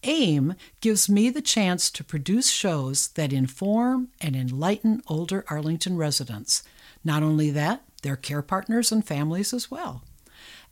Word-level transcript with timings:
AIM 0.03 0.55
gives 0.81 1.09
me 1.09 1.31
the 1.31 1.41
chance 1.41 1.91
to 1.91 2.05
produce 2.05 2.51
shows 2.51 3.09
that 3.09 3.33
inform 3.33 4.09
and 4.21 4.37
enlighten 4.37 5.03
older 5.07 5.45
Arlington 5.49 5.97
residents. 5.97 6.63
Not 7.05 7.23
only 7.23 7.51
that, 7.51 7.85
their 8.03 8.17
care 8.17 8.43
partners 8.43 8.93
and 8.93 9.07
families 9.07 9.55
as 9.55 9.71
well. 9.71 10.03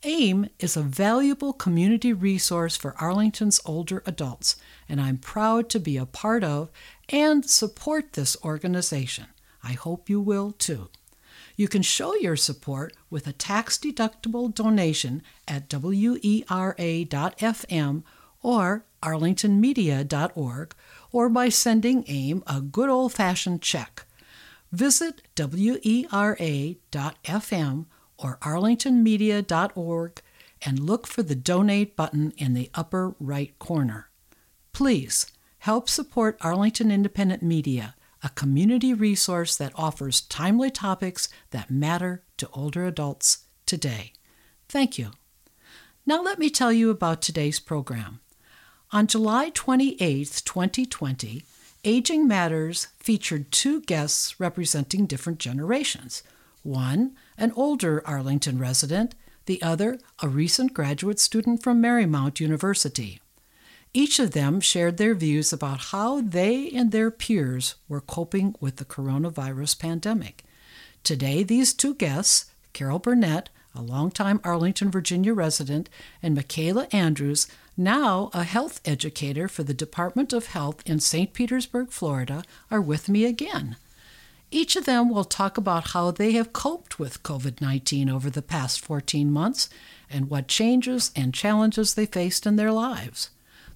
AIM 0.05 0.49
is 0.59 0.77
a 0.77 0.83
valuable 0.83 1.53
community 1.53 2.13
resource 2.13 2.77
for 2.77 2.97
Arlington's 2.99 3.61
older 3.65 4.03
adults, 4.05 4.57
and 4.89 5.01
I'm 5.01 5.17
proud 5.17 5.69
to 5.71 5.81
be 5.81 5.97
a 5.97 6.07
part 6.07 6.43
of 6.43 6.71
and 7.13 7.49
support 7.49 8.15
this 8.15 8.37
organization. 8.43 9.27
I 9.63 9.75
hope 9.75 10.11
you 10.11 10.21
will 10.21 10.51
too. 10.53 10.89
You 11.55 11.69
can 11.69 11.83
show 11.83 12.15
your 12.15 12.37
support 12.37 12.95
with 13.11 13.27
a 13.27 13.33
tax 13.33 13.79
deductible 13.79 14.53
donation 14.53 15.23
at 15.47 15.73
wera.fm 15.73 16.43
or 18.43 18.85
arlingtonmedia.org 19.03 20.75
or 21.13 21.29
by 21.29 21.49
sending 21.51 22.05
AIM 22.09 22.43
a 22.47 22.61
good 22.61 22.89
old 22.89 23.13
fashioned 23.13 23.61
check. 23.61 24.07
Visit 24.73 25.23
wera.fm 25.37 25.87
or 28.17 28.39
arlingtonmedia.org 28.39 30.23
and 30.65 30.79
look 30.81 31.07
for 31.07 31.23
the 31.23 31.35
donate 31.35 31.97
button 31.97 32.33
in 32.39 32.55
the 32.55 32.71
upper 32.75 33.15
right 33.21 33.59
corner. 33.59 34.09
Please 34.73 35.27
help 35.63 35.89
support 35.89 36.37
Arlington 36.41 36.91
Independent 36.91 37.41
Media, 37.41 37.95
a 38.21 38.29
community 38.31 38.93
resource 38.93 39.55
that 39.55 39.71
offers 39.77 40.23
timely 40.23 40.73
topics 40.73 41.29
that 41.51 41.71
matter 41.71 42.25
to 42.37 42.49
older 42.53 42.85
adults 42.85 43.45
today. 43.65 44.13
Thank 44.69 44.99
you. 44.99 45.13
Now, 46.05 46.21
let 46.21 46.41
me 46.41 46.51
tell 46.51 46.73
you 46.73 46.91
about 46.91 47.23
today's 47.23 47.61
program. 47.61 48.19
On 48.91 49.07
July 49.07 49.51
28, 49.51 50.43
2020, 50.45 51.45
Aging 51.85 52.27
Matters 52.27 52.89
featured 52.99 53.53
two 53.53 53.83
guests 53.83 54.41
representing 54.41 55.07
different 55.07 55.39
generations. 55.39 56.25
One, 56.65 57.15
an 57.39 57.53
older 57.55 58.03
Arlington 58.05 58.59
resident, 58.59 59.15
the 59.47 59.63
other, 59.63 60.01
a 60.21 60.29
recent 60.29 60.75
graduate 60.75 61.21
student 61.21 61.63
from 61.63 61.81
Marymount 61.81 62.41
University. 62.41 63.21
Each 63.95 64.19
of 64.19 64.31
them 64.31 64.61
shared 64.61 64.97
their 64.97 65.15
views 65.15 65.53
about 65.53 65.81
how 65.91 66.23
they 66.23 66.71
and 66.71 66.93
their 66.93 67.11
peers 67.11 67.75
were 67.89 68.01
coping 68.01 68.55
with 68.59 68.77
the 68.77 68.87
coronavirus 68.87 69.79
pandemic. 69.79 70.45
Today, 71.05 71.43
these 71.43 71.75
two 71.75 71.95
guests, 71.95 72.47
Carol 72.73 72.99
Burnett, 72.99 73.51
a 73.75 73.83
longtime 73.83 74.41
Arlington, 74.45 74.91
Virginia 74.91 75.35
resident, 75.35 75.91
and 76.23 76.37
Makayla 76.37 76.93
Andrews, 76.95 77.47
now 77.77 78.31
a 78.33 78.45
health 78.45 78.81
educator 78.87 79.47
for 79.47 79.63
the 79.63 79.75
Department 79.75 80.33
of 80.33 80.47
Health 80.47 80.83
in 80.87 80.99
St. 80.99 81.35
Petersburg, 81.35 81.91
Florida, 81.91 82.45
are 82.71 82.81
with 82.81 83.11
me 83.11 83.27
again. 83.27 83.77
Each 84.51 84.75
of 84.75 84.87
them 84.87 85.11
will 85.11 85.25
talk 85.25 85.59
about 85.59 85.89
how 85.89 86.11
they 86.11 86.33
have 86.33 86.53
coped 86.55 86.99
with 86.99 87.23
COVID 87.23 87.61
19 87.61 88.09
over 88.09 88.31
the 88.31 88.43
past 88.43 88.81
14 88.81 89.31
months 89.31 89.69
and 90.11 90.31
what 90.31 90.49
changes 90.49 91.11
and 91.17 91.35
challenges 91.35 91.95
they 91.95 92.07
faced 92.07 92.47
in 92.47 92.57
their 92.57 92.73
lives. 92.73 93.31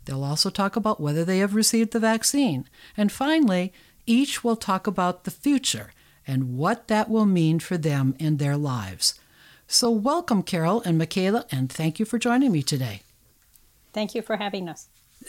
They'll 0.06 0.24
also 0.24 0.50
talk 0.50 0.76
about 0.76 1.00
whether 1.00 1.24
they 1.24 1.38
have 1.38 1.54
received 1.54 1.92
the 1.92 2.00
vaccine. 2.00 2.68
And 2.96 3.12
finally, 3.12 3.72
each 4.06 4.42
will 4.42 4.56
talk 4.56 4.86
about 4.86 5.24
the 5.24 5.30
future 5.30 5.92
and 6.26 6.56
what 6.56 6.88
that 6.88 7.10
will 7.10 7.26
mean 7.26 7.60
for 7.60 7.76
them 7.76 8.14
in 8.18 8.38
their 8.38 8.56
lives. 8.56 9.14
So, 9.68 9.90
welcome, 9.90 10.42
Carol 10.42 10.80
and 10.82 11.00
Makayla, 11.00 11.44
and 11.52 11.70
thank 11.70 11.98
you 11.98 12.06
for 12.06 12.18
joining 12.18 12.52
me 12.52 12.62
today. 12.62 13.02
Thank 13.92 14.14
you 14.14 14.22
for 14.22 14.36
having 14.36 14.68
us. 14.68 14.88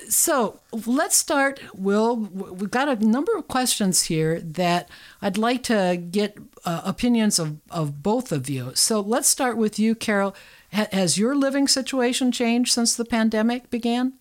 So 0.10 0.60
let's 0.86 1.16
start, 1.16 1.60
Will. 1.74 2.16
We've 2.16 2.70
got 2.70 2.88
a 2.88 3.06
number 3.06 3.36
of 3.36 3.48
questions 3.48 4.04
here 4.04 4.40
that 4.42 4.90
I'd 5.22 5.38
like 5.38 5.64
to 5.64 6.02
get 6.12 6.38
uh, 6.66 6.82
opinions 6.86 7.40
of, 7.40 7.58
of 7.72 8.04
both 8.04 8.32
of 8.32 8.50
you. 8.50 8.72
So 8.76 9.00
let's 9.00 9.28
start 9.28 9.58
with 9.58 9.80
you, 9.80 9.96
Carol. 9.96 10.36
H- 10.74 10.90
has 10.92 11.18
your 11.18 11.36
living 11.36 11.68
situation 11.68 12.32
changed 12.32 12.74
since 12.74 12.96
the 12.96 13.06
pandemic 13.06 13.70
began? 13.70 14.14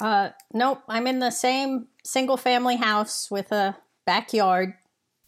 Uh, 0.00 0.30
nope. 0.52 0.82
I'm 0.88 1.06
in 1.06 1.18
the 1.18 1.30
same 1.30 1.88
single 2.04 2.36
family 2.36 2.76
house 2.76 3.30
with 3.30 3.52
a 3.52 3.76
backyard. 4.06 4.74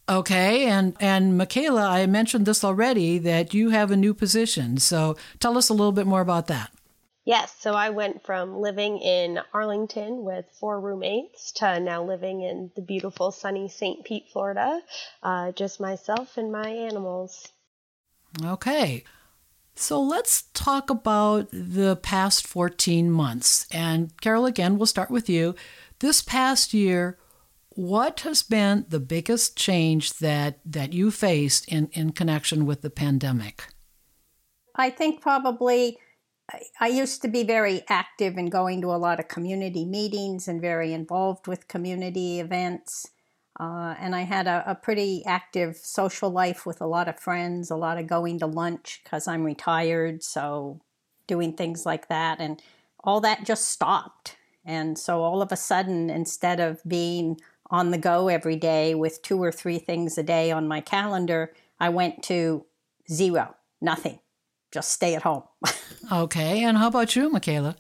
Okay, 0.09 0.65
and 0.65 0.97
and 0.99 1.41
Makayla, 1.41 1.89
I 1.89 2.07
mentioned 2.07 2.45
this 2.45 2.65
already 2.65 3.19
that 3.19 3.55
you 3.55 3.71
have 3.71 3.93
a 3.93 3.97
new 3.97 4.13
position. 4.13 4.79
So 4.79 5.17
tell 5.39 5.57
us 5.57 5.69
a 5.69 5.75
little 5.75 5.93
bit 5.93 6.07
more 6.07 6.21
about 6.21 6.49
that. 6.49 6.73
Yes, 7.25 7.55
so 7.61 7.75
I 7.75 7.91
went 7.91 8.25
from 8.25 8.61
living 8.61 8.99
in 8.99 9.39
Arlington 9.53 10.25
with 10.25 10.47
four 10.59 10.81
roommates 10.81 11.53
to 11.53 11.79
now 11.79 12.03
living 12.03 12.41
in 12.41 12.73
the 12.75 12.83
beautiful 12.83 13.31
sunny 13.31 13.69
St. 13.69 14.05
Pete, 14.05 14.25
Florida, 14.33 14.81
uh, 15.23 15.53
just 15.53 15.79
myself 15.79 16.39
and 16.39 16.51
my 16.51 16.69
animals. 16.69 17.53
Okay, 18.43 19.05
so 19.81 20.01
let's 20.01 20.43
talk 20.55 20.91
about 20.91 21.49
the 21.53 21.97
past 21.97 22.47
14 22.47 23.11
months. 23.11 23.67
And 23.73 24.13
Carol, 24.21 24.47
again, 24.47 24.77
we'll 24.77 24.87
start 24.87 25.11
with 25.11 25.29
you. 25.29 25.55
This 26.01 26.23
past 26.23 26.75
year, 26.75 27.19
what 27.71 28.21
has 28.21 28.43
been 28.43 28.85
the 28.89 29.01
biggest 29.01 29.57
change 29.57 30.15
that, 30.19 30.61
that 30.65 30.93
you 30.93 31.11
faced 31.11 31.67
in, 31.69 31.89
in 31.93 32.13
connection 32.13 32.67
with 32.67 32.83
the 32.83 32.91
pandemic? 32.91 33.65
I 34.75 34.91
think 34.91 35.21
probably 35.21 35.99
I 36.81 36.89
used 36.89 37.23
to 37.23 37.29
be 37.29 37.45
very 37.45 37.83
active 37.89 38.37
in 38.37 38.47
going 38.47 38.81
to 38.83 38.89
a 38.89 38.99
lot 38.99 39.21
of 39.21 39.29
community 39.29 39.85
meetings 39.85 40.49
and 40.49 40.61
very 40.61 40.93
involved 40.93 41.47
with 41.47 41.69
community 41.69 42.41
events. 42.41 43.09
Uh, 43.61 43.95
and 44.01 44.17
I 44.17 44.23
had 44.23 44.47
a, 44.47 44.65
a, 44.67 44.75
pretty 44.75 45.23
active 45.27 45.77
social 45.77 46.31
life 46.31 46.65
with 46.65 46.81
a 46.81 46.87
lot 46.87 47.09
of 47.09 47.21
friends, 47.21 47.71
a 47.71 47.77
lot 47.77 47.99
of 47.99 48.07
going 48.07 48.39
to 48.39 48.47
lunch 48.47 49.03
because 49.05 49.29
I'm 49.29 49.45
retired. 49.45 50.23
So, 50.23 50.81
doing 51.27 51.53
things 51.53 51.85
like 51.85 52.09
that. 52.09 52.41
And 52.41 52.63
all 53.05 53.21
that 53.21 53.45
just 53.45 53.69
stopped. 53.69 54.37
And 54.65 54.99
so, 54.99 55.21
all 55.21 55.43
of 55.43 55.53
a 55.53 55.57
sudden, 55.57 56.09
instead 56.09 56.59
of 56.59 56.81
being 56.89 57.39
on 57.71 57.91
the 57.91 57.99
go 57.99 58.29
every 58.29 58.57
day 58.57 58.95
with 58.95 59.21
two 59.21 59.43
or 59.43 59.53
three 59.53 59.79
things 59.79 60.17
a 60.17 60.23
day 60.23 60.51
on 60.51 60.67
my 60.67 60.81
calendar, 60.81 61.53
I 61.79 61.91
went 61.91 62.23
to 62.25 62.65
zero, 63.11 63.57
nothing, 63.83 64.21
just 64.73 64.91
stay 64.91 65.15
at 65.15 65.23
home. 65.23 65.43
okay. 66.13 66.65
And 66.65 66.79
how 66.79 66.89
about 66.89 67.15
you, 67.15 67.29
Makayla? 67.29 67.77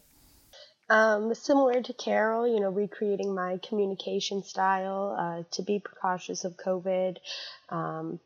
Um, 0.90 1.32
similar 1.36 1.80
to 1.80 1.92
Carol, 1.92 2.48
you 2.48 2.58
know, 2.58 2.68
recreating 2.68 3.32
my 3.32 3.60
communication 3.62 4.42
style 4.42 5.16
uh, 5.16 5.44
to 5.52 5.62
be 5.62 5.78
precautious 5.78 6.44
of 6.44 6.56
COVID, 6.56 7.18
um, 7.68 8.18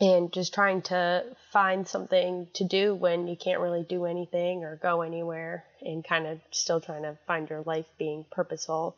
and 0.00 0.32
just 0.32 0.54
trying 0.54 0.80
to 0.80 1.24
find 1.52 1.86
something 1.86 2.48
to 2.54 2.64
do 2.64 2.94
when 2.94 3.28
you 3.28 3.36
can't 3.36 3.60
really 3.60 3.84
do 3.86 4.06
anything 4.06 4.64
or 4.64 4.76
go 4.76 5.02
anywhere, 5.02 5.64
and 5.82 6.02
kind 6.02 6.26
of 6.26 6.40
still 6.52 6.80
trying 6.80 7.02
to 7.02 7.18
find 7.26 7.50
your 7.50 7.60
life 7.66 7.86
being 7.98 8.24
purposeful. 8.30 8.96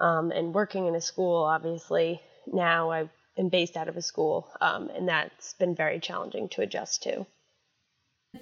Um, 0.00 0.32
and 0.32 0.52
working 0.52 0.88
in 0.88 0.96
a 0.96 1.00
school, 1.00 1.44
obviously, 1.44 2.20
now 2.52 2.90
I 2.90 3.08
am 3.38 3.48
based 3.48 3.76
out 3.76 3.86
of 3.86 3.96
a 3.96 4.02
school, 4.02 4.48
um, 4.60 4.90
and 4.92 5.08
that's 5.08 5.54
been 5.54 5.76
very 5.76 6.00
challenging 6.00 6.48
to 6.48 6.62
adjust 6.62 7.04
to. 7.04 7.26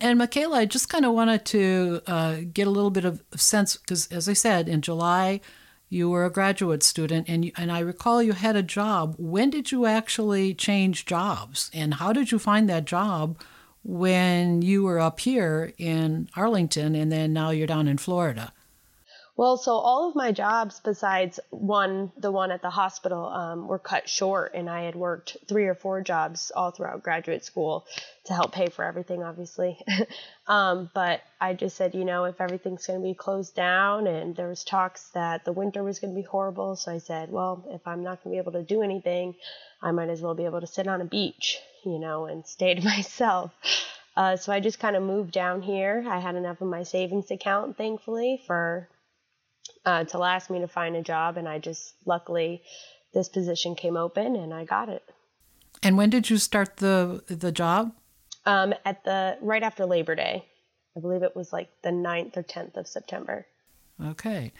And 0.01 0.21
Makayla, 0.21 0.57
I 0.57 0.65
just 0.67 0.89
kind 0.89 1.05
of 1.05 1.13
wanted 1.13 1.45
to 1.47 2.01
uh, 2.07 2.37
get 2.53 2.67
a 2.67 2.71
little 2.71 2.91
bit 2.91 3.05
of 3.05 3.23
sense 3.37 3.77
because, 3.77 4.09
as 4.09 4.29
I 4.29 4.33
said, 4.33 4.69
in 4.69 4.81
July 4.81 5.41
you 5.89 6.09
were 6.09 6.25
a 6.25 6.31
graduate 6.31 6.83
student, 6.83 7.29
and 7.29 7.45
you, 7.45 7.53
and 7.55 7.71
I 7.71 7.81
recall 7.81 8.23
you 8.23 8.33
had 8.33 8.57
a 8.57 8.63
job. 8.63 9.15
When 9.19 9.51
did 9.51 9.71
you 9.71 9.85
actually 9.85 10.55
change 10.55 11.05
jobs, 11.05 11.71
and 11.75 11.95
how 11.95 12.15
did 12.15 12.33
you 12.33 12.39
find 12.39 12.67
that 12.71 12.87
job 12.87 13.39
when 13.85 14.63
you 14.63 14.85
were 14.85 14.99
up 14.99 15.21
here 15.21 15.75
in 15.77 16.31
Arlington, 16.35 16.95
and 16.95 17.13
then 17.13 17.35
now 17.35 17.51
you're 17.51 17.67
down 17.67 17.89
in 17.89 17.99
Florida? 17.99 18.55
Well, 19.35 19.57
so 19.57 19.73
all 19.73 20.11
of 20.11 20.15
my 20.15 20.31
jobs 20.31 20.81
besides 20.81 21.41
one, 21.49 22.13
the 22.19 22.31
one 22.31 22.51
at 22.51 22.61
the 22.61 22.69
hospital, 22.69 23.25
um, 23.25 23.67
were 23.67 23.79
cut 23.79 24.07
short, 24.07 24.53
and 24.55 24.69
I 24.69 24.83
had 24.83 24.95
worked 24.95 25.39
three 25.49 25.67
or 25.67 25.75
four 25.75 26.03
jobs 26.03 26.53
all 26.55 26.71
throughout 26.71 27.03
graduate 27.03 27.43
school 27.43 27.87
to 28.27 28.35
help 28.35 28.53
pay 28.53 28.69
for 28.69 28.85
everything, 28.85 29.23
obviously. 29.23 29.79
um, 30.47 30.91
but 30.93 31.23
I 31.41 31.55
just 31.55 31.79
said, 31.79 31.95
you 31.95 32.05
know, 32.05 32.25
if 32.25 32.43
everything's 32.43 32.87
going 32.87 33.01
to 33.01 33.09
be 33.09 33.15
closed 33.15 33.55
down, 33.55 34.07
and 34.07 34.37
there 34.37 34.49
was 34.49 34.65
talks 34.65 35.09
that 35.15 35.47
the 35.47 35.53
winter 35.53 35.83
was 35.83 35.99
going 35.99 36.15
to 36.15 36.21
be 36.21 36.27
horrible, 36.27 36.77
so 36.77 36.93
I 36.93 36.99
said, 36.99 37.33
well, 37.33 37.65
if 37.71 37.87
I'm 37.87 38.03
not 38.03 38.23
going 38.23 38.37
to 38.37 38.37
be 38.37 38.39
able 38.39 38.53
to 38.53 38.63
do 38.63 38.83
anything, 38.83 39.35
I 39.81 39.93
might 39.93 40.11
as 40.11 40.21
well 40.21 40.35
be 40.35 40.45
able 40.45 40.61
to 40.61 40.67
sit 40.67 40.87
on 40.87 41.01
a 41.01 41.07
beach, 41.07 41.59
you 41.87 41.99
know, 41.99 42.27
and 42.27 42.47
stay 42.57 42.75
to 42.75 42.85
myself. 42.85 43.51
Uh, 44.15 44.37
so 44.37 44.53
I 44.53 44.61
just 44.61 44.79
kind 44.79 44.95
of 44.95 45.03
moved 45.03 45.33
down 45.33 45.63
here. 45.63 46.05
I 46.07 46.19
had 46.19 46.37
enough 46.37 46.61
of 46.61 46.69
my 46.69 46.83
savings 46.83 47.31
account, 47.31 47.79
thankfully, 47.79 48.43
for 48.47 48.91
uh, 49.85 50.05
to 50.05 50.19
last 50.19 50.51
me 50.51 50.61
to 50.61 50.69
find 50.69 50.97
a 50.97 51.03
job, 51.03 51.37
and 51.37 51.49
I 51.49 51.59
just 51.59 51.95
luckily 52.07 52.63
this 53.13 53.29
position 53.29 53.75
came 53.75 53.97
open 53.97 54.37
and 54.37 54.55
I 54.55 54.65
got 54.65 54.89
it. 54.89 55.03
And 55.83 55.97
when 55.97 56.11
did 56.11 56.31
you 56.31 56.39
start 56.39 56.77
the 56.79 57.23
the 57.27 57.53
job? 57.53 57.93
Um, 58.45 58.75
at 58.85 59.05
the 59.05 59.39
right 59.41 59.63
after 59.63 59.87
Labor 59.87 60.15
Day, 60.15 60.45
I 60.97 61.01
believe 61.01 61.23
it 61.23 61.37
was 61.37 61.53
like 61.53 61.71
the 61.83 61.91
9th 61.91 62.37
or 62.37 62.43
tenth 62.43 62.77
of 62.77 62.89
September. 62.89 63.47
Okay, 64.05 64.53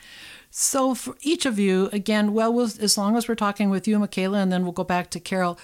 so 0.51 0.95
for 0.95 1.17
each 1.23 1.47
of 1.47 1.59
you, 1.59 1.89
again, 1.93 2.33
well, 2.33 2.53
we'll 2.53 2.67
as 2.67 2.97
long 2.97 3.17
as 3.17 3.27
we're 3.27 3.35
talking 3.35 3.71
with 3.71 3.89
you, 3.89 3.99
Makayla, 3.99 4.43
and 4.43 4.53
then 4.53 4.63
we'll 4.63 4.73
go 4.73 4.85
back 4.85 5.11
to 5.11 5.21
Carol. 5.21 5.59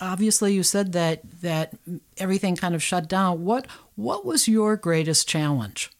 Obviously, 0.00 0.54
you 0.54 0.62
said 0.62 0.92
that 0.92 1.20
that 1.40 1.74
everything 2.16 2.56
kind 2.56 2.74
of 2.74 2.82
shut 2.82 3.08
down. 3.08 3.44
What 3.44 3.66
what 3.94 4.24
was 4.24 4.48
your 4.48 4.76
greatest 4.76 5.28
challenge? 5.28 5.90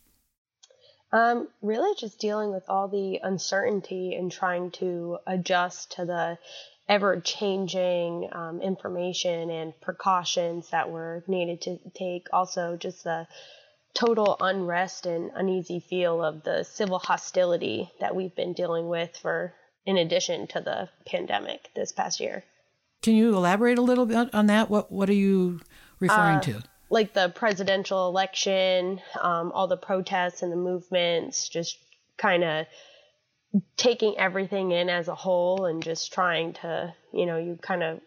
Um, 1.12 1.48
really 1.60 1.94
just 1.98 2.18
dealing 2.18 2.52
with 2.52 2.64
all 2.68 2.88
the 2.88 3.20
uncertainty 3.22 4.14
and 4.14 4.32
trying 4.32 4.70
to 4.72 5.18
adjust 5.26 5.92
to 5.96 6.06
the 6.06 6.38
ever 6.88 7.20
changing 7.20 8.28
um, 8.32 8.60
information 8.60 9.50
and 9.50 9.78
precautions 9.80 10.70
that 10.70 10.90
were 10.90 11.22
needed 11.26 11.60
to 11.62 11.78
take. 11.94 12.28
Also, 12.32 12.76
just 12.76 13.04
the 13.04 13.26
total 13.94 14.36
unrest 14.40 15.06
and 15.06 15.30
uneasy 15.34 15.80
feel 15.80 16.24
of 16.24 16.42
the 16.44 16.64
civil 16.64 16.98
hostility 16.98 17.90
that 18.00 18.16
we've 18.16 18.34
been 18.34 18.52
dealing 18.52 18.88
with 18.88 19.14
for 19.16 19.52
in 19.84 19.96
addition 19.96 20.46
to 20.46 20.60
the 20.60 20.88
pandemic 21.06 21.68
this 21.74 21.92
past 21.92 22.20
year. 22.20 22.44
Can 23.02 23.14
you 23.14 23.34
elaborate 23.34 23.78
a 23.78 23.82
little 23.82 24.06
bit 24.06 24.32
on 24.32 24.46
that? 24.46 24.70
What 24.70 24.90
what 24.92 25.10
are 25.10 25.14
you 25.14 25.60
referring 25.98 26.36
uh, 26.36 26.42
to? 26.42 26.62
Like 26.92 27.14
the 27.14 27.30
presidential 27.30 28.06
election, 28.06 29.00
um, 29.18 29.50
all 29.52 29.66
the 29.66 29.78
protests 29.78 30.42
and 30.42 30.52
the 30.52 30.56
movements, 30.56 31.48
just 31.48 31.78
kind 32.18 32.44
of 32.44 32.66
taking 33.78 34.18
everything 34.18 34.72
in 34.72 34.90
as 34.90 35.08
a 35.08 35.14
whole 35.14 35.64
and 35.64 35.82
just 35.82 36.12
trying 36.12 36.52
to, 36.52 36.94
you 37.10 37.24
know, 37.24 37.38
you 37.38 37.58
kind 37.60 37.82
of 37.82 38.00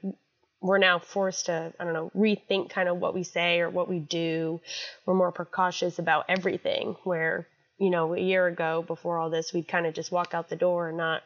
we're 0.61 0.77
now 0.77 0.99
forced 0.99 1.47
to, 1.47 1.73
I 1.79 1.83
don't 1.83 1.93
know, 1.93 2.11
rethink 2.15 2.69
kind 2.69 2.87
of 2.87 2.97
what 2.97 3.15
we 3.15 3.23
say 3.23 3.59
or 3.59 3.71
what 3.71 3.89
we 3.89 3.97
do. 3.97 4.61
We're 5.05 5.15
more 5.15 5.31
precautious 5.31 5.97
about 5.97 6.25
everything. 6.29 6.95
Where, 7.03 7.47
you 7.79 7.89
know, 7.89 8.13
a 8.13 8.19
year 8.19 8.45
ago 8.45 8.83
before 8.85 9.17
all 9.17 9.31
this, 9.31 9.51
we'd 9.51 9.67
kind 9.67 9.87
of 9.87 9.95
just 9.95 10.11
walk 10.11 10.35
out 10.35 10.49
the 10.49 10.55
door 10.55 10.89
and 10.89 10.97
not 10.97 11.23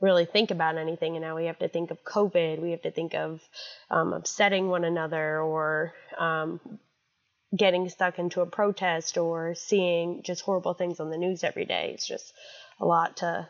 really 0.00 0.26
think 0.26 0.52
about 0.52 0.78
anything. 0.78 1.16
And 1.16 1.24
now 1.24 1.36
we 1.36 1.46
have 1.46 1.58
to 1.58 1.68
think 1.68 1.90
of 1.90 2.04
COVID. 2.04 2.62
We 2.62 2.70
have 2.70 2.82
to 2.82 2.90
think 2.92 3.14
of 3.14 3.40
um, 3.90 4.12
upsetting 4.12 4.68
one 4.68 4.84
another 4.84 5.40
or 5.40 5.92
um, 6.16 6.60
getting 7.56 7.88
stuck 7.88 8.18
into 8.18 8.40
a 8.40 8.46
protest 8.46 9.18
or 9.18 9.54
seeing 9.54 10.22
just 10.22 10.42
horrible 10.42 10.74
things 10.74 11.00
on 11.00 11.10
the 11.10 11.18
news 11.18 11.42
every 11.42 11.64
day. 11.64 11.90
It's 11.94 12.06
just 12.06 12.32
a 12.80 12.86
lot 12.86 13.18
to 13.18 13.48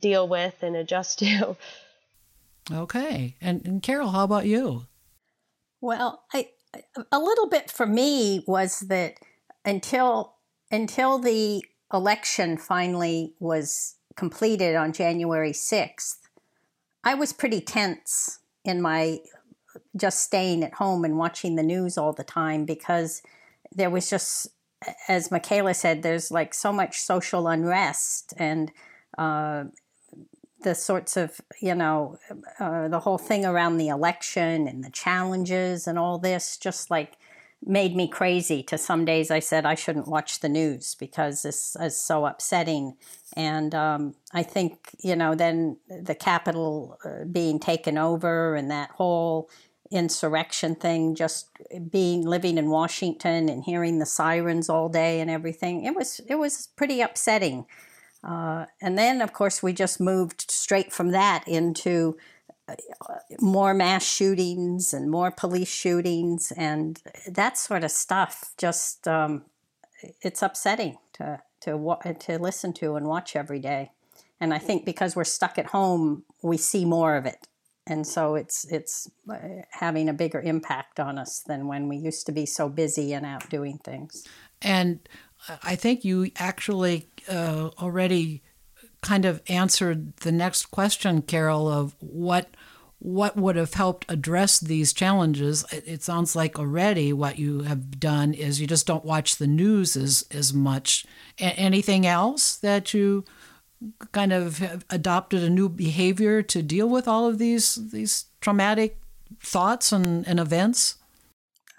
deal 0.00 0.26
with 0.26 0.62
and 0.62 0.76
adjust 0.76 1.18
to. 1.20 1.56
Okay. 2.72 3.34
And, 3.40 3.64
and 3.66 3.82
Carol, 3.82 4.10
how 4.10 4.24
about 4.24 4.46
you? 4.46 4.86
Well, 5.80 6.24
I 6.32 6.48
a 7.10 7.18
little 7.18 7.48
bit 7.48 7.70
for 7.70 7.86
me 7.86 8.44
was 8.46 8.80
that 8.80 9.14
until 9.64 10.36
until 10.70 11.18
the 11.18 11.64
election 11.92 12.56
finally 12.56 13.34
was 13.40 13.96
completed 14.14 14.76
on 14.76 14.92
January 14.92 15.52
6th, 15.52 16.18
I 17.02 17.14
was 17.14 17.32
pretty 17.32 17.60
tense 17.60 18.38
in 18.64 18.80
my 18.80 19.18
just 19.96 20.22
staying 20.22 20.62
at 20.62 20.74
home 20.74 21.04
and 21.04 21.18
watching 21.18 21.56
the 21.56 21.62
news 21.62 21.98
all 21.98 22.12
the 22.12 22.24
time 22.24 22.64
because 22.64 23.22
there 23.72 23.90
was 23.90 24.10
just, 24.10 24.48
as 25.08 25.28
Makayla 25.28 25.74
said, 25.74 26.02
there's 26.02 26.30
like 26.30 26.54
so 26.54 26.72
much 26.72 27.00
social 27.00 27.48
unrest 27.48 28.34
and 28.36 28.72
uh, 29.18 29.64
the 30.62 30.74
sorts 30.74 31.16
of, 31.16 31.40
you 31.60 31.74
know, 31.74 32.18
uh, 32.58 32.88
the 32.88 33.00
whole 33.00 33.18
thing 33.18 33.44
around 33.44 33.76
the 33.76 33.88
election 33.88 34.66
and 34.68 34.84
the 34.84 34.90
challenges 34.90 35.86
and 35.86 35.98
all 35.98 36.18
this 36.18 36.56
just 36.56 36.90
like 36.90 37.16
made 37.62 37.94
me 37.94 38.08
crazy 38.08 38.62
to 38.62 38.78
some 38.78 39.04
days 39.04 39.30
I 39.30 39.40
said 39.40 39.66
I 39.66 39.74
shouldn't 39.74 40.08
watch 40.08 40.40
the 40.40 40.48
news 40.48 40.94
because 40.94 41.42
this 41.42 41.76
is 41.80 41.98
so 41.98 42.24
upsetting. 42.26 42.96
And 43.36 43.74
um, 43.74 44.14
I 44.32 44.42
think, 44.42 44.90
you 45.02 45.14
know, 45.14 45.34
then 45.34 45.76
the 45.88 46.14
Capitol 46.14 46.98
uh, 47.04 47.24
being 47.30 47.60
taken 47.60 47.98
over 47.98 48.54
and 48.54 48.70
that 48.70 48.90
whole 48.92 49.50
insurrection 49.90 50.74
thing, 50.74 51.14
just 51.14 51.48
being 51.90 52.24
living 52.24 52.58
in 52.58 52.70
Washington 52.70 53.48
and 53.48 53.64
hearing 53.64 53.98
the 53.98 54.06
sirens 54.06 54.68
all 54.68 54.88
day 54.88 55.20
and 55.20 55.30
everything, 55.30 55.84
it 55.84 55.94
was 55.94 56.20
it 56.28 56.36
was 56.36 56.68
pretty 56.76 57.00
upsetting. 57.00 57.66
Uh, 58.22 58.66
and 58.80 58.98
then, 58.98 59.22
of 59.22 59.32
course, 59.32 59.62
we 59.62 59.72
just 59.72 60.00
moved 60.00 60.50
straight 60.50 60.92
from 60.92 61.10
that 61.10 61.46
into 61.48 62.16
more 63.40 63.74
mass 63.74 64.04
shootings 64.04 64.92
and 64.92 65.10
more 65.10 65.30
police 65.30 65.72
shootings 65.72 66.52
and 66.56 67.02
that 67.28 67.58
sort 67.58 67.84
of 67.84 67.90
stuff. 67.90 68.52
Just 68.56 69.06
um, 69.08 69.44
it's 70.22 70.42
upsetting 70.42 70.98
to 71.14 71.40
to 71.62 72.16
to 72.20 72.38
listen 72.38 72.72
to 72.74 72.96
and 72.96 73.06
watch 73.06 73.36
every 73.36 73.60
day. 73.60 73.92
And 74.40 74.54
I 74.54 74.58
think 74.58 74.86
because 74.86 75.14
we're 75.14 75.24
stuck 75.24 75.58
at 75.58 75.66
home, 75.66 76.24
we 76.42 76.56
see 76.56 76.84
more 76.84 77.16
of 77.16 77.26
it 77.26 77.46
and 77.90 78.06
so 78.06 78.36
it's 78.36 78.64
it's 78.70 79.10
uh, 79.28 79.36
having 79.70 80.08
a 80.08 80.12
bigger 80.12 80.40
impact 80.40 81.00
on 81.00 81.18
us 81.18 81.40
than 81.40 81.66
when 81.66 81.88
we 81.88 81.96
used 81.96 82.24
to 82.26 82.32
be 82.32 82.46
so 82.46 82.68
busy 82.68 83.12
and 83.12 83.26
out 83.26 83.50
doing 83.50 83.78
things. 83.78 84.26
And 84.62 85.00
I 85.62 85.74
think 85.74 86.04
you 86.04 86.30
actually 86.36 87.08
uh, 87.28 87.70
already 87.78 88.42
kind 89.02 89.24
of 89.24 89.42
answered 89.48 90.16
the 90.18 90.32
next 90.32 90.66
question, 90.66 91.22
Carol, 91.22 91.68
of 91.68 91.94
what 92.00 92.50
what 93.00 93.34
would 93.34 93.56
have 93.56 93.72
helped 93.72 94.04
address 94.10 94.60
these 94.60 94.92
challenges. 94.92 95.64
It 95.72 96.02
sounds 96.02 96.36
like 96.36 96.58
already 96.58 97.14
what 97.14 97.38
you 97.38 97.62
have 97.62 97.98
done 97.98 98.34
is 98.34 98.60
you 98.60 98.66
just 98.66 98.86
don't 98.86 99.06
watch 99.06 99.36
the 99.36 99.46
news 99.46 99.96
as 99.96 100.26
as 100.30 100.52
much. 100.52 101.06
A- 101.38 101.58
anything 101.58 102.06
else 102.06 102.56
that 102.56 102.92
you 102.92 103.24
kind 104.12 104.32
of 104.32 104.84
adopted 104.90 105.42
a 105.42 105.48
new 105.48 105.70
behavior 105.70 106.42
to 106.42 106.62
deal 106.62 106.88
with 106.88 107.08
all 107.08 107.26
of 107.26 107.38
these 107.38 107.76
these 107.90 108.26
traumatic 108.42 108.98
thoughts 109.40 109.92
and, 109.92 110.28
and 110.28 110.38
events? 110.38 110.96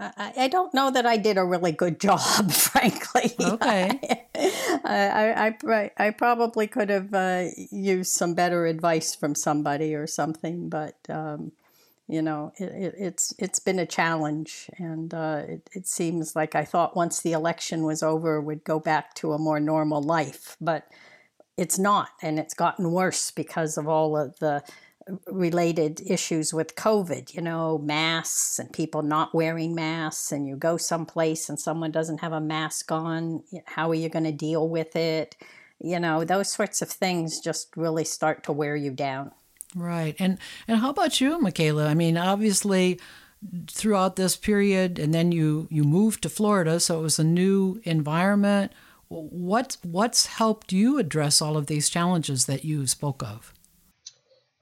I, 0.02 0.34
I 0.36 0.48
don't 0.48 0.74
know 0.74 0.90
that 0.90 1.06
I 1.06 1.18
did 1.18 1.38
a 1.38 1.46
really 1.46 1.72
good 1.72 2.00
job, 2.00 2.52
frankly. 2.52 3.36
Okay. 3.40 4.28
I, 4.84 5.54
I, 5.68 5.92
I, 5.98 6.10
probably 6.10 6.66
could 6.66 6.90
have 6.90 7.14
uh, 7.14 7.46
used 7.72 8.12
some 8.12 8.34
better 8.34 8.66
advice 8.66 9.14
from 9.14 9.36
somebody 9.36 9.94
or 9.94 10.08
something, 10.08 10.70
but 10.70 10.96
um, 11.08 11.52
you 12.08 12.22
know, 12.22 12.52
it, 12.58 12.72
it, 12.72 12.96
it's 12.98 13.34
it's 13.38 13.60
been 13.60 13.78
a 13.78 13.86
challenge, 13.86 14.70
and 14.78 15.14
uh, 15.14 15.44
it, 15.48 15.70
it 15.74 15.88
seems 15.88 16.36
like 16.36 16.56
I 16.56 16.66
thought 16.66 16.96
once 16.96 17.22
the 17.22 17.34
election 17.34 17.84
was 17.84 18.02
over, 18.02 18.42
would 18.42 18.64
go 18.64 18.80
back 18.80 19.14
to 19.16 19.34
a 19.34 19.40
more 19.40 19.60
normal 19.60 20.02
life, 20.02 20.58
but 20.60 20.88
it's 21.58 21.78
not, 21.78 22.10
and 22.22 22.40
it's 22.40 22.56
gotten 22.56 22.92
worse 22.92 23.30
because 23.30 23.78
of 23.78 23.88
all 23.88 24.18
of 24.18 24.40
the 24.40 24.64
related 25.28 26.02
issues 26.06 26.54
with 26.54 26.76
COVID, 26.76 27.34
you 27.34 27.42
know, 27.42 27.78
masks 27.78 28.60
and 28.60 28.72
people 28.72 29.02
not 29.02 29.34
wearing 29.34 29.76
masks, 29.76 30.32
and 30.32 30.48
you 30.48 30.56
go 30.56 30.78
someplace 30.78 31.50
and 31.50 31.60
someone 31.60 31.92
doesn't 31.92 32.20
have 32.20 32.34
a 32.34 32.42
mask 32.42 32.92
on, 32.92 33.44
how 33.66 33.90
are 33.90 33.96
you 33.96 34.10
going 34.10 34.26
to 34.26 34.32
deal 34.32 34.68
with 34.68 34.96
it? 34.96 35.36
You 35.80 36.00
know, 36.00 36.24
those 36.24 36.52
sorts 36.52 36.82
of 36.82 36.90
things 36.90 37.40
just 37.40 37.76
really 37.76 38.04
start 38.04 38.44
to 38.44 38.52
wear 38.52 38.76
you 38.76 38.92
down. 38.92 39.32
Right. 39.76 40.16
And 40.20 40.38
and 40.68 40.80
how 40.80 40.90
about 40.90 41.22
you, 41.22 41.40
Makayla? 41.40 41.88
I 41.88 41.94
mean, 41.94 42.18
obviously 42.18 43.00
throughout 43.68 44.18
this 44.18 44.36
period 44.36 45.00
and 45.00 45.14
then 45.14 45.32
you 45.32 45.68
you 45.72 45.84
moved 45.84 46.22
to 46.24 46.30
Florida, 46.30 46.80
so 46.80 47.00
it 47.00 47.04
was 47.04 47.20
a 47.20 47.24
new 47.24 47.82
environment. 47.84 48.74
What 49.08 49.78
what's 49.82 50.28
helped 50.28 50.72
you 50.72 51.00
address 51.00 51.42
all 51.42 51.58
of 51.58 51.68
these 51.68 51.90
challenges 51.90 52.46
that 52.46 52.64
you 52.64 52.86
spoke 52.86 53.24
of? 53.24 53.54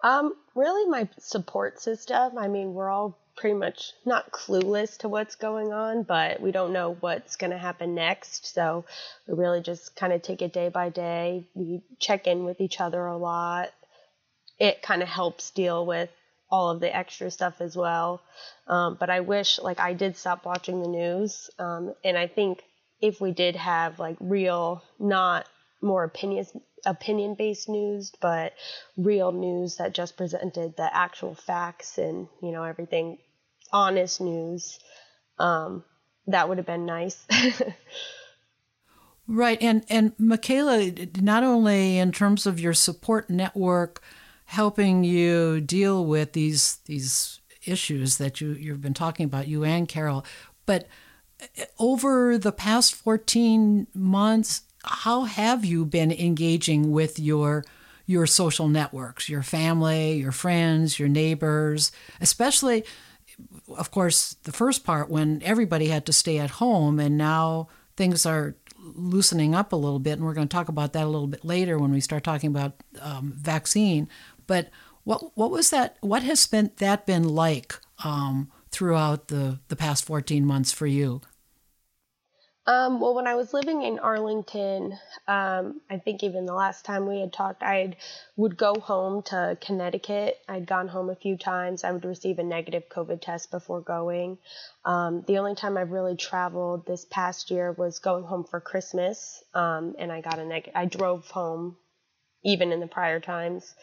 Um, 0.01 0.33
really 0.55 0.89
my 0.89 1.09
support 1.17 1.81
system. 1.81 2.37
I 2.37 2.47
mean, 2.47 2.73
we're 2.73 2.89
all 2.89 3.17
pretty 3.35 3.55
much 3.55 3.93
not 4.05 4.31
clueless 4.31 4.97
to 4.97 5.09
what's 5.09 5.35
going 5.35 5.71
on, 5.71 6.03
but 6.03 6.41
we 6.41 6.51
don't 6.51 6.73
know 6.73 6.97
what's 6.99 7.37
going 7.37 7.51
to 7.51 7.57
happen 7.57 7.95
next. 7.95 8.53
So 8.53 8.85
we 9.27 9.33
really 9.33 9.61
just 9.61 9.95
kind 9.95 10.11
of 10.13 10.21
take 10.21 10.41
it 10.41 10.53
day 10.53 10.69
by 10.69 10.89
day. 10.89 11.45
We 11.53 11.81
check 11.99 12.27
in 12.27 12.43
with 12.43 12.59
each 12.59 12.81
other 12.81 13.05
a 13.05 13.17
lot. 13.17 13.69
It 14.57 14.81
kind 14.81 15.01
of 15.01 15.07
helps 15.07 15.51
deal 15.51 15.85
with 15.85 16.09
all 16.51 16.69
of 16.71 16.79
the 16.79 16.93
extra 16.93 17.31
stuff 17.31 17.61
as 17.61 17.77
well. 17.77 18.21
Um, 18.67 18.97
but 18.99 19.09
I 19.09 19.21
wish, 19.21 19.59
like, 19.59 19.79
I 19.79 19.93
did 19.93 20.17
stop 20.17 20.45
watching 20.45 20.81
the 20.81 20.89
news. 20.89 21.49
Um, 21.59 21.93
and 22.03 22.17
I 22.17 22.27
think 22.27 22.63
if 23.01 23.21
we 23.21 23.31
did 23.31 23.55
have, 23.55 23.99
like, 23.99 24.17
real, 24.19 24.83
not 24.99 25.45
more 25.81 26.03
opinions 26.03 26.51
opinion 26.85 27.35
based 27.35 27.69
news, 27.69 28.11
but 28.21 28.53
real 28.97 29.31
news 29.31 29.77
that 29.77 29.93
just 29.93 30.17
presented 30.17 30.75
the 30.77 30.95
actual 30.95 31.35
facts 31.35 31.97
and, 31.97 32.27
you 32.41 32.51
know, 32.51 32.63
everything 32.63 33.17
honest 33.71 34.21
news. 34.21 34.79
Um, 35.37 35.83
that 36.27 36.47
would 36.47 36.57
have 36.57 36.67
been 36.67 36.85
nice. 36.85 37.25
right. 39.27 39.57
And, 39.61 39.85
and 39.89 40.15
Makayla, 40.17 41.21
not 41.21 41.43
only 41.43 41.97
in 41.97 42.11
terms 42.11 42.45
of 42.45 42.59
your 42.59 42.73
support 42.73 43.29
network 43.29 44.01
helping 44.45 45.03
you 45.03 45.61
deal 45.61 46.05
with 46.05 46.33
these, 46.33 46.77
these 46.85 47.39
issues 47.65 48.17
that 48.17 48.41
you, 48.41 48.53
you've 48.53 48.81
been 48.81 48.93
talking 48.93 49.25
about, 49.25 49.47
you 49.47 49.63
and 49.63 49.87
Carol, 49.87 50.25
but 50.65 50.87
over 51.77 52.37
the 52.37 52.51
past 52.51 52.93
14 52.95 53.87
months, 53.93 54.63
how 54.83 55.23
have 55.23 55.65
you 55.65 55.85
been 55.85 56.11
engaging 56.11 56.91
with 56.91 57.19
your 57.19 57.63
your 58.05 58.25
social 58.25 58.67
networks, 58.67 59.29
your 59.29 59.43
family, 59.43 60.13
your 60.13 60.31
friends, 60.31 60.97
your 60.97 61.07
neighbors, 61.07 61.91
especially 62.19 62.83
of 63.77 63.91
course 63.91 64.35
the 64.43 64.51
first 64.51 64.83
part 64.83 65.09
when 65.09 65.41
everybody 65.43 65.87
had 65.87 66.05
to 66.05 66.11
stay 66.11 66.39
at 66.39 66.49
home 66.49 66.99
and 66.99 67.17
now 67.17 67.67
things 67.95 68.25
are 68.25 68.55
loosening 68.77 69.53
up 69.53 69.71
a 69.71 69.75
little 69.75 69.99
bit 69.99 70.13
and 70.13 70.23
we're 70.23 70.33
going 70.33 70.47
to 70.47 70.53
talk 70.53 70.69
about 70.69 70.93
that 70.93 71.03
a 71.03 71.09
little 71.09 71.27
bit 71.27 71.45
later 71.45 71.77
when 71.77 71.91
we 71.91 72.01
start 72.01 72.23
talking 72.23 72.49
about 72.49 72.73
um, 73.01 73.33
vaccine. 73.35 74.07
But 74.47 74.69
what 75.03 75.35
what 75.35 75.51
was 75.51 75.69
that 75.69 75.97
what 76.01 76.23
has 76.23 76.47
been 76.47 76.71
that 76.77 77.05
been 77.05 77.27
like 77.27 77.79
um, 78.03 78.49
throughout 78.71 79.27
the 79.27 79.59
the 79.67 79.75
past 79.75 80.05
14 80.05 80.45
months 80.45 80.71
for 80.71 80.87
you 80.87 81.21
um, 82.69 82.99
well, 82.99 83.15
when 83.15 83.25
I 83.25 83.33
was 83.33 83.51
living 83.51 83.81
in 83.81 83.97
Arlington, 83.97 84.91
um, 85.27 85.81
I 85.89 85.97
think 85.97 86.23
even 86.23 86.45
the 86.45 86.53
last 86.53 86.85
time 86.85 87.07
we 87.07 87.19
had 87.19 87.33
talked, 87.33 87.63
I 87.63 87.95
would 88.35 88.57
go 88.57 88.75
home 88.75 89.23
to 89.23 89.57
Connecticut. 89.59 90.37
I'd 90.47 90.67
gone 90.67 90.87
home 90.87 91.09
a 91.09 91.15
few 91.15 91.35
times. 91.35 91.83
I 91.83 91.91
would 91.91 92.05
receive 92.05 92.37
a 92.37 92.43
negative 92.43 92.83
COVID 92.87 93.23
test 93.23 93.49
before 93.49 93.81
going. 93.81 94.37
Um, 94.85 95.23
the 95.25 95.39
only 95.39 95.55
time 95.55 95.77
I've 95.79 95.89
really 95.89 96.15
traveled 96.15 96.85
this 96.85 97.05
past 97.05 97.49
year 97.49 97.71
was 97.71 97.97
going 97.97 98.23
home 98.23 98.43
for 98.43 98.59
Christmas, 98.59 99.43
um, 99.55 99.95
and 99.97 100.11
I 100.11 100.21
got 100.21 100.37
a 100.37 100.45
negative. 100.45 100.75
I 100.75 100.85
drove 100.85 101.27
home, 101.31 101.75
even 102.43 102.71
in 102.71 102.81
the 102.81 102.87
prior 102.87 103.19
times. 103.19 103.73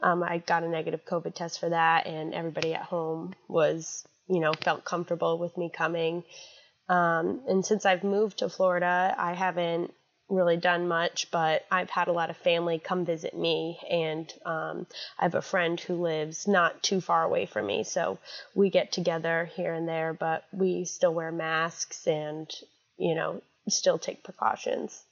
Um, 0.00 0.22
I 0.22 0.38
got 0.38 0.62
a 0.62 0.68
negative 0.68 1.04
COVID 1.04 1.34
test 1.34 1.58
for 1.58 1.70
that, 1.70 2.06
and 2.06 2.32
everybody 2.32 2.74
at 2.74 2.82
home 2.82 3.34
was, 3.48 4.06
you 4.28 4.38
know, 4.38 4.52
felt 4.52 4.84
comfortable 4.84 5.36
with 5.36 5.58
me 5.58 5.68
coming. 5.68 6.22
Um, 6.88 7.40
and 7.48 7.64
since 7.64 7.84
I've 7.84 8.04
moved 8.04 8.38
to 8.38 8.48
Florida, 8.48 9.14
I 9.18 9.34
haven't 9.34 9.92
really 10.28 10.56
done 10.56 10.88
much, 10.88 11.30
but 11.30 11.64
I've 11.70 11.90
had 11.90 12.08
a 12.08 12.12
lot 12.12 12.30
of 12.30 12.36
family 12.36 12.78
come 12.78 13.04
visit 13.04 13.36
me, 13.36 13.78
and 13.88 14.32
um, 14.44 14.86
I 15.18 15.24
have 15.24 15.34
a 15.34 15.42
friend 15.42 15.78
who 15.78 16.02
lives 16.02 16.48
not 16.48 16.82
too 16.82 17.00
far 17.00 17.22
away 17.22 17.46
from 17.46 17.66
me, 17.66 17.84
so 17.84 18.18
we 18.54 18.70
get 18.70 18.92
together 18.92 19.50
here 19.54 19.72
and 19.72 19.88
there, 19.88 20.12
but 20.12 20.44
we 20.52 20.84
still 20.84 21.14
wear 21.14 21.30
masks 21.30 22.06
and, 22.06 22.52
you 22.98 23.14
know, 23.14 23.40
still 23.68 23.98
take 23.98 24.24
precautions. 24.24 25.04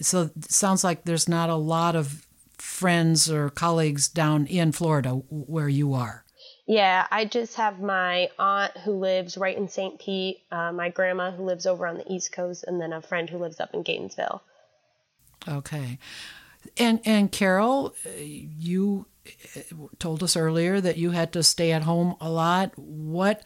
So 0.00 0.30
it 0.36 0.50
sounds 0.50 0.84
like 0.84 1.04
there's 1.04 1.28
not 1.28 1.50
a 1.50 1.56
lot 1.56 1.94
of 1.94 2.26
friends 2.56 3.30
or 3.30 3.50
colleagues 3.50 4.08
down 4.08 4.46
in 4.46 4.72
Florida 4.72 5.10
where 5.10 5.68
you 5.68 5.92
are. 5.92 6.23
Yeah, 6.66 7.06
I 7.10 7.26
just 7.26 7.56
have 7.56 7.78
my 7.78 8.30
aunt 8.38 8.76
who 8.78 8.92
lives 8.92 9.36
right 9.36 9.56
in 9.56 9.68
St. 9.68 9.98
Pete, 9.98 10.38
uh, 10.50 10.72
my 10.72 10.88
grandma 10.88 11.30
who 11.30 11.44
lives 11.44 11.66
over 11.66 11.86
on 11.86 11.98
the 11.98 12.10
East 12.10 12.32
Coast, 12.32 12.64
and 12.66 12.80
then 12.80 12.92
a 12.92 13.02
friend 13.02 13.28
who 13.28 13.38
lives 13.38 13.60
up 13.60 13.74
in 13.74 13.82
Gainesville. 13.82 14.42
Okay, 15.46 15.98
and 16.78 17.00
and 17.04 17.30
Carol, 17.30 17.94
you 18.16 19.04
uh, 19.56 19.60
told 19.98 20.22
us 20.22 20.38
earlier 20.38 20.80
that 20.80 20.96
you 20.96 21.10
had 21.10 21.32
to 21.34 21.42
stay 21.42 21.70
at 21.70 21.82
home 21.82 22.16
a 22.18 22.30
lot. 22.30 22.72
What 22.78 23.42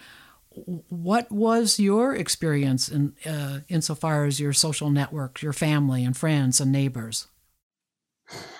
what 0.89 1.31
was 1.33 1.81
your 1.81 2.15
experience 2.15 2.89
in 2.89 3.15
uh, 3.27 3.61
insofar 3.69 4.27
as 4.27 4.39
your 4.39 4.53
social 4.53 4.91
network, 4.91 5.43
your 5.43 5.53
family 5.53 6.05
and 6.05 6.17
friends 6.17 6.61
and 6.61 6.71
neighbors? 6.71 7.27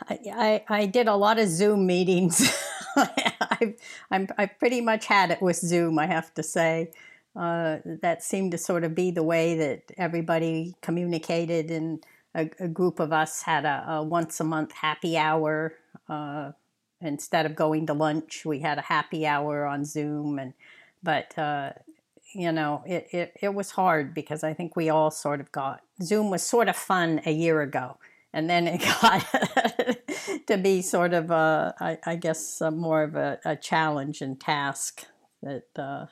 I, 0.09 0.19
I, 0.33 0.65
I 0.69 0.87
did 0.87 1.09
a 1.09 1.15
lot 1.15 1.39
of 1.39 1.49
Zoom 1.49 1.87
meetings. 1.87 2.53
I've, 2.97 3.75
I'm, 4.11 4.29
I've 4.37 4.59
pretty 4.59 4.81
much 4.81 5.07
had 5.07 5.31
it 5.31 5.43
with 5.43 5.57
Zoom, 5.57 5.99
I 5.99 6.07
have 6.07 6.33
to 6.35 6.43
say. 6.43 6.91
Uh, 7.37 7.79
that 7.85 8.23
seemed 8.23 8.53
to 8.53 8.59
sort 8.59 8.85
of 8.85 8.95
be 8.95 9.11
the 9.11 9.23
way 9.23 9.57
that 9.57 9.93
everybody 9.97 10.75
communicated, 10.81 11.71
and 11.71 12.05
a, 12.35 12.51
a 12.59 12.69
group 12.69 12.99
of 12.99 13.13
us 13.13 13.43
had 13.43 13.65
a, 13.65 13.85
a, 13.89 14.03
once 14.03 14.41
a 14.41 14.45
month 14.45 14.73
happy 14.73 15.17
hour. 15.17 15.75
Uh, 16.09 16.53
instead 17.01 17.47
of 17.47 17.55
going 17.55 17.87
to 17.87 17.95
lunch, 17.95 18.45
we 18.45 18.61
had 18.61 18.79
a 18.79 18.83
happy 18.83 19.27
hour 19.27 19.67
on 19.67 19.85
Zoom, 19.85 20.39
and 20.39 20.53
but 21.03 21.39
uh, 21.39 21.71
you 22.35 22.51
know 22.51 22.83
it, 22.87 23.07
it, 23.13 23.33
it 23.41 23.55
was 23.55 23.71
hard 23.71 24.15
because 24.15 24.43
I 24.43 24.53
think 24.53 24.75
we 24.75 24.89
all 24.89 25.11
sort 25.11 25.41
of 25.41 25.53
got 25.53 25.83
Zoom 26.03 26.31
was 26.31 26.43
sort 26.43 26.69
of 26.69 26.77
fun 26.77 27.21
a 27.25 27.33
year 27.33 27.63
ago 27.63 27.99
and 28.39 28.49
then 28.49 28.69
it 28.69 28.81
got 29.03 29.27
to 30.47 30.57
be 30.59 30.81
sort 30.81 31.13
of 31.13 31.31
a, 31.31 31.75
I, 31.81 31.99
I 32.07 32.17
guess, 32.17 32.61
a 32.61 32.71
more 32.71 33.03
of 33.03 33.17
a, 33.17 33.41
a, 33.45 33.57
challenge 33.57 34.21
and 34.21 34.41
task 34.41 35.05
that 35.43 35.65
uh, 35.77 36.07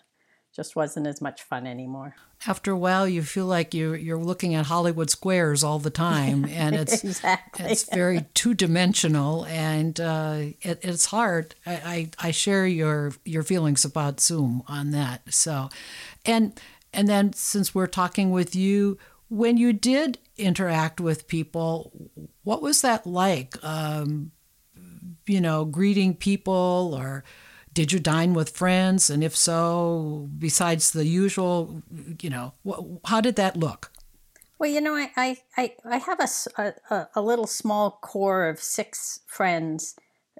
just 0.54 0.74
wasn't 0.74 1.06
as 1.06 1.20
much 1.20 1.42
fun 1.42 1.68
anymore. 1.68 2.16
After 2.46 2.72
a 2.72 2.76
while, 2.76 3.08
you 3.08 3.22
feel 3.22 3.46
like 3.46 3.72
you're 3.74 3.96
you're 3.96 4.18
looking 4.18 4.54
at 4.54 4.66
Hollywood 4.66 5.08
squares 5.08 5.62
all 5.62 5.78
the 5.78 5.90
time, 5.90 6.44
and 6.50 6.74
it's 6.74 7.04
exactly. 7.04 7.66
it's 7.66 7.84
very 7.84 8.26
two 8.34 8.52
dimensional, 8.52 9.46
and 9.46 9.98
uh, 10.00 10.38
it, 10.60 10.80
it's 10.82 11.06
hard. 11.06 11.54
I, 11.64 12.10
I 12.20 12.28
I 12.28 12.30
share 12.32 12.66
your 12.66 13.12
your 13.24 13.44
feelings 13.44 13.84
about 13.84 14.20
Zoom 14.20 14.64
on 14.66 14.90
that. 14.90 15.32
So, 15.32 15.70
and 16.26 16.60
and 16.92 17.08
then 17.08 17.32
since 17.32 17.74
we're 17.74 17.86
talking 17.86 18.32
with 18.32 18.54
you, 18.56 18.98
when 19.28 19.56
you 19.56 19.72
did 19.72 20.18
interact 20.36 21.00
with 21.00 21.26
people, 21.26 22.10
what 22.44 22.62
was 22.62 22.82
that 22.82 23.06
like? 23.06 23.62
Um, 23.64 24.32
you 25.26 25.40
know, 25.40 25.64
greeting 25.64 26.14
people, 26.14 26.96
or 26.96 27.24
did 27.72 27.92
you 27.92 27.98
dine 27.98 28.32
with 28.32 28.50
friends? 28.50 29.10
And 29.10 29.24
if 29.24 29.36
so, 29.36 30.28
besides 30.38 30.92
the 30.92 31.06
usual, 31.06 31.82
you 32.22 32.30
know, 32.30 32.54
how 33.06 33.20
did 33.20 33.36
that 33.36 33.56
look? 33.56 33.90
Well, 34.58 34.70
you 34.70 34.80
know, 34.80 34.94
I, 34.94 35.36
I, 35.56 35.74
I 35.84 35.98
have 35.98 36.20
a, 36.20 36.72
a, 36.90 37.08
a 37.14 37.20
little 37.20 37.46
small 37.46 37.98
core 38.02 38.48
of 38.48 38.60
six 38.60 39.20
friends, 39.26 39.96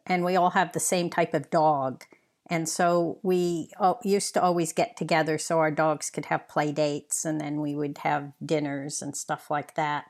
and 0.07 0.25
we 0.25 0.37
all 0.37 0.51
have 0.51 0.73
the 0.73 0.81
same 0.81 1.11
type 1.11 1.35
of 1.35 1.51
dog. 1.51 2.05
And 2.49 2.69
so 2.69 3.19
we 3.23 3.71
used 4.05 4.35
to 4.35 4.43
always 4.43 4.73
get 4.73 4.97
together 4.97 5.37
so 5.37 5.59
our 5.59 5.71
dogs 5.71 6.11
could 6.11 6.27
have 6.27 6.49
play 6.49 6.71
dates 6.73 7.25
and 7.25 7.41
then 7.41 7.61
we 7.61 7.75
would 7.75 7.99
have 7.99 8.33
dinners 8.45 9.03
and 9.03 9.17
stuff 9.17 9.51
like 9.51 9.75
that. 9.75 10.07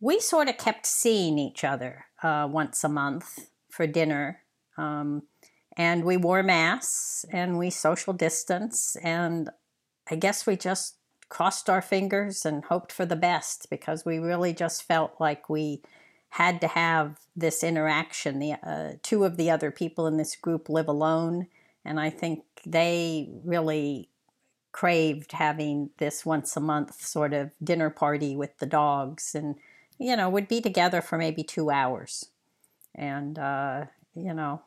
We 0.00 0.18
sort 0.18 0.48
of 0.48 0.58
kept 0.58 0.86
seeing 0.86 1.38
each 1.38 1.62
other 1.62 2.06
uh, 2.22 2.48
once 2.50 2.82
a 2.82 2.88
month 2.88 3.50
for 3.70 3.86
dinner. 3.86 4.40
Um, 4.76 5.22
and 5.76 6.04
we 6.04 6.16
wore 6.16 6.42
masks 6.42 7.24
and 7.30 7.56
we 7.56 7.70
social 7.70 8.12
distance. 8.12 8.96
And 9.02 9.50
I 10.10 10.16
guess 10.16 10.46
we 10.46 10.56
just 10.56 10.96
crossed 11.28 11.70
our 11.70 11.80
fingers 11.80 12.44
and 12.44 12.64
hoped 12.64 12.90
for 12.90 13.06
the 13.06 13.16
best 13.16 13.68
because 13.70 14.04
we 14.04 14.18
really 14.18 14.52
just 14.52 14.82
felt 14.82 15.14
like 15.20 15.48
we 15.48 15.82
had 16.30 16.60
to 16.60 16.68
have 16.68 17.18
this 17.36 17.62
interaction. 17.62 18.38
The 18.38 18.54
uh, 18.62 18.92
two 19.02 19.24
of 19.24 19.36
the 19.36 19.50
other 19.50 19.70
people 19.70 20.06
in 20.06 20.16
this 20.16 20.36
group 20.36 20.68
live 20.68 20.88
alone, 20.88 21.46
and 21.84 21.98
I 21.98 22.10
think 22.10 22.44
they 22.66 23.28
really 23.44 24.08
craved 24.72 25.32
having 25.32 25.90
this 25.98 26.24
once 26.24 26.56
a 26.56 26.60
month 26.60 27.02
sort 27.02 27.32
of 27.32 27.50
dinner 27.62 27.90
party 27.90 28.36
with 28.36 28.58
the 28.58 28.66
dogs, 28.66 29.34
and 29.34 29.56
you 29.98 30.16
know 30.16 30.28
would 30.28 30.48
be 30.48 30.60
together 30.60 31.00
for 31.00 31.18
maybe 31.18 31.42
two 31.42 31.70
hours, 31.70 32.30
and 32.94 33.38
uh, 33.38 33.86
you 34.14 34.34
know. 34.34 34.62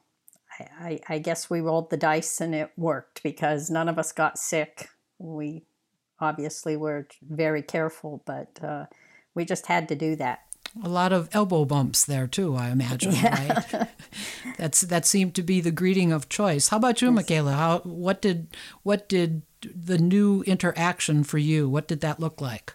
I, 0.79 0.99
I 1.09 1.17
guess 1.17 1.49
we 1.49 1.61
rolled 1.61 1.89
the 1.89 1.97
dice 1.97 2.39
and 2.39 2.53
it 2.53 2.69
worked 2.77 3.23
because 3.23 3.71
none 3.71 3.89
of 3.89 3.97
us 3.97 4.11
got 4.11 4.37
sick. 4.37 4.87
We 5.17 5.63
obviously 6.19 6.77
were 6.77 7.07
very 7.23 7.63
careful, 7.63 8.21
but 8.23 8.63
uh, 8.63 8.85
we 9.33 9.45
just 9.45 9.65
had 9.65 9.87
to 9.89 9.95
do 9.95 10.15
that 10.17 10.41
a 10.81 10.89
lot 10.89 11.13
of 11.13 11.29
elbow 11.33 11.65
bumps 11.65 12.05
there 12.05 12.25
too, 12.25 12.55
I 12.55 12.69
imagine, 12.69 13.13
yeah. 13.13 13.63
right? 13.73 13.89
That's 14.57 14.81
that 14.81 15.05
seemed 15.05 15.35
to 15.35 15.43
be 15.43 15.61
the 15.61 15.71
greeting 15.71 16.11
of 16.11 16.29
choice. 16.29 16.69
How 16.69 16.77
about 16.77 17.01
you, 17.01 17.13
yes. 17.13 17.25
Makayla? 17.25 17.53
How 17.53 17.79
what 17.79 18.21
did 18.21 18.47
what 18.83 19.07
did 19.07 19.43
the 19.61 19.97
new 19.97 20.41
interaction 20.43 21.23
for 21.23 21.37
you? 21.37 21.69
What 21.69 21.87
did 21.87 22.01
that 22.01 22.19
look 22.19 22.41
like? 22.41 22.73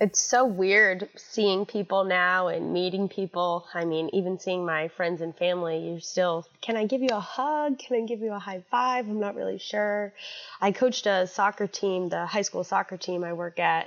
It's 0.00 0.18
so 0.18 0.44
weird 0.44 1.08
seeing 1.16 1.66
people 1.66 2.04
now 2.04 2.48
and 2.48 2.72
meeting 2.72 3.08
people. 3.08 3.66
I 3.72 3.84
mean, 3.84 4.10
even 4.12 4.40
seeing 4.40 4.66
my 4.66 4.88
friends 4.88 5.20
and 5.20 5.34
family, 5.36 5.88
you're 5.88 6.00
still, 6.00 6.46
can 6.60 6.76
I 6.76 6.84
give 6.84 7.00
you 7.00 7.10
a 7.12 7.20
hug? 7.20 7.78
Can 7.78 8.02
I 8.02 8.06
give 8.06 8.20
you 8.20 8.32
a 8.32 8.38
high 8.38 8.64
five? 8.72 9.08
I'm 9.08 9.20
not 9.20 9.36
really 9.36 9.58
sure. 9.58 10.12
I 10.60 10.72
coached 10.72 11.06
a 11.06 11.28
soccer 11.28 11.68
team, 11.68 12.08
the 12.08 12.26
high 12.26 12.42
school 12.42 12.64
soccer 12.64 12.96
team 12.96 13.22
I 13.22 13.34
work 13.34 13.60
at, 13.60 13.86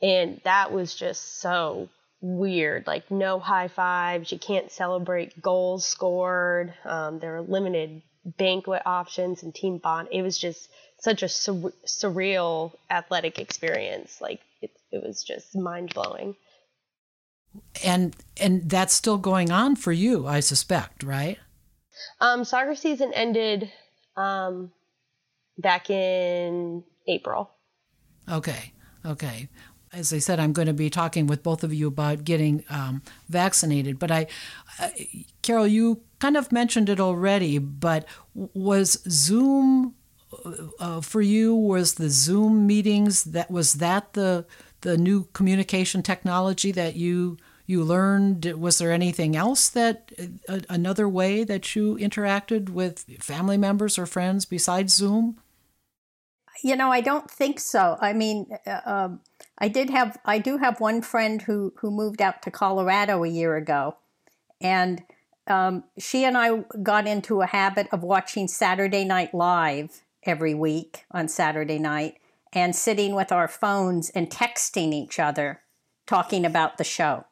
and 0.00 0.40
that 0.44 0.72
was 0.72 0.94
just 0.94 1.40
so 1.40 1.90
weird. 2.22 2.86
Like 2.86 3.10
no 3.10 3.38
high 3.38 3.68
fives. 3.68 4.32
You 4.32 4.38
can't 4.38 4.70
celebrate 4.70 5.42
goals 5.42 5.84
scored. 5.84 6.72
Um, 6.84 7.18
there 7.18 7.36
are 7.36 7.42
limited 7.42 8.00
banquet 8.24 8.82
options 8.86 9.42
and 9.42 9.54
team 9.54 9.78
bond. 9.78 10.08
It 10.12 10.22
was 10.22 10.38
just 10.38 10.70
such 11.00 11.22
a 11.22 11.28
sur- 11.28 11.72
surreal 11.84 12.72
athletic 12.88 13.38
experience. 13.38 14.20
Like 14.20 14.40
it, 14.62 14.70
it 14.90 15.02
was 15.02 15.22
just 15.22 15.54
mind 15.54 15.92
blowing. 15.92 16.36
And 17.84 18.16
and 18.38 18.70
that's 18.70 18.94
still 18.94 19.18
going 19.18 19.50
on 19.50 19.76
for 19.76 19.92
you, 19.92 20.26
I 20.26 20.40
suspect, 20.40 21.02
right? 21.02 21.38
Um, 22.20 22.44
soccer 22.44 22.74
season 22.74 23.12
ended 23.12 23.70
um, 24.16 24.72
back 25.58 25.90
in 25.90 26.84
April. 27.06 27.50
Okay. 28.30 28.72
Okay 29.04 29.48
as 29.92 30.12
I 30.12 30.18
said, 30.18 30.40
I'm 30.40 30.52
going 30.52 30.66
to 30.66 30.72
be 30.72 30.90
talking 30.90 31.26
with 31.26 31.42
both 31.42 31.62
of 31.62 31.72
you 31.72 31.88
about 31.88 32.24
getting 32.24 32.64
um, 32.70 33.02
vaccinated. 33.28 33.98
But 33.98 34.10
I, 34.10 34.26
uh, 34.80 34.88
Carol, 35.42 35.66
you 35.66 36.00
kind 36.18 36.36
of 36.36 36.50
mentioned 36.52 36.88
it 36.88 37.00
already, 37.00 37.58
but 37.58 38.06
was 38.34 39.02
Zoom 39.08 39.94
uh, 40.78 41.00
for 41.00 41.20
you? 41.20 41.54
Was 41.54 41.94
the 41.94 42.10
Zoom 42.10 42.66
meetings 42.66 43.24
that 43.24 43.50
was 43.50 43.74
that 43.74 44.14
the 44.14 44.46
the 44.80 44.96
new 44.96 45.28
communication 45.32 46.02
technology 46.02 46.72
that 46.72 46.96
you 46.96 47.36
you 47.66 47.84
learned? 47.84 48.46
Was 48.56 48.78
there 48.78 48.92
anything 48.92 49.36
else 49.36 49.68
that 49.70 50.10
uh, 50.48 50.60
another 50.68 51.08
way 51.08 51.44
that 51.44 51.76
you 51.76 51.96
interacted 51.96 52.70
with 52.70 53.04
family 53.20 53.58
members 53.58 53.98
or 53.98 54.06
friends 54.06 54.44
besides 54.44 54.94
Zoom? 54.94 55.38
You 56.62 56.76
know, 56.76 56.90
I 56.90 57.00
don't 57.00 57.30
think 57.30 57.60
so. 57.60 57.96
I 58.00 58.12
mean. 58.12 58.46
Uh, 58.66 58.80
um, 58.84 59.20
I 59.58 59.68
did 59.68 59.90
have 59.90 60.18
I 60.24 60.38
do 60.38 60.58
have 60.58 60.80
one 60.80 61.02
friend 61.02 61.40
who 61.40 61.72
who 61.76 61.92
moved 61.92 62.20
out 62.20 62.42
to 62.42 62.50
Colorado 62.50 63.22
a 63.22 63.28
year 63.28 63.56
ago, 63.56 63.96
and 64.60 65.02
um, 65.46 65.84
she 65.98 66.24
and 66.24 66.36
I 66.36 66.64
got 66.82 67.06
into 67.06 67.42
a 67.42 67.46
habit 67.46 67.86
of 67.92 68.02
watching 68.02 68.48
Saturday 68.48 69.04
Night 69.04 69.32
Live 69.32 70.02
every 70.24 70.54
week 70.54 71.04
on 71.10 71.28
Saturday 71.28 71.78
night 71.78 72.18
and 72.52 72.74
sitting 72.74 73.14
with 73.14 73.32
our 73.32 73.48
phones 73.48 74.10
and 74.10 74.30
texting 74.30 74.92
each 74.92 75.18
other, 75.18 75.60
talking 76.06 76.44
about 76.44 76.76
the 76.78 76.84
show. 76.84 77.24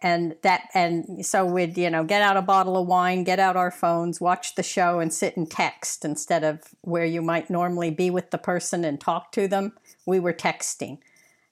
And 0.00 0.36
that 0.42 0.68
and 0.74 1.26
so 1.26 1.44
we'd 1.44 1.76
you 1.76 1.90
know 1.90 2.04
get 2.04 2.22
out 2.22 2.36
a 2.36 2.42
bottle 2.42 2.76
of 2.76 2.86
wine 2.86 3.24
get 3.24 3.40
out 3.40 3.56
our 3.56 3.72
phones 3.72 4.20
watch 4.20 4.54
the 4.54 4.62
show 4.62 5.00
and 5.00 5.12
sit 5.12 5.36
and 5.36 5.50
text 5.50 6.04
instead 6.04 6.44
of 6.44 6.60
where 6.82 7.04
you 7.04 7.20
might 7.20 7.50
normally 7.50 7.90
be 7.90 8.08
with 8.08 8.30
the 8.30 8.38
person 8.38 8.84
and 8.84 9.00
talk 9.00 9.32
to 9.32 9.48
them 9.48 9.72
we 10.08 10.18
were 10.18 10.32
texting. 10.32 10.98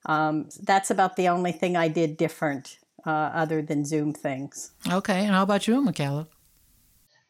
Um, 0.06 0.48
that's 0.62 0.90
about 0.90 1.16
the 1.16 1.28
only 1.28 1.52
thing 1.52 1.76
I 1.76 1.88
did 1.88 2.16
different 2.16 2.78
uh, 3.04 3.10
other 3.10 3.60
than 3.60 3.84
Zoom 3.84 4.12
things. 4.12 4.72
Okay, 4.90 5.24
and 5.24 5.34
how 5.34 5.42
about 5.42 5.68
you, 5.68 5.74
Makayla? 5.84 6.26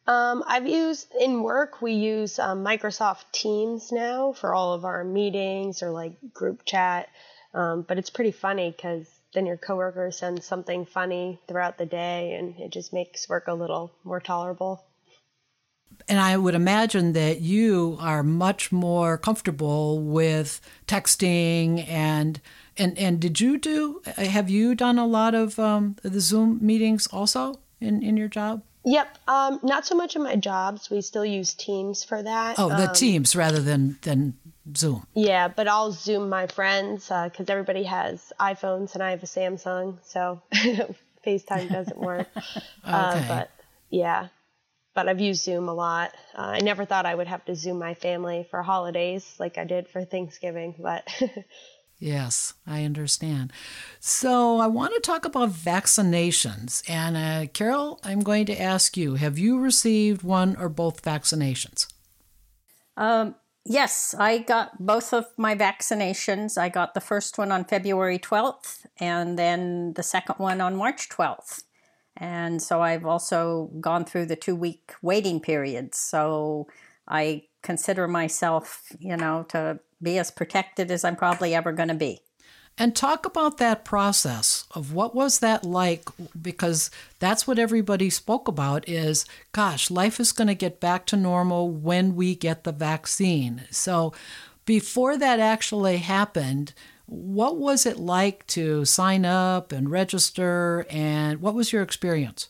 Um, 0.06 0.44
I've 0.46 0.68
used 0.68 1.08
in 1.20 1.42
work. 1.42 1.82
We 1.82 1.92
use 1.92 2.38
um, 2.38 2.64
Microsoft 2.64 3.24
Teams 3.32 3.90
now 3.90 4.32
for 4.32 4.54
all 4.54 4.72
of 4.72 4.84
our 4.84 5.02
meetings 5.02 5.82
or 5.82 5.90
like 5.90 6.12
group 6.32 6.64
chat. 6.64 7.08
Um, 7.54 7.82
but 7.82 7.98
it's 7.98 8.10
pretty 8.10 8.30
funny 8.30 8.70
because 8.70 9.08
then 9.36 9.46
your 9.46 9.58
coworker 9.58 10.10
sends 10.10 10.44
something 10.44 10.86
funny 10.86 11.38
throughout 11.46 11.78
the 11.78 11.86
day, 11.86 12.32
and 12.32 12.58
it 12.58 12.72
just 12.72 12.92
makes 12.92 13.28
work 13.28 13.46
a 13.46 13.54
little 13.54 13.92
more 14.02 14.18
tolerable 14.18 14.82
and 16.08 16.20
I 16.20 16.36
would 16.36 16.54
imagine 16.54 17.12
that 17.14 17.40
you 17.40 17.96
are 18.00 18.22
much 18.22 18.70
more 18.70 19.18
comfortable 19.18 20.00
with 20.00 20.60
texting 20.86 21.88
and 21.88 22.40
and 22.76 22.96
and 22.98 23.20
did 23.20 23.40
you 23.40 23.58
do 23.58 24.02
have 24.04 24.50
you 24.50 24.74
done 24.74 24.98
a 24.98 25.06
lot 25.06 25.34
of 25.34 25.58
um, 25.58 25.96
the 26.02 26.20
Zoom 26.20 26.58
meetings 26.60 27.06
also 27.08 27.60
in 27.80 28.02
in 28.02 28.16
your 28.16 28.28
job? 28.28 28.62
Yep, 28.86 29.18
um, 29.26 29.58
not 29.64 29.84
so 29.84 29.96
much 29.96 30.14
in 30.14 30.22
my 30.22 30.36
jobs. 30.36 30.90
We 30.90 31.00
still 31.00 31.24
use 31.24 31.54
Teams 31.54 32.04
for 32.04 32.22
that. 32.22 32.56
Oh, 32.56 32.68
the 32.68 32.88
um, 32.88 32.94
Teams 32.94 33.34
rather 33.34 33.60
than 33.60 33.98
than 34.02 34.34
Zoom. 34.76 35.04
Yeah, 35.12 35.48
but 35.48 35.66
I'll 35.66 35.90
Zoom 35.90 36.28
my 36.28 36.46
friends 36.46 37.08
because 37.08 37.50
uh, 37.50 37.52
everybody 37.52 37.82
has 37.82 38.32
iPhones 38.38 38.94
and 38.94 39.02
I 39.02 39.10
have 39.10 39.24
a 39.24 39.26
Samsung, 39.26 39.98
so 40.04 40.40
FaceTime 41.26 41.68
doesn't 41.68 41.98
work. 41.98 42.28
Uh, 42.88 43.16
okay. 43.16 43.24
Uh, 43.24 43.28
but 43.28 43.50
yeah, 43.90 44.28
but 44.94 45.08
I've 45.08 45.18
used 45.20 45.42
Zoom 45.42 45.68
a 45.68 45.74
lot. 45.74 46.14
Uh, 46.38 46.42
I 46.42 46.60
never 46.60 46.84
thought 46.84 47.04
I 47.04 47.12
would 47.12 47.26
have 47.26 47.44
to 47.46 47.56
Zoom 47.56 47.80
my 47.80 47.94
family 47.94 48.46
for 48.48 48.62
holidays 48.62 49.34
like 49.40 49.58
I 49.58 49.64
did 49.64 49.88
for 49.88 50.04
Thanksgiving, 50.04 50.76
but. 50.78 51.08
yes, 51.98 52.54
I 52.66 52.84
understand. 52.84 53.52
So 54.00 54.58
I 54.58 54.66
want 54.66 54.94
to 54.94 55.00
talk 55.00 55.24
about 55.24 55.50
vaccinations. 55.50 56.88
And 56.88 57.16
uh, 57.16 57.50
Carol, 57.52 58.00
I'm 58.04 58.20
going 58.20 58.46
to 58.46 58.60
ask 58.60 58.96
you 58.96 59.14
have 59.14 59.38
you 59.38 59.58
received 59.58 60.22
one 60.22 60.56
or 60.56 60.68
both 60.68 61.02
vaccinations? 61.02 61.86
Um, 62.96 63.34
yes, 63.64 64.14
I 64.18 64.38
got 64.38 64.84
both 64.84 65.12
of 65.12 65.26
my 65.36 65.54
vaccinations. 65.54 66.58
I 66.58 66.68
got 66.68 66.94
the 66.94 67.00
first 67.00 67.38
one 67.38 67.52
on 67.52 67.64
February 67.64 68.18
12th 68.18 68.86
and 68.98 69.38
then 69.38 69.92
the 69.94 70.02
second 70.02 70.36
one 70.38 70.60
on 70.60 70.76
March 70.76 71.08
12th. 71.08 71.62
And 72.16 72.62
so 72.62 72.80
I've 72.80 73.04
also 73.04 73.70
gone 73.80 74.04
through 74.04 74.26
the 74.26 74.36
two 74.36 74.56
week 74.56 74.94
waiting 75.02 75.40
periods. 75.40 75.98
So 75.98 76.66
I 77.06 77.42
consider 77.66 78.06
myself, 78.06 78.84
you 79.00 79.16
know, 79.16 79.44
to 79.48 79.80
be 80.00 80.18
as 80.18 80.30
protected 80.30 80.90
as 80.90 81.04
I'm 81.04 81.16
probably 81.16 81.54
ever 81.54 81.72
going 81.72 81.88
to 81.88 81.94
be. 81.94 82.20
And 82.78 82.94
talk 82.94 83.26
about 83.26 83.56
that 83.56 83.84
process 83.84 84.66
of 84.70 84.92
what 84.92 85.14
was 85.14 85.40
that 85.40 85.64
like 85.64 86.08
because 86.40 86.90
that's 87.18 87.46
what 87.46 87.58
everybody 87.58 88.08
spoke 88.10 88.48
about 88.48 88.88
is 88.88 89.24
gosh, 89.52 89.90
life 89.90 90.20
is 90.20 90.30
going 90.30 90.48
to 90.48 90.54
get 90.54 90.78
back 90.78 91.06
to 91.06 91.16
normal 91.16 91.70
when 91.70 92.14
we 92.14 92.34
get 92.36 92.64
the 92.64 92.72
vaccine. 92.72 93.64
So 93.70 94.12
before 94.66 95.16
that 95.16 95.40
actually 95.40 95.96
happened, 95.98 96.74
what 97.06 97.56
was 97.56 97.86
it 97.86 97.98
like 97.98 98.46
to 98.48 98.84
sign 98.84 99.24
up 99.24 99.72
and 99.72 99.90
register, 99.90 100.84
and 100.90 101.40
what 101.40 101.54
was 101.54 101.72
your 101.72 101.82
experience? 101.82 102.48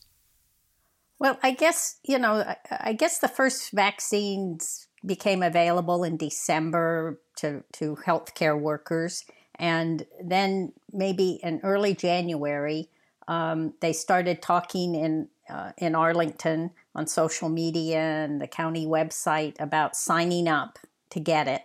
Well, 1.18 1.38
I 1.42 1.52
guess, 1.52 1.98
you 2.02 2.18
know, 2.18 2.54
I 2.70 2.92
guess 2.92 3.18
the 3.18 3.28
first 3.28 3.70
vaccines 3.72 4.85
became 5.06 5.42
available 5.42 6.04
in 6.04 6.16
December 6.16 7.20
to, 7.36 7.62
to 7.72 7.96
healthcare 8.04 8.58
workers. 8.58 9.24
And 9.58 10.04
then 10.22 10.72
maybe 10.92 11.40
in 11.42 11.60
early 11.62 11.94
January, 11.94 12.90
um, 13.28 13.74
they 13.80 13.92
started 13.92 14.42
talking 14.42 14.94
in, 14.94 15.28
uh, 15.48 15.72
in 15.78 15.94
Arlington 15.94 16.70
on 16.94 17.06
social 17.06 17.48
media 17.48 17.98
and 17.98 18.40
the 18.40 18.46
county 18.46 18.86
website 18.86 19.54
about 19.60 19.96
signing 19.96 20.48
up 20.48 20.78
to 21.10 21.20
get 21.20 21.48
it. 21.48 21.62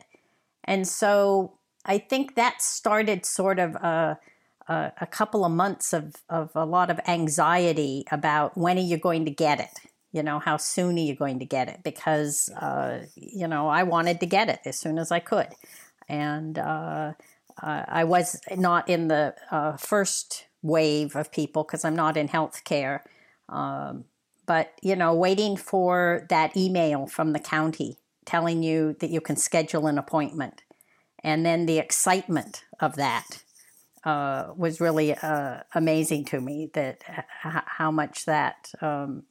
And 0.63 0.87
so 0.87 1.53
I 1.85 1.97
think 1.97 2.35
that 2.35 2.61
started 2.61 3.25
sort 3.25 3.59
of 3.59 3.75
a, 3.75 4.19
a, 4.67 4.91
a, 5.01 5.07
couple 5.07 5.43
of 5.43 5.51
months 5.51 5.93
of, 5.93 6.15
of 6.29 6.51
a 6.55 6.65
lot 6.65 6.89
of 6.89 6.99
anxiety 7.07 8.05
about 8.11 8.57
when 8.57 8.77
are 8.77 8.81
you 8.81 8.97
going 8.97 9.25
to 9.25 9.31
get 9.31 9.59
it? 9.59 9.90
You 10.11 10.23
know, 10.23 10.39
how 10.39 10.57
soon 10.57 10.97
are 10.97 11.01
you 11.01 11.15
going 11.15 11.39
to 11.39 11.45
get 11.45 11.69
it? 11.69 11.83
Because, 11.83 12.49
uh, 12.49 13.05
you 13.15 13.47
know, 13.47 13.69
I 13.69 13.83
wanted 13.83 14.19
to 14.19 14.25
get 14.25 14.49
it 14.49 14.59
as 14.65 14.77
soon 14.77 14.97
as 14.97 15.11
I 15.11 15.19
could. 15.19 15.47
And 16.09 16.57
uh, 16.57 17.13
I 17.61 18.03
was 18.03 18.39
not 18.55 18.89
in 18.89 19.07
the 19.07 19.35
uh, 19.51 19.77
first 19.77 20.45
wave 20.61 21.15
of 21.15 21.31
people 21.31 21.63
because 21.63 21.85
I'm 21.85 21.95
not 21.95 22.17
in 22.17 22.27
healthcare. 22.27 23.01
Um, 23.47 24.05
but, 24.45 24.73
you 24.81 24.95
know, 24.95 25.13
waiting 25.13 25.55
for 25.55 26.25
that 26.29 26.57
email 26.57 27.07
from 27.07 27.31
the 27.31 27.39
county 27.39 27.97
telling 28.25 28.63
you 28.63 28.95
that 28.99 29.09
you 29.09 29.21
can 29.21 29.35
schedule 29.35 29.87
an 29.87 29.97
appointment. 29.97 30.63
And 31.23 31.45
then 31.45 31.65
the 31.67 31.79
excitement 31.79 32.65
of 32.79 32.95
that 32.95 33.43
uh, 34.03 34.47
was 34.55 34.81
really 34.81 35.15
uh, 35.15 35.59
amazing 35.75 36.25
to 36.25 36.41
me 36.41 36.69
that 36.73 37.03
h- 37.07 37.63
how 37.65 37.91
much 37.91 38.25
that 38.25 38.71
um, 38.81 39.23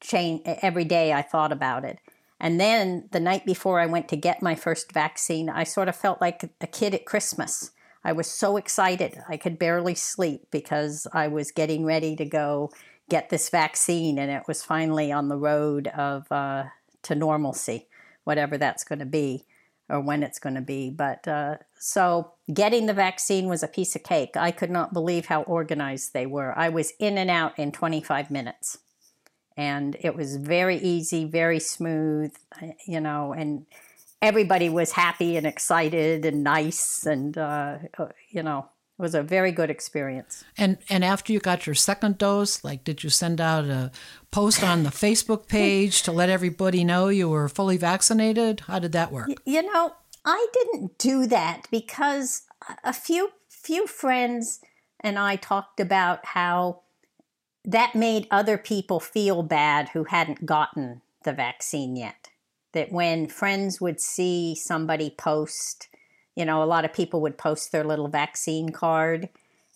changed. 0.00 0.44
Every 0.46 0.84
day 0.84 1.12
I 1.12 1.22
thought 1.22 1.52
about 1.52 1.84
it. 1.84 1.98
And 2.40 2.60
then 2.60 3.08
the 3.10 3.20
night 3.20 3.44
before 3.44 3.80
I 3.80 3.86
went 3.86 4.08
to 4.08 4.16
get 4.16 4.42
my 4.42 4.54
first 4.54 4.92
vaccine, 4.92 5.48
I 5.48 5.64
sort 5.64 5.88
of 5.88 5.96
felt 5.96 6.20
like 6.20 6.48
a 6.60 6.66
kid 6.66 6.94
at 6.94 7.04
Christmas. 7.04 7.72
I 8.04 8.12
was 8.12 8.30
so 8.30 8.56
excited. 8.56 9.20
I 9.28 9.36
could 9.36 9.58
barely 9.58 9.94
sleep 9.94 10.46
because 10.50 11.06
I 11.12 11.28
was 11.28 11.50
getting 11.50 11.84
ready 11.84 12.14
to 12.16 12.24
go 12.24 12.70
get 13.10 13.30
this 13.30 13.50
vaccine, 13.50 14.18
and 14.18 14.30
it 14.30 14.44
was 14.46 14.62
finally 14.62 15.10
on 15.10 15.28
the 15.28 15.36
road 15.36 15.88
of 15.88 16.30
uh, 16.30 16.64
to 17.02 17.14
normalcy, 17.14 17.88
whatever 18.24 18.56
that's 18.56 18.84
going 18.84 19.00
to 19.00 19.06
be 19.06 19.46
or 19.88 20.00
when 20.00 20.22
it's 20.22 20.38
going 20.38 20.54
to 20.54 20.60
be. 20.60 20.90
But 20.90 21.26
uh, 21.26 21.56
so 21.78 22.32
getting 22.52 22.86
the 22.86 22.92
vaccine 22.92 23.48
was 23.48 23.62
a 23.62 23.68
piece 23.68 23.96
of 23.96 24.02
cake. 24.02 24.36
I 24.36 24.50
could 24.50 24.70
not 24.70 24.92
believe 24.92 25.26
how 25.26 25.42
organized 25.42 26.12
they 26.12 26.26
were. 26.26 26.56
I 26.56 26.68
was 26.68 26.92
in 26.98 27.16
and 27.18 27.30
out 27.30 27.58
in 27.58 27.72
25 27.72 28.30
minutes 28.30 28.78
and 29.58 29.96
it 29.98 30.14
was 30.14 30.36
very 30.36 30.76
easy, 30.76 31.24
very 31.24 31.58
smooth, 31.58 32.32
you 32.86 33.00
know, 33.00 33.32
and 33.32 33.66
everybody 34.22 34.68
was 34.68 34.92
happy 34.92 35.36
and 35.36 35.46
excited 35.46 36.24
and 36.24 36.44
nice, 36.44 37.04
and 37.04 37.36
uh, 37.36 37.78
uh, 37.98 38.06
you 38.30 38.44
know, 38.44 38.68
it 38.98 39.02
was 39.02 39.16
a 39.16 39.22
very 39.22 39.50
good 39.50 39.68
experience. 39.68 40.44
And 40.56 40.78
and 40.88 41.04
after 41.04 41.32
you 41.32 41.40
got 41.40 41.66
your 41.66 41.74
second 41.74 42.18
dose, 42.18 42.62
like, 42.62 42.84
did 42.84 43.02
you 43.02 43.10
send 43.10 43.40
out 43.40 43.64
a 43.64 43.90
post 44.30 44.62
on 44.62 44.84
the 44.84 44.90
Facebook 44.90 45.48
page 45.58 46.02
to 46.02 46.12
let 46.12 46.30
everybody 46.30 46.84
know 46.84 47.08
you 47.08 47.28
were 47.28 47.48
fully 47.48 47.76
vaccinated? 47.76 48.60
How 48.60 48.78
did 48.78 48.92
that 48.92 49.10
work? 49.10 49.28
You 49.44 49.62
know, 49.62 49.92
I 50.24 50.46
didn't 50.52 50.98
do 50.98 51.26
that 51.26 51.66
because 51.72 52.42
a 52.84 52.92
few 52.92 53.32
few 53.48 53.88
friends 53.88 54.60
and 55.00 55.18
I 55.18 55.34
talked 55.34 55.80
about 55.80 56.24
how 56.26 56.82
that 57.68 57.94
made 57.94 58.26
other 58.30 58.56
people 58.56 58.98
feel 58.98 59.42
bad 59.42 59.90
who 59.90 60.04
hadn't 60.04 60.46
gotten 60.46 61.02
the 61.24 61.34
vaccine 61.34 61.96
yet. 61.96 62.30
That 62.72 62.90
when 62.90 63.28
friends 63.28 63.78
would 63.78 64.00
see 64.00 64.54
somebody 64.54 65.10
post, 65.10 65.88
you 66.34 66.46
know, 66.46 66.62
a 66.62 66.64
lot 66.64 66.86
of 66.86 66.94
people 66.94 67.20
would 67.20 67.36
post 67.36 67.70
their 67.70 67.84
little 67.84 68.08
vaccine 68.08 68.70
card 68.70 69.28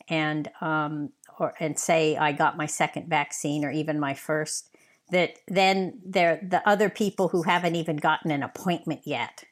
and 0.09 0.51
um, 0.63 1.11
or 1.39 1.53
and 1.61 1.79
say 1.79 2.17
I 2.17 2.33
got 2.33 2.57
my 2.57 2.65
second 2.65 3.09
vaccine 3.09 3.63
or 3.63 3.71
even 3.71 4.01
my 4.01 4.15
first. 4.15 4.71
That 5.11 5.37
then 5.47 6.01
there 6.03 6.41
the 6.43 6.67
other 6.67 6.89
people 6.89 7.29
who 7.29 7.43
haven't 7.43 7.77
even 7.77 7.97
gotten 7.97 8.31
an 8.31 8.43
appointment 8.43 9.03
yet, 9.05 9.45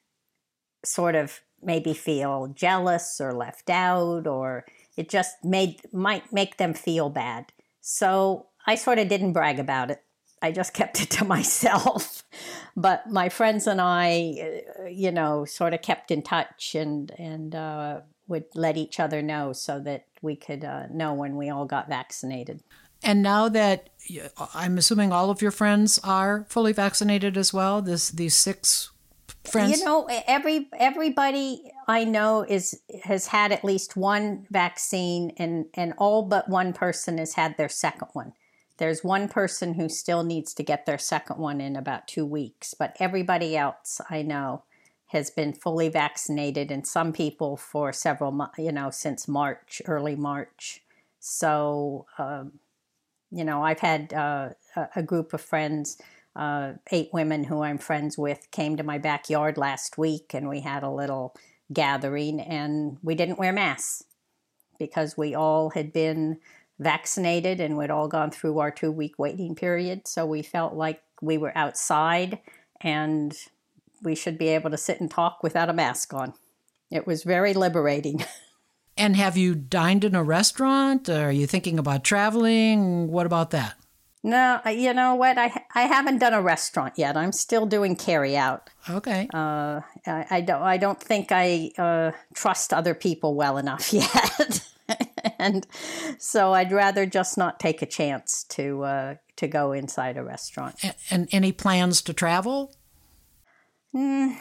sort 0.82 1.14
of 1.14 1.40
maybe 1.62 1.92
feel 1.92 2.46
jealous 2.46 3.20
or 3.20 3.34
left 3.34 3.68
out, 3.68 4.26
or 4.26 4.64
it 4.96 5.10
just 5.10 5.44
made 5.44 5.80
might 5.92 6.32
make 6.32 6.56
them 6.56 6.72
feel 6.72 7.10
bad. 7.10 7.52
So 7.80 8.46
I 8.66 8.74
sort 8.74 8.98
of 8.98 9.08
didn't 9.08 9.32
brag 9.32 9.58
about 9.58 9.90
it. 9.90 10.02
I 10.42 10.52
just 10.52 10.74
kept 10.80 11.00
it 11.02 11.10
to 11.10 11.24
myself. 11.24 12.22
but 12.76 13.08
my 13.10 13.28
friends 13.28 13.66
and 13.66 13.80
I, 13.80 14.60
uh, 14.80 14.84
you 14.86 15.12
know, 15.12 15.44
sort 15.44 15.74
of 15.74 15.82
kept 15.82 16.10
in 16.10 16.22
touch 16.22 16.74
and 16.74 17.10
and 17.18 17.54
uh, 17.54 18.00
would 18.28 18.44
let 18.54 18.76
each 18.76 19.00
other 19.00 19.22
know 19.22 19.52
so 19.52 19.80
that 19.80 20.06
we 20.22 20.36
could 20.36 20.64
uh, 20.64 20.86
know 20.90 21.14
when 21.14 21.36
we 21.36 21.50
all 21.50 21.66
got 21.66 21.88
vaccinated. 21.88 22.62
And 23.02 23.22
now 23.22 23.48
that 23.48 23.90
I'm 24.54 24.76
assuming 24.76 25.10
all 25.10 25.30
of 25.30 25.40
your 25.40 25.50
friends 25.50 25.98
are 26.04 26.44
fully 26.48 26.72
vaccinated 26.72 27.36
as 27.36 27.52
well, 27.52 27.80
this 27.80 28.10
these 28.10 28.34
six 28.34 28.90
friends. 29.44 29.78
You 29.78 29.84
know, 29.84 30.08
every 30.26 30.68
everybody 30.78 31.70
I 31.90 32.04
know 32.04 32.46
is 32.48 32.80
has 33.02 33.26
had 33.26 33.50
at 33.50 33.64
least 33.64 33.96
one 33.96 34.46
vaccine, 34.48 35.32
and 35.36 35.66
and 35.74 35.92
all 35.98 36.22
but 36.22 36.48
one 36.48 36.72
person 36.72 37.18
has 37.18 37.34
had 37.34 37.56
their 37.56 37.68
second 37.68 38.10
one. 38.12 38.32
There's 38.78 39.02
one 39.02 39.28
person 39.28 39.74
who 39.74 39.88
still 39.88 40.22
needs 40.22 40.54
to 40.54 40.62
get 40.62 40.86
their 40.86 40.98
second 40.98 41.38
one 41.38 41.60
in 41.60 41.74
about 41.74 42.06
two 42.06 42.24
weeks, 42.24 42.74
but 42.74 42.96
everybody 43.00 43.56
else 43.56 44.00
I 44.08 44.22
know 44.22 44.62
has 45.06 45.30
been 45.30 45.52
fully 45.52 45.88
vaccinated, 45.88 46.70
and 46.70 46.86
some 46.86 47.12
people 47.12 47.56
for 47.56 47.92
several, 47.92 48.30
months, 48.30 48.58
you 48.58 48.70
know, 48.70 48.90
since 48.90 49.26
March, 49.26 49.82
early 49.86 50.14
March. 50.14 50.82
So, 51.18 52.06
um, 52.18 52.52
you 53.32 53.42
know, 53.42 53.64
I've 53.64 53.80
had 53.80 54.14
uh, 54.14 54.50
a 54.94 55.02
group 55.02 55.34
of 55.34 55.40
friends 55.40 56.00
uh, 56.36 56.74
eight 56.92 57.10
women 57.12 57.44
who 57.44 57.62
I'm 57.62 57.78
friends 57.78 58.16
with 58.16 58.50
came 58.52 58.76
to 58.76 58.84
my 58.84 58.98
backyard 58.98 59.58
last 59.58 59.98
week 59.98 60.32
and 60.32 60.48
we 60.48 60.60
had 60.60 60.82
a 60.84 60.90
little 60.90 61.34
gathering 61.72 62.40
and 62.40 62.98
we 63.02 63.14
didn't 63.14 63.38
wear 63.38 63.52
masks 63.52 64.04
because 64.78 65.16
we 65.16 65.34
all 65.34 65.70
had 65.70 65.92
been 65.92 66.38
vaccinated 66.78 67.60
and 67.60 67.76
we'd 67.76 67.90
all 67.90 68.08
gone 68.08 68.30
through 68.30 68.58
our 68.58 68.70
two 68.70 68.90
week 68.90 69.18
waiting 69.18 69.54
period. 69.54 70.08
So 70.08 70.24
we 70.26 70.42
felt 70.42 70.74
like 70.74 71.02
we 71.20 71.38
were 71.38 71.56
outside 71.56 72.38
and 72.80 73.36
we 74.02 74.14
should 74.14 74.38
be 74.38 74.48
able 74.48 74.70
to 74.70 74.78
sit 74.78 75.00
and 75.00 75.10
talk 75.10 75.42
without 75.42 75.68
a 75.68 75.74
mask 75.74 76.14
on. 76.14 76.32
It 76.90 77.06
was 77.06 77.22
very 77.22 77.54
liberating. 77.54 78.24
And 78.96 79.16
have 79.16 79.38
you 79.38 79.54
dined 79.54 80.04
in 80.04 80.14
a 80.14 80.22
restaurant? 80.22 81.08
Are 81.08 81.32
you 81.32 81.46
thinking 81.46 81.78
about 81.78 82.04
traveling? 82.04 83.08
What 83.08 83.24
about 83.24 83.50
that? 83.52 83.79
No, 84.22 84.60
you 84.66 84.92
know 84.92 85.14
what? 85.14 85.38
I 85.38 85.64
I 85.74 85.82
haven't 85.82 86.18
done 86.18 86.34
a 86.34 86.42
restaurant 86.42 86.94
yet. 86.96 87.16
I'm 87.16 87.32
still 87.32 87.64
doing 87.64 87.96
carry 87.96 88.36
out. 88.36 88.68
Okay. 88.88 89.28
Uh, 89.32 89.80
I, 90.06 90.26
I 90.30 90.40
don't 90.42 90.62
I 90.62 90.76
don't 90.76 91.00
think 91.00 91.28
I 91.30 91.70
uh, 91.78 92.12
trust 92.34 92.74
other 92.74 92.94
people 92.94 93.34
well 93.34 93.56
enough 93.56 93.92
yet, 93.92 94.60
and 95.38 95.66
so 96.18 96.52
I'd 96.52 96.70
rather 96.70 97.06
just 97.06 97.38
not 97.38 97.58
take 97.58 97.80
a 97.80 97.86
chance 97.86 98.44
to 98.50 98.82
uh, 98.82 99.14
to 99.36 99.48
go 99.48 99.72
inside 99.72 100.18
a 100.18 100.22
restaurant. 100.22 100.76
And, 100.82 100.94
and 101.10 101.28
any 101.32 101.52
plans 101.52 102.02
to 102.02 102.12
travel? 102.12 102.74
Mm, 103.94 104.36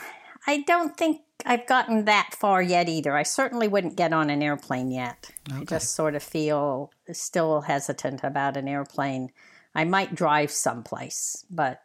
I 0.46 0.62
don't 0.62 0.98
think 0.98 1.22
I've 1.46 1.66
gotten 1.68 2.04
that 2.04 2.36
far 2.38 2.62
yet 2.62 2.90
either. 2.90 3.16
I 3.16 3.24
certainly 3.24 3.70
wouldn't 3.70 3.96
get 3.96 4.12
on 4.12 4.30
an 4.30 4.44
airplane 4.44 4.92
yet. 4.92 5.32
Okay. 5.50 5.62
I 5.62 5.64
just 5.64 5.96
sort 5.96 6.16
of 6.16 6.24
feel 6.24 6.92
still 7.14 7.62
hesitant 7.62 8.26
about 8.26 8.58
an 8.58 8.68
airplane 8.68 9.32
I 9.76 9.86
might 9.86 10.16
drive 10.16 10.52
someplace, 10.52 11.46
but 11.50 11.82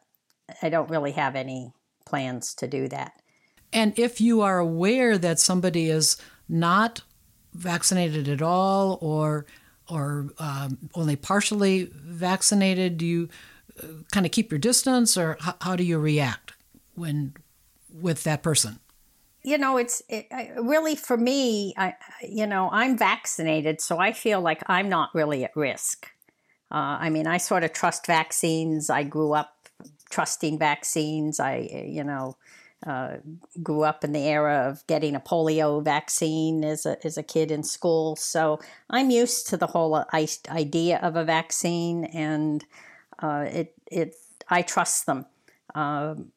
I 0.62 0.68
don't 0.68 0.90
really 0.90 1.12
have 1.12 1.36
any 1.36 1.72
plans 2.06 2.54
to 2.54 2.66
do 2.66 2.88
that. 2.88 3.12
And 3.72 3.98
if 3.98 4.20
you 4.20 4.40
are 4.40 4.58
aware 4.58 5.18
that 5.18 5.38
somebody 5.38 5.90
is 5.90 6.16
not 6.48 7.02
vaccinated 7.52 8.28
at 8.28 8.42
all 8.42 8.98
or 9.00 9.46
or 9.88 10.30
um, 10.38 10.78
only 10.94 11.14
partially 11.14 11.90
vaccinated, 11.92 12.96
do 12.96 13.04
you 13.04 13.28
uh, 13.82 13.86
kind 14.12 14.24
of 14.24 14.32
keep 14.32 14.50
your 14.50 14.58
distance, 14.58 15.16
or 15.18 15.36
how, 15.40 15.54
how 15.60 15.76
do 15.76 15.84
you 15.84 15.98
react 15.98 16.54
when 16.94 17.34
with 17.92 18.24
that 18.24 18.42
person? 18.42 18.78
You 19.42 19.58
know, 19.58 19.76
it's 19.76 20.02
it, 20.08 20.26
really 20.56 20.96
for 20.96 21.18
me. 21.18 21.74
I, 21.76 21.94
you 22.26 22.46
know, 22.46 22.70
I'm 22.72 22.96
vaccinated, 22.96 23.82
so 23.82 23.98
I 23.98 24.12
feel 24.12 24.40
like 24.40 24.62
I'm 24.68 24.88
not 24.88 25.10
really 25.14 25.44
at 25.44 25.54
risk. 25.54 26.10
Uh, 26.74 26.98
I 26.98 27.08
mean, 27.08 27.28
I 27.28 27.36
sort 27.36 27.62
of 27.62 27.72
trust 27.72 28.04
vaccines. 28.04 28.90
I 28.90 29.04
grew 29.04 29.32
up 29.32 29.68
trusting 30.10 30.58
vaccines. 30.58 31.38
I, 31.38 31.86
you 31.86 32.02
know, 32.02 32.36
uh, 32.84 33.18
grew 33.62 33.84
up 33.84 34.02
in 34.02 34.10
the 34.10 34.26
era 34.26 34.68
of 34.68 34.84
getting 34.88 35.14
a 35.14 35.20
polio 35.20 35.84
vaccine 35.84 36.64
as 36.64 36.84
a, 36.84 36.96
as 37.06 37.16
a 37.16 37.22
kid 37.22 37.52
in 37.52 37.62
school. 37.62 38.16
So 38.16 38.58
I'm 38.90 39.10
used 39.10 39.46
to 39.48 39.56
the 39.56 39.68
whole 39.68 39.94
uh, 39.94 40.04
idea 40.48 40.98
of 40.98 41.14
a 41.14 41.24
vaccine 41.24 42.06
and 42.06 42.64
uh, 43.20 43.46
it, 43.48 43.74
it, 43.86 44.16
I 44.48 44.62
trust 44.62 45.06
them. 45.06 45.26
Um, 45.76 46.32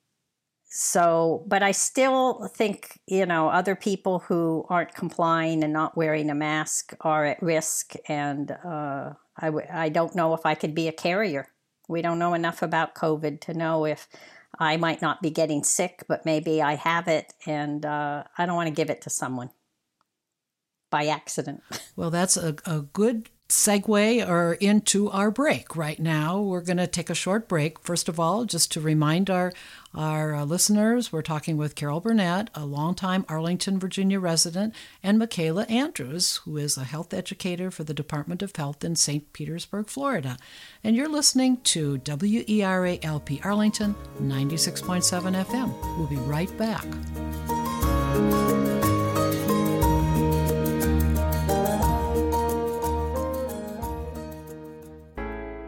so, 0.70 1.44
but 1.48 1.64
I 1.64 1.72
still 1.72 2.48
think, 2.54 3.00
you 3.08 3.26
know, 3.26 3.50
other 3.50 3.76
people 3.76 4.20
who 4.20 4.68
aren't 4.70 4.94
complying 4.94 5.64
and 5.64 5.74
not 5.74 5.98
wearing 5.98 6.30
a 6.30 6.36
mask 6.36 6.94
are 7.02 7.26
at 7.26 7.42
risk. 7.42 7.96
And 8.08 8.52
uh, 8.52 9.14
I 9.38 9.48
w- 9.48 9.68
I 9.72 9.90
don't 9.90 10.16
know 10.16 10.34
if 10.34 10.46
I 10.46 10.56
could 10.56 10.74
be 10.74 10.88
a 10.88 10.94
carrier. 10.94 11.50
We 11.88 12.02
don't 12.02 12.20
know 12.20 12.34
enough 12.34 12.62
about 12.62 12.96
COVID 12.96 13.40
to 13.42 13.54
know 13.54 13.86
if 13.86 14.08
I 14.60 14.78
might 14.78 15.02
not 15.02 15.22
be 15.22 15.30
getting 15.30 15.64
sick, 15.64 16.04
but 16.08 16.26
maybe 16.26 16.62
I 16.62 16.76
have 16.76 17.08
it 17.08 17.34
and 17.46 17.86
uh, 17.86 18.24
I 18.38 18.46
don't 18.46 18.56
want 18.56 18.68
to 18.68 18.74
give 18.74 18.90
it 18.90 19.02
to 19.04 19.10
someone 19.10 19.52
by 20.90 21.08
accident. 21.08 21.64
Well, 21.96 22.12
that's 22.12 22.38
a, 22.38 22.56
a 22.68 22.82
good 22.82 23.28
segue 23.50 24.28
or 24.28 24.54
into 24.56 25.10
our 25.10 25.32
break 25.32 25.76
right 25.76 26.00
now. 26.00 26.40
We're 26.40 26.62
going 26.62 26.78
to 26.78 26.88
take 26.88 27.10
a 27.10 27.16
short 27.16 27.48
break. 27.48 27.80
First 27.80 28.10
of 28.10 28.20
all, 28.20 28.46
just 28.46 28.72
to 28.74 28.82
remind 28.82 29.30
our 29.30 29.54
our 29.96 30.36
uh, 30.36 30.46
listeners, 30.46 31.12
we're 31.12 31.24
talking 31.24 31.58
with 31.58 31.74
Carol 31.74 32.00
Burnett, 32.00 32.52
a 32.54 32.66
longtime 32.66 33.26
Arlington, 33.28 33.80
Virginia 33.80 34.20
resident, 34.20 34.76
and 35.02 35.20
Makayla 35.20 35.70
Andrews, 35.72 36.38
who 36.44 36.58
is 36.58 36.78
a 36.78 36.84
health 36.84 37.16
educator 37.16 37.72
for 37.72 37.84
the 37.84 37.96
Department 37.96 38.44
of 38.44 38.56
Health 38.56 38.84
in 38.84 38.96
St. 38.96 39.34
Petersburg, 39.34 39.88
Florida. 39.88 40.38
And 40.84 40.96
you're 40.96 41.10
listening 41.10 41.62
to 41.62 41.98
WERALP 42.00 43.44
Arlington 43.44 43.96
96.7 44.22 45.46
FM. 45.46 45.98
We'll 45.98 46.08
be 46.08 46.18
right 46.18 46.56
back. 46.60 46.86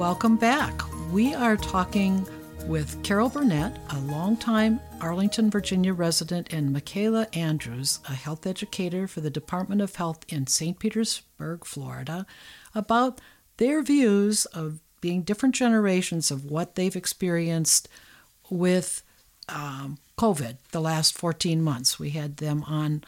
Welcome 0.00 0.36
back. 0.36 0.80
We 1.12 1.34
are 1.34 1.58
talking 1.58 2.26
with 2.64 3.02
Carol 3.02 3.28
Burnett, 3.28 3.78
a 3.90 3.98
longtime 3.98 4.80
Arlington, 4.98 5.50
Virginia 5.50 5.92
resident, 5.92 6.54
and 6.54 6.74
Makayla 6.74 7.36
Andrews, 7.36 7.98
a 8.08 8.14
health 8.14 8.46
educator 8.46 9.06
for 9.06 9.20
the 9.20 9.28
Department 9.28 9.82
of 9.82 9.94
Health 9.94 10.24
in 10.26 10.46
St. 10.46 10.78
Petersburg, 10.78 11.66
Florida, 11.66 12.24
about 12.74 13.20
their 13.58 13.82
views 13.82 14.46
of 14.46 14.80
being 15.02 15.20
different 15.20 15.54
generations 15.54 16.30
of 16.30 16.46
what 16.46 16.76
they've 16.76 16.96
experienced 16.96 17.86
with 18.48 19.02
um, 19.50 19.98
COVID 20.16 20.56
the 20.72 20.80
last 20.80 21.12
14 21.12 21.60
months. 21.60 21.98
We 21.98 22.10
had 22.10 22.38
them 22.38 22.64
on 22.66 23.04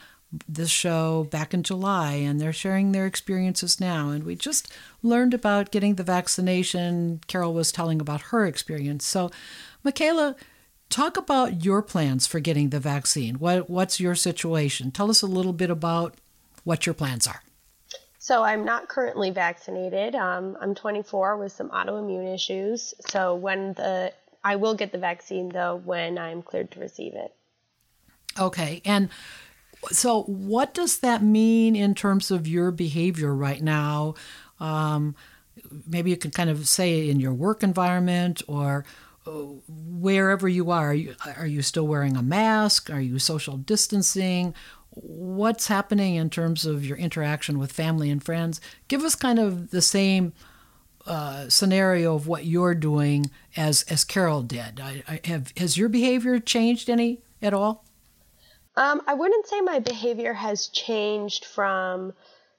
this 0.47 0.69
show 0.69 1.27
back 1.31 1.53
in 1.53 1.63
July, 1.63 2.13
and 2.13 2.39
they're 2.39 2.53
sharing 2.53 2.91
their 2.91 3.05
experiences 3.05 3.79
now. 3.79 4.09
And 4.09 4.23
we 4.23 4.35
just 4.35 4.73
learned 5.01 5.33
about 5.33 5.71
getting 5.71 5.95
the 5.95 6.03
vaccination. 6.03 7.21
Carol 7.27 7.53
was 7.53 7.71
telling 7.71 8.01
about 8.01 8.21
her 8.21 8.45
experience. 8.45 9.05
So, 9.05 9.29
Makayla, 9.85 10.35
talk 10.89 11.17
about 11.17 11.63
your 11.63 11.81
plans 11.81 12.27
for 12.27 12.39
getting 12.39 12.69
the 12.69 12.79
vaccine. 12.79 13.35
What 13.35 13.69
what's 13.69 13.99
your 13.99 14.15
situation? 14.15 14.91
Tell 14.91 15.09
us 15.09 15.21
a 15.21 15.27
little 15.27 15.53
bit 15.53 15.69
about 15.69 16.15
what 16.63 16.85
your 16.85 16.93
plans 16.93 17.27
are. 17.27 17.41
So 18.19 18.43
I'm 18.43 18.63
not 18.63 18.87
currently 18.87 19.31
vaccinated. 19.31 20.15
Um, 20.15 20.55
I'm 20.61 20.73
24 20.73 21.35
with 21.37 21.51
some 21.51 21.69
autoimmune 21.71 22.33
issues. 22.33 22.93
So 23.09 23.35
when 23.35 23.73
the 23.73 24.13
I 24.43 24.55
will 24.55 24.75
get 24.75 24.91
the 24.91 24.97
vaccine 24.97 25.49
though 25.49 25.81
when 25.83 26.17
I'm 26.17 26.41
cleared 26.41 26.71
to 26.71 26.79
receive 26.79 27.15
it. 27.15 27.33
Okay, 28.39 28.81
and 28.85 29.09
so, 29.91 30.23
what 30.23 30.73
does 30.73 30.99
that 30.99 31.23
mean 31.23 31.75
in 31.75 31.95
terms 31.95 32.31
of 32.31 32.47
your 32.47 32.71
behavior 32.71 33.33
right 33.33 33.61
now? 33.61 34.15
Um, 34.59 35.15
maybe 35.87 36.09
you 36.09 36.17
can 36.17 36.31
kind 36.31 36.49
of 36.49 36.67
say 36.67 37.09
in 37.09 37.19
your 37.19 37.33
work 37.33 37.63
environment 37.63 38.41
or 38.47 38.85
uh, 39.25 39.31
wherever 39.67 40.47
you 40.47 40.71
are. 40.71 40.91
Are 40.91 40.93
you, 40.93 41.15
are 41.37 41.47
you 41.47 41.61
still 41.61 41.87
wearing 41.87 42.15
a 42.15 42.23
mask? 42.23 42.89
Are 42.89 43.01
you 43.01 43.19
social 43.19 43.57
distancing? 43.57 44.53
What's 44.91 45.67
happening 45.67 46.15
in 46.15 46.29
terms 46.29 46.65
of 46.65 46.85
your 46.85 46.97
interaction 46.97 47.57
with 47.57 47.71
family 47.71 48.09
and 48.09 48.23
friends? 48.23 48.61
Give 48.87 49.03
us 49.03 49.15
kind 49.15 49.39
of 49.39 49.71
the 49.71 49.81
same 49.81 50.33
uh, 51.05 51.49
scenario 51.49 52.15
of 52.15 52.27
what 52.27 52.45
you're 52.45 52.75
doing 52.75 53.29
as 53.57 53.83
as 53.83 54.03
Carol 54.05 54.41
did. 54.41 54.79
I, 54.79 55.03
I 55.07 55.19
have 55.25 55.51
has 55.57 55.77
your 55.77 55.89
behavior 55.89 56.39
changed 56.39 56.89
any 56.89 57.21
at 57.41 57.53
all? 57.53 57.82
Um, 58.75 59.01
I 59.07 59.13
wouldn't 59.13 59.47
say 59.47 59.61
my 59.61 59.79
behavior 59.79 60.33
has 60.33 60.67
changed 60.67 61.45
from 61.45 62.13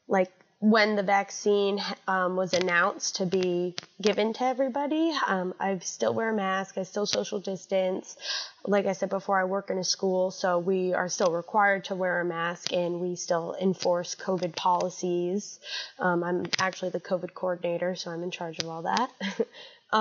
like 0.07 0.31
when 0.61 0.96
the 0.96 1.03
vaccine 1.03 1.79
um, 2.09 2.37
was 2.37 2.55
announced 2.55 3.16
to 3.16 3.27
be 3.27 3.74
given 4.00 4.33
to 4.33 4.44
everybody. 4.44 5.12
Um, 5.27 5.53
I 5.61 5.79
still 5.81 6.14
wear 6.14 6.31
a 6.31 6.35
mask. 6.35 6.79
I 6.79 6.85
still 6.85 7.05
social 7.05 7.38
distance. 7.38 8.16
Like 8.64 8.87
I 8.87 8.92
said 8.92 9.11
before, 9.11 9.38
I 9.38 9.44
work 9.44 9.68
in 9.68 9.77
a 9.77 9.85
school, 9.85 10.31
so 10.31 10.59
we 10.59 10.94
are 10.94 11.11
still 11.11 11.33
required 11.33 11.85
to 11.87 11.94
wear 11.94 12.20
a 12.20 12.24
mask 12.24 12.72
and 12.72 12.98
we 12.98 13.14
still 13.16 13.55
enforce 13.61 14.14
COVID 14.14 14.57
policies. 14.57 15.61
Um, 15.98 16.24
I'm 16.24 16.46
actually 16.59 16.90
the 16.90 17.00
COVID 17.00 17.35
coordinator, 17.35 17.94
so 17.94 18.11
I'm 18.11 18.22
in 18.22 18.31
charge 18.31 18.59
of 18.61 18.68
all 18.68 18.83
that. 18.83 19.11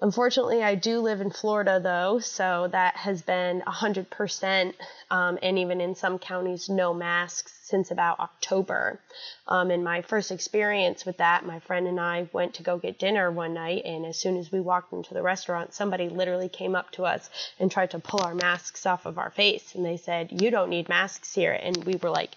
Unfortunately, 0.00 0.60
I 0.60 0.74
do 0.74 0.98
live 0.98 1.20
in 1.20 1.30
Florida 1.30 1.78
though, 1.80 2.18
so 2.18 2.68
that 2.72 2.96
has 2.96 3.22
been 3.22 3.62
100%, 3.62 4.74
um, 5.10 5.38
and 5.40 5.56
even 5.56 5.80
in 5.80 5.94
some 5.94 6.18
counties, 6.18 6.68
no 6.68 6.92
masks 6.92 7.52
since 7.62 7.92
about 7.92 8.18
October. 8.18 8.98
Um, 9.46 9.70
and 9.70 9.84
my 9.84 10.02
first 10.02 10.32
experience 10.32 11.06
with 11.06 11.18
that, 11.18 11.46
my 11.46 11.60
friend 11.60 11.86
and 11.86 12.00
I 12.00 12.28
went 12.32 12.54
to 12.54 12.64
go 12.64 12.76
get 12.76 12.98
dinner 12.98 13.30
one 13.30 13.54
night, 13.54 13.84
and 13.84 14.04
as 14.04 14.18
soon 14.18 14.36
as 14.36 14.50
we 14.50 14.60
walked 14.60 14.92
into 14.92 15.14
the 15.14 15.22
restaurant, 15.22 15.74
somebody 15.74 16.08
literally 16.08 16.48
came 16.48 16.74
up 16.74 16.90
to 16.92 17.04
us 17.04 17.30
and 17.60 17.70
tried 17.70 17.92
to 17.92 18.00
pull 18.00 18.20
our 18.20 18.34
masks 18.34 18.86
off 18.86 19.06
of 19.06 19.16
our 19.16 19.30
face. 19.30 19.76
And 19.76 19.86
they 19.86 19.96
said, 19.96 20.42
You 20.42 20.50
don't 20.50 20.70
need 20.70 20.88
masks 20.88 21.32
here. 21.32 21.52
And 21.52 21.84
we 21.84 21.94
were 21.96 22.10
like, 22.10 22.30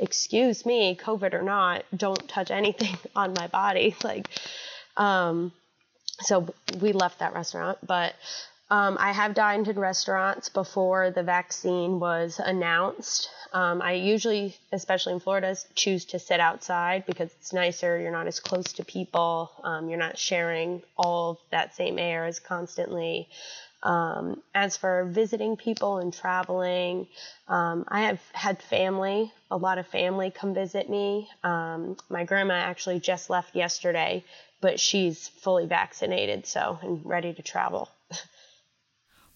Excuse 0.00 0.66
me, 0.66 0.96
COVID 0.96 1.34
or 1.34 1.42
not, 1.42 1.84
don't 1.96 2.28
touch 2.28 2.50
anything 2.50 2.98
on 3.16 3.32
my 3.32 3.46
body. 3.46 3.94
Like, 4.02 4.26
um, 4.96 5.52
so 6.20 6.46
we 6.80 6.92
left 6.92 7.18
that 7.18 7.34
restaurant, 7.34 7.78
but 7.86 8.14
um, 8.68 8.96
I 8.98 9.12
have 9.12 9.34
dined 9.34 9.68
in 9.68 9.78
restaurants 9.78 10.48
before 10.48 11.10
the 11.10 11.22
vaccine 11.22 12.00
was 12.00 12.40
announced. 12.44 13.30
Um, 13.52 13.80
I 13.80 13.92
usually, 13.92 14.56
especially 14.72 15.12
in 15.12 15.20
Florida, 15.20 15.56
choose 15.76 16.04
to 16.06 16.18
sit 16.18 16.40
outside 16.40 17.06
because 17.06 17.30
it's 17.38 17.52
nicer. 17.52 17.98
You're 17.98 18.10
not 18.10 18.26
as 18.26 18.40
close 18.40 18.72
to 18.74 18.84
people. 18.84 19.52
Um, 19.62 19.88
you're 19.88 20.00
not 20.00 20.18
sharing 20.18 20.82
all 20.96 21.40
that 21.50 21.76
same 21.76 21.96
air 21.98 22.26
as 22.26 22.40
constantly. 22.40 23.28
Um, 23.84 24.42
as 24.52 24.76
for 24.76 25.04
visiting 25.04 25.56
people 25.56 25.98
and 25.98 26.12
traveling, 26.12 27.06
um, 27.46 27.84
I 27.86 28.02
have 28.02 28.20
had 28.32 28.60
family, 28.60 29.32
a 29.48 29.56
lot 29.56 29.78
of 29.78 29.86
family 29.86 30.32
come 30.32 30.54
visit 30.54 30.90
me. 30.90 31.28
Um, 31.44 31.96
my 32.08 32.24
grandma 32.24 32.54
actually 32.54 32.98
just 32.98 33.30
left 33.30 33.54
yesterday 33.54 34.24
but 34.60 34.80
she's 34.80 35.28
fully 35.28 35.66
vaccinated, 35.66 36.46
so 36.46 36.78
and 36.82 37.04
ready 37.04 37.32
to 37.34 37.42
travel. 37.42 37.90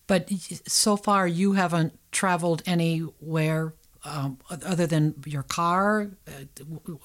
but 0.07 0.31
so 0.67 0.97
far, 0.97 1.27
you 1.27 1.53
haven't 1.53 1.99
traveled 2.11 2.63
anywhere 2.67 3.75
um, 4.05 4.39
other 4.51 4.87
than 4.87 5.15
your 5.27 5.43
car. 5.43 6.11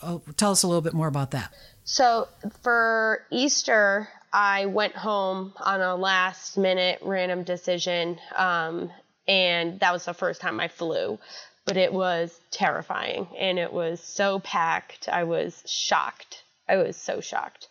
Uh, 0.01 0.19
tell 0.38 0.51
us 0.51 0.63
a 0.63 0.67
little 0.67 0.82
bit 0.82 0.93
more 0.93 1.08
about 1.08 1.32
that. 1.32 1.54
So 1.84 2.28
for 2.63 3.25
Easter, 3.32 4.08
I 4.32 4.65
went 4.65 4.95
home 4.95 5.54
on 5.60 5.82
a 5.82 5.95
last 5.95 6.58
minute 6.58 6.99
random 7.01 7.43
decision, 7.43 8.17
um, 8.36 8.91
and 9.28 9.80
that 9.82 9.91
was 9.91 10.06
the 10.06 10.13
first 10.13 10.41
time 10.41 10.60
I 10.60 10.67
flew. 10.67 11.19
But 11.65 11.78
it 11.78 11.91
was 11.91 12.39
terrifying, 12.51 13.28
and 13.38 13.58
it 13.58 13.73
was 13.73 13.99
so 13.99 14.39
packed. 14.39 15.10
I 15.10 15.23
was 15.23 15.63
shocked. 15.65 16.43
I 16.69 16.78
was 16.78 16.95
so 16.95 17.21
shocked 17.21 17.67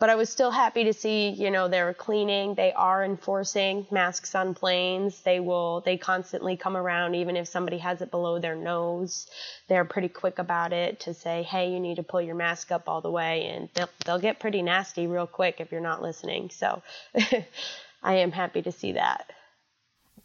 but 0.00 0.08
I 0.08 0.14
was 0.14 0.30
still 0.30 0.50
happy 0.50 0.84
to 0.84 0.94
see, 0.94 1.28
you 1.28 1.50
know, 1.50 1.68
they're 1.68 1.92
cleaning, 1.92 2.54
they 2.54 2.72
are 2.72 3.04
enforcing 3.04 3.86
masks 3.90 4.34
on 4.34 4.54
planes. 4.54 5.20
They 5.20 5.40
will, 5.40 5.82
they 5.82 5.98
constantly 5.98 6.56
come 6.56 6.74
around, 6.74 7.14
even 7.14 7.36
if 7.36 7.46
somebody 7.46 7.76
has 7.78 8.00
it 8.00 8.10
below 8.10 8.38
their 8.38 8.56
nose. 8.56 9.26
They're 9.68 9.84
pretty 9.84 10.08
quick 10.08 10.38
about 10.38 10.72
it 10.72 11.00
to 11.00 11.12
say, 11.12 11.42
hey, 11.42 11.70
you 11.70 11.78
need 11.78 11.96
to 11.96 12.02
pull 12.02 12.22
your 12.22 12.34
mask 12.34 12.72
up 12.72 12.88
all 12.88 13.02
the 13.02 13.10
way, 13.10 13.44
and 13.48 13.68
they'll, 13.74 13.90
they'll 14.06 14.18
get 14.18 14.40
pretty 14.40 14.62
nasty 14.62 15.06
real 15.06 15.26
quick 15.26 15.56
if 15.60 15.70
you're 15.70 15.82
not 15.82 16.00
listening. 16.00 16.48
So 16.48 16.82
I 18.02 18.14
am 18.14 18.32
happy 18.32 18.62
to 18.62 18.72
see 18.72 18.92
that. 18.92 19.30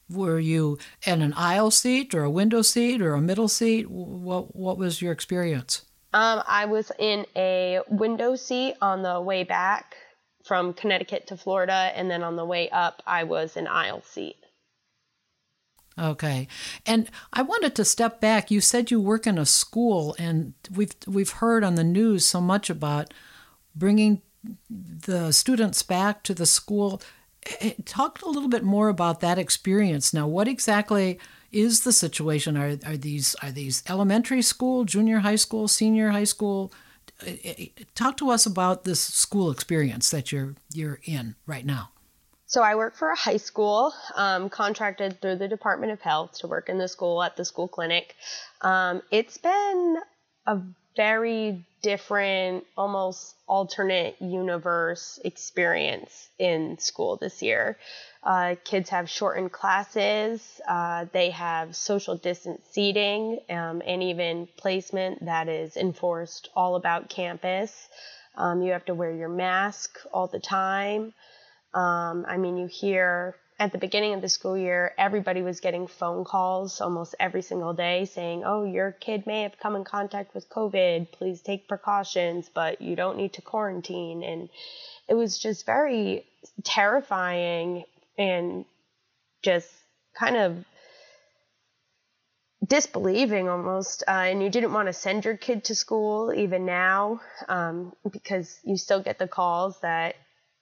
Were 0.09 0.39
you 0.39 0.77
in 1.05 1.21
an 1.21 1.33
aisle 1.33 1.71
seat 1.71 2.15
or 2.15 2.23
a 2.23 2.29
window 2.29 2.61
seat 2.61 3.01
or 3.01 3.13
a 3.13 3.21
middle 3.21 3.49
seat? 3.49 3.89
What, 3.89 4.55
what 4.55 4.77
was 4.77 5.01
your 5.01 5.11
experience? 5.11 5.81
Um, 6.15 6.43
I 6.47 6.63
was 6.63 6.93
in 6.97 7.25
a 7.35 7.81
window 7.89 8.37
seat 8.37 8.75
on 8.81 9.01
the 9.01 9.19
way 9.19 9.43
back 9.43 9.97
from 10.45 10.73
Connecticut 10.73 11.27
to 11.27 11.35
Florida, 11.35 11.91
and 11.93 12.09
then 12.09 12.23
on 12.23 12.37
the 12.37 12.45
way 12.45 12.69
up, 12.69 13.03
I 13.05 13.25
was 13.25 13.57
an 13.57 13.67
aisle 13.67 14.01
seat. 14.01 14.37
Okay. 15.99 16.47
And 16.85 17.09
I 17.33 17.41
wanted 17.41 17.75
to 17.75 17.83
step 17.83 18.21
back. 18.21 18.49
You 18.49 18.61
said 18.61 18.91
you 18.91 19.01
work 19.01 19.27
in 19.27 19.37
a 19.37 19.45
school 19.45 20.15
and 20.17 20.53
we've 20.73 20.91
we've 21.07 21.31
heard 21.31 21.63
on 21.63 21.75
the 21.75 21.85
news 21.85 22.25
so 22.25 22.41
much 22.41 22.69
about 22.69 23.13
bringing 23.73 24.21
the 24.69 25.31
students 25.31 25.83
back 25.83 26.23
to 26.23 26.33
the 26.33 26.45
school. 26.45 27.01
Eh, 27.61 27.73
talk 27.85 28.21
a 28.21 28.29
little 28.29 28.49
bit 28.49 28.63
more 28.63 28.89
about 28.89 29.21
that 29.21 29.39
experience 29.39 30.13
now. 30.13 30.27
What 30.27 30.49
exactly 30.49 31.17
is 31.55 31.81
the 31.81 31.93
situation? 31.93 32.57
Are 32.57 32.77
are 32.85 32.97
these 32.97 33.35
are 33.41 33.51
these 33.51 33.81
elementary 33.89 34.41
school, 34.41 34.83
junior 34.83 35.19
high 35.19 35.37
school, 35.37 35.67
senior 35.67 36.09
high 36.09 36.25
school? 36.25 36.71
Eh, 37.25 37.37
eh, 37.45 37.67
talk 37.95 38.17
to 38.17 38.29
us 38.29 38.45
about 38.45 38.83
this 38.83 38.99
school 38.99 39.49
experience 39.49 40.11
that 40.11 40.31
you're 40.31 40.55
you're 40.73 40.99
in 41.05 41.35
right 41.47 41.65
now. 41.65 41.89
So 42.47 42.61
I 42.61 42.75
work 42.75 42.95
for 42.95 43.09
a 43.09 43.15
high 43.15 43.37
school, 43.37 43.93
um, 44.15 44.49
contracted 44.49 45.19
through 45.19 45.37
the 45.37 45.47
Department 45.47 45.91
of 45.91 46.01
Health 46.01 46.39
to 46.39 46.47
work 46.47 46.69
in 46.69 46.77
the 46.77 46.87
school 46.87 47.23
at 47.23 47.35
the 47.37 47.45
school 47.45 47.67
clinic. 47.67 48.15
Um, 48.61 49.01
it's 49.09 49.37
been 49.37 49.97
a 50.45 50.59
very 50.95 51.65
different, 51.81 52.65
almost 52.77 53.35
alternate 53.47 54.15
universe 54.21 55.19
experience 55.23 56.29
in 56.39 56.77
school 56.79 57.17
this 57.17 57.41
year. 57.41 57.77
Uh, 58.25 58.55
kids 58.63 58.89
have 58.89 59.07
shortened 59.07 59.51
classes, 59.51 60.59
uh, 60.67 61.05
they 61.13 61.29
have 61.29 61.75
social 61.75 62.17
distance 62.17 62.65
seating, 62.71 63.39
um, 63.51 63.83
and 63.85 64.01
even 64.01 64.47
placement 64.57 65.23
that 65.23 65.47
is 65.47 65.77
enforced 65.77 66.49
all 66.55 66.75
about 66.75 67.07
campus. 67.07 67.87
Um, 68.35 68.63
you 68.63 68.71
have 68.71 68.85
to 68.85 68.95
wear 68.95 69.11
your 69.11 69.29
mask 69.29 69.99
all 70.11 70.25
the 70.25 70.39
time. 70.39 71.13
Um, 71.75 72.25
I 72.27 72.37
mean, 72.37 72.57
you 72.57 72.65
hear 72.65 73.35
at 73.59 73.71
the 73.71 73.77
beginning 73.77 74.13
of 74.13 74.21
the 74.21 74.29
school 74.29 74.57
year, 74.57 74.93
everybody 74.97 75.41
was 75.41 75.59
getting 75.59 75.87
phone 75.87 76.25
calls 76.25 76.81
almost 76.81 77.15
every 77.19 77.41
single 77.41 77.73
day 77.73 78.05
saying, 78.05 78.43
Oh, 78.43 78.65
your 78.65 78.91
kid 78.91 79.25
may 79.27 79.43
have 79.43 79.57
come 79.59 79.75
in 79.75 79.83
contact 79.83 80.33
with 80.33 80.49
COVID. 80.49 81.11
Please 81.11 81.41
take 81.41 81.67
precautions, 81.67 82.49
but 82.53 82.81
you 82.81 82.95
don't 82.95 83.17
need 83.17 83.33
to 83.33 83.41
quarantine. 83.41 84.23
And 84.23 84.49
it 85.07 85.13
was 85.13 85.37
just 85.37 85.65
very 85.65 86.25
terrifying 86.63 87.85
and 88.17 88.65
just 89.43 89.69
kind 90.17 90.37
of 90.37 90.65
disbelieving 92.65 93.49
almost. 93.49 94.03
Uh, 94.07 94.11
and 94.11 94.41
you 94.41 94.49
didn't 94.49 94.73
want 94.73 94.87
to 94.87 94.93
send 94.93 95.25
your 95.25 95.37
kid 95.37 95.65
to 95.65 95.75
school 95.75 96.33
even 96.33 96.65
now 96.65 97.21
um, 97.47 97.93
because 98.11 98.59
you 98.63 98.77
still 98.77 99.01
get 99.01 99.19
the 99.19 99.27
calls 99.27 99.79
that 99.81 100.15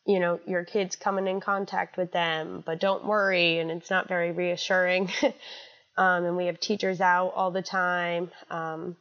you 0.05 0.19
know, 0.19 0.39
your 0.45 0.65
kid's 0.65 0.95
coming 0.95 1.27
in 1.27 1.39
contact 1.39 1.97
with 1.97 2.11
them, 2.11 2.63
but 2.65 2.79
don't 2.79 3.05
worry. 3.05 3.59
And 3.59 3.71
it's 3.71 3.89
not 3.89 4.07
very 4.07 4.31
reassuring. 4.31 5.09
um, 5.97 6.25
and 6.25 6.37
we 6.37 6.47
have 6.47 6.59
teachers 6.59 6.99
out 6.99 7.33
all 7.35 7.51
the 7.51 7.61
time. 7.61 8.31
Um, 8.49 8.97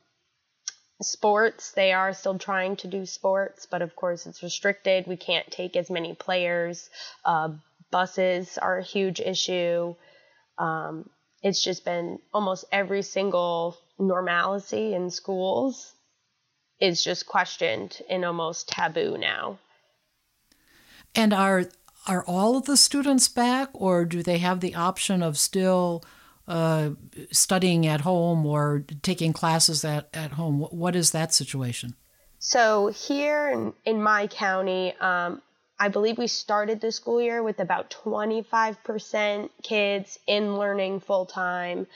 sports, 1.01 1.73
they 1.73 1.93
are 1.93 2.13
still 2.13 2.39
trying 2.39 2.77
to 2.77 2.87
do 2.87 3.05
sports, 3.05 3.67
but 3.69 3.83
of 3.83 3.97
course 3.97 4.27
it's 4.27 4.43
restricted. 4.43 5.07
We 5.09 5.17
can't 5.17 5.51
take 5.51 5.75
as 5.75 5.91
many 5.91 6.15
players. 6.15 6.89
Uh, 7.25 7.51
buses 7.93 8.59
are 8.59 8.79
a 8.79 8.83
huge 8.83 9.21
issue. 9.21 9.95
Um, 10.59 11.09
it's 11.43 11.63
just 11.63 11.85
been 11.85 12.19
almost 12.35 12.65
every 12.73 13.03
single 13.03 13.77
normalcy 13.99 14.95
in 14.95 15.11
schools 15.11 15.93
is 16.81 17.05
just 17.05 17.27
questioned 17.27 18.03
and 18.11 18.25
almost 18.25 18.69
taboo 18.69 19.17
now. 19.17 19.59
And 21.15 21.33
are 21.33 21.67
are 22.09 22.25
all 22.27 22.57
of 22.57 22.65
the 22.65 22.77
students 22.77 23.29
back, 23.29 23.69
or 23.73 24.05
do 24.05 24.25
they 24.25 24.39
have 24.39 24.59
the 24.59 24.75
option 24.75 25.23
of 25.23 25.39
still 25.39 26.03
uh, 26.49 26.91
studying 27.31 27.87
at 27.87 28.01
home 28.01 28.45
or 28.45 28.85
taking 29.03 29.33
classes 29.33 29.85
at, 29.85 30.09
at 30.13 30.33
home? 30.33 30.63
What 30.63 30.97
is 30.97 31.13
that 31.13 31.33
situation? 31.33 31.95
So 32.41 32.89
here 32.89 33.51
in, 33.51 33.73
in 33.85 34.03
my 34.03 34.27
county, 34.27 34.95
um, 35.01 35.43
I 35.83 35.89
believe 35.89 36.17
we 36.17 36.29
started 36.29 36.81
the 36.81 36.93
school 36.93 37.21
year 37.21 37.43
with 37.43 37.59
about 37.59 37.91
25% 38.05 39.51
kids 39.65 40.17
in 40.29 40.57
learning 40.57 41.01
full 41.01 41.27
time. 41.27 41.89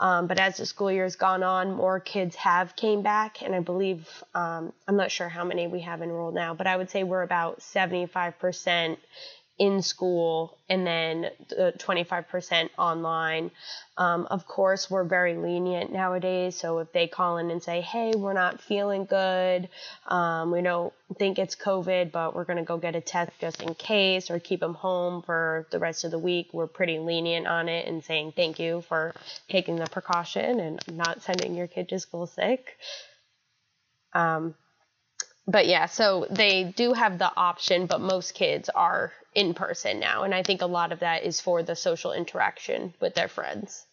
Um, 0.00 0.28
but 0.28 0.40
as 0.40 0.56
the 0.56 0.64
school 0.64 0.90
year 0.90 1.02
has 1.02 1.16
gone 1.16 1.42
on, 1.42 1.74
more 1.74 2.00
kids 2.00 2.36
have 2.36 2.74
came 2.74 3.02
back, 3.02 3.42
and 3.42 3.54
I 3.54 3.60
believe 3.60 4.08
um, 4.34 4.72
I'm 4.88 4.96
not 4.96 5.10
sure 5.10 5.28
how 5.28 5.44
many 5.44 5.66
we 5.66 5.80
have 5.80 6.00
enrolled 6.00 6.34
now, 6.34 6.54
but 6.54 6.66
I 6.66 6.74
would 6.74 6.88
say 6.88 7.04
we're 7.04 7.20
about 7.20 7.60
75% 7.60 8.96
in 9.58 9.82
school 9.82 10.58
and 10.68 10.84
then 10.84 11.30
the 11.48 11.72
25% 11.78 12.70
online. 12.76 13.52
Um, 13.96 14.26
of 14.28 14.48
course, 14.48 14.90
we're 14.90 15.04
very 15.04 15.36
lenient 15.36 15.92
nowadays. 15.92 16.56
So 16.56 16.78
if 16.78 16.92
they 16.92 17.06
call 17.06 17.38
in 17.38 17.52
and 17.52 17.62
say, 17.62 17.80
hey, 17.80 18.12
we're 18.16 18.32
not 18.32 18.60
feeling 18.60 19.04
good, 19.04 19.68
um, 20.08 20.50
we 20.50 20.60
don't 20.62 20.92
think 21.18 21.38
it's 21.38 21.54
COVID, 21.54 22.10
but 22.10 22.34
we're 22.34 22.44
going 22.44 22.56
to 22.56 22.64
go 22.64 22.78
get 22.78 22.96
a 22.96 23.00
test 23.00 23.30
just 23.40 23.62
in 23.62 23.74
case 23.74 24.28
or 24.28 24.40
keep 24.40 24.58
them 24.58 24.74
home 24.74 25.22
for 25.22 25.68
the 25.70 25.78
rest 25.78 26.02
of 26.02 26.10
the 26.10 26.18
week, 26.18 26.48
we're 26.52 26.66
pretty 26.66 26.98
lenient 26.98 27.46
on 27.46 27.68
it 27.68 27.86
and 27.86 28.02
saying 28.02 28.32
thank 28.34 28.58
you 28.58 28.80
for 28.88 29.14
taking 29.48 29.76
the 29.76 29.86
precaution 29.86 30.58
and 30.58 30.80
not 30.88 31.22
sending 31.22 31.54
your 31.54 31.68
kid 31.68 31.88
to 31.90 32.00
school 32.00 32.26
sick. 32.26 32.76
Um, 34.14 34.54
but 35.46 35.66
yeah, 35.66 35.86
so 35.86 36.26
they 36.30 36.72
do 36.76 36.92
have 36.94 37.18
the 37.18 37.30
option, 37.36 37.86
but 37.86 38.00
most 38.00 38.34
kids 38.34 38.70
are 38.70 39.12
in 39.34 39.52
person 39.52 40.00
now. 40.00 40.22
And 40.22 40.34
I 40.34 40.42
think 40.42 40.62
a 40.62 40.66
lot 40.66 40.92
of 40.92 41.00
that 41.00 41.24
is 41.24 41.40
for 41.40 41.62
the 41.62 41.76
social 41.76 42.12
interaction 42.12 42.94
with 43.00 43.14
their 43.14 43.28
friends. 43.28 43.84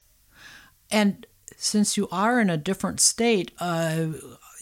And 0.89 1.25
since 1.57 1.97
you 1.97 2.07
are 2.11 2.39
in 2.39 2.49
a 2.49 2.57
different 2.57 2.99
state, 3.01 3.51
uh, 3.59 4.07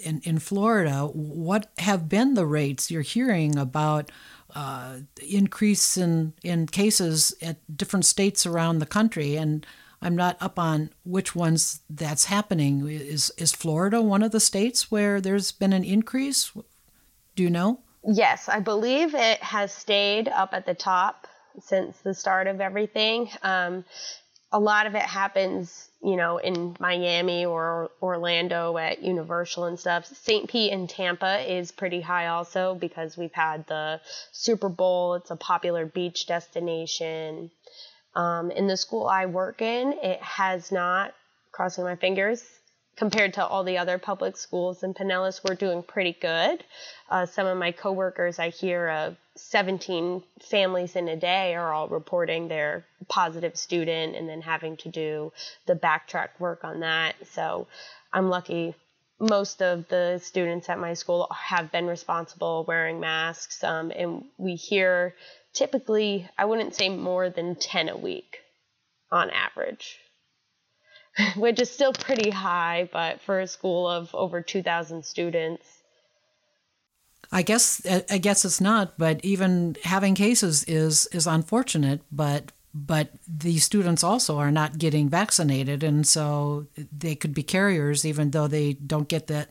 in, 0.04 0.22
in 0.24 0.40
Florida, 0.40 1.06
what 1.06 1.72
have 1.78 2.10
been 2.10 2.34
the 2.34 2.46
rates 2.46 2.90
you're 2.90 3.02
hearing 3.02 3.58
about 3.58 4.12
uh, 4.56 4.98
increase 5.22 5.98
in, 5.98 6.34
in 6.44 6.66
cases 6.66 7.36
at 7.42 7.58
different 7.76 8.06
states 8.06 8.46
around 8.46 8.80
the 8.80 8.86
country? 8.86 9.36
And 9.36 9.66
I'm 10.02 10.16
not 10.16 10.38
up 10.42 10.58
on 10.58 10.90
which 11.04 11.36
ones 11.36 11.82
that's 11.90 12.26
happening. 12.26 12.88
Is, 12.88 13.32
is 13.38 13.52
Florida 13.52 14.02
one 14.02 14.24
of 14.24 14.32
the 14.32 14.40
states 14.40 14.90
where 14.90 15.22
there's 15.22 15.52
been 15.52 15.74
an 15.74 15.84
increase? 15.84 16.52
Do 17.40 17.44
you 17.44 17.50
know? 17.50 17.80
Yes, 18.06 18.50
I 18.50 18.60
believe 18.60 19.16
it 19.16 19.42
has 19.42 19.72
stayed 19.72 20.28
up 20.28 20.54
at 20.54 20.66
the 20.66 20.74
top 20.74 21.26
since 21.62 21.98
the 22.00 22.14
start 22.14 22.48
of 22.48 22.60
everything. 22.60 23.30
Um, 23.42 23.86
a 24.52 24.60
lot 24.60 24.88
of 24.88 24.96
it 24.96 25.04
happens, 25.04 25.88
you 26.04 26.18
know, 26.18 26.40
in 26.40 26.76
Miami 26.82 27.46
or 27.46 27.92
Orlando 28.02 28.78
at 28.78 29.02
Universal 29.02 29.64
and 29.64 29.80
stuff. 29.80 30.06
St. 30.08 30.50
Pete 30.50 30.74
and 30.74 30.90
Tampa 30.90 31.40
is 31.50 31.72
pretty 31.72 32.02
high 32.02 32.28
also 32.28 32.76
because 32.76 33.16
we've 33.16 33.32
had 33.32 33.66
the 33.68 34.02
Super 34.34 34.68
Bowl. 34.68 35.14
It's 35.14 35.32
a 35.32 35.38
popular 35.38 35.86
beach 35.86 36.28
destination. 36.28 37.52
Um, 38.16 38.52
in 38.52 38.68
the 38.68 38.76
school 38.76 39.08
I 39.08 39.28
work 39.28 39.62
in, 39.62 39.94
it 40.04 40.22
has 40.22 40.74
not, 40.74 41.14
crossing 41.54 41.86
my 41.86 41.96
fingers, 41.96 42.44
compared 43.00 43.34
to 43.34 43.46
all 43.46 43.64
the 43.64 43.78
other 43.78 43.98
public 43.98 44.36
schools 44.36 44.84
in 44.84 44.94
Pinellas, 44.94 45.40
we're 45.48 45.56
doing 45.56 45.82
pretty 45.82 46.12
good. 46.20 46.62
Uh, 47.10 47.26
some 47.26 47.48
of 47.48 47.58
my 47.58 47.72
coworkers, 47.72 48.40
I 48.40 48.50
hear 48.50 48.90
of 48.90 49.16
17 49.38 50.22
families 50.42 50.98
in 50.98 51.08
a 51.08 51.16
day 51.16 51.56
are 51.56 51.72
all 51.72 51.88
reporting 51.88 52.50
their 52.50 52.86
positive 53.08 53.56
student 53.56 54.18
and 54.18 54.28
then 54.28 54.42
having 54.42 54.76
to 54.78 54.90
do 54.90 55.32
the 55.66 55.76
backtrack 55.76 56.28
work 56.40 56.66
on 56.66 56.82
that. 56.82 57.16
So 57.32 57.68
I'm 58.12 58.30
lucky. 58.30 58.76
Most 59.18 59.62
of 59.62 59.88
the 59.88 60.20
students 60.22 60.68
at 60.68 60.78
my 60.78 60.94
school 60.94 61.30
have 61.34 61.72
been 61.72 61.88
responsible 61.88 62.66
wearing 62.68 63.00
masks, 63.00 63.64
um, 63.64 63.94
and 63.96 64.26
we 64.38 64.56
hear 64.56 65.16
typically, 65.54 66.28
I 66.38 66.44
wouldn't 66.44 66.76
say 66.76 66.90
more 66.90 67.30
than 67.30 67.56
10 67.56 67.88
a 67.88 67.98
week 67.98 68.40
on 69.10 69.30
average. 69.30 70.00
which 71.36 71.60
is 71.60 71.70
still 71.70 71.94
pretty 71.94 72.30
high, 72.30 72.90
but 72.92 73.22
for 73.22 73.40
a 73.40 73.48
school 73.48 73.88
of 73.88 74.14
over 74.14 74.42
2,000 74.42 75.04
students. 75.04 75.66
I 77.32 77.44
guess 77.44 77.86
I 78.10 78.18
guess 78.18 78.44
it's 78.44 78.60
not, 78.60 78.98
but 78.98 79.24
even 79.24 79.78
having 79.84 80.16
cases 80.16 80.64
is 80.64 81.06
is 81.12 81.28
unfortunate. 81.28 82.02
But 82.12 82.52
but 82.74 83.12
the 83.28 83.58
students 83.58 84.04
also 84.04 84.40
are 84.40 84.50
not 84.50 84.80
getting 84.80 85.10
vaccinated, 85.10 85.84
and 85.84 86.08
so 86.08 86.66
they 86.92 87.14
could 87.14 87.36
be 87.36 87.44
carriers 87.44 88.04
even 88.04 88.32
though 88.32 88.48
they 88.48 88.74
don't 88.74 89.08
get 89.08 89.28
that 89.28 89.50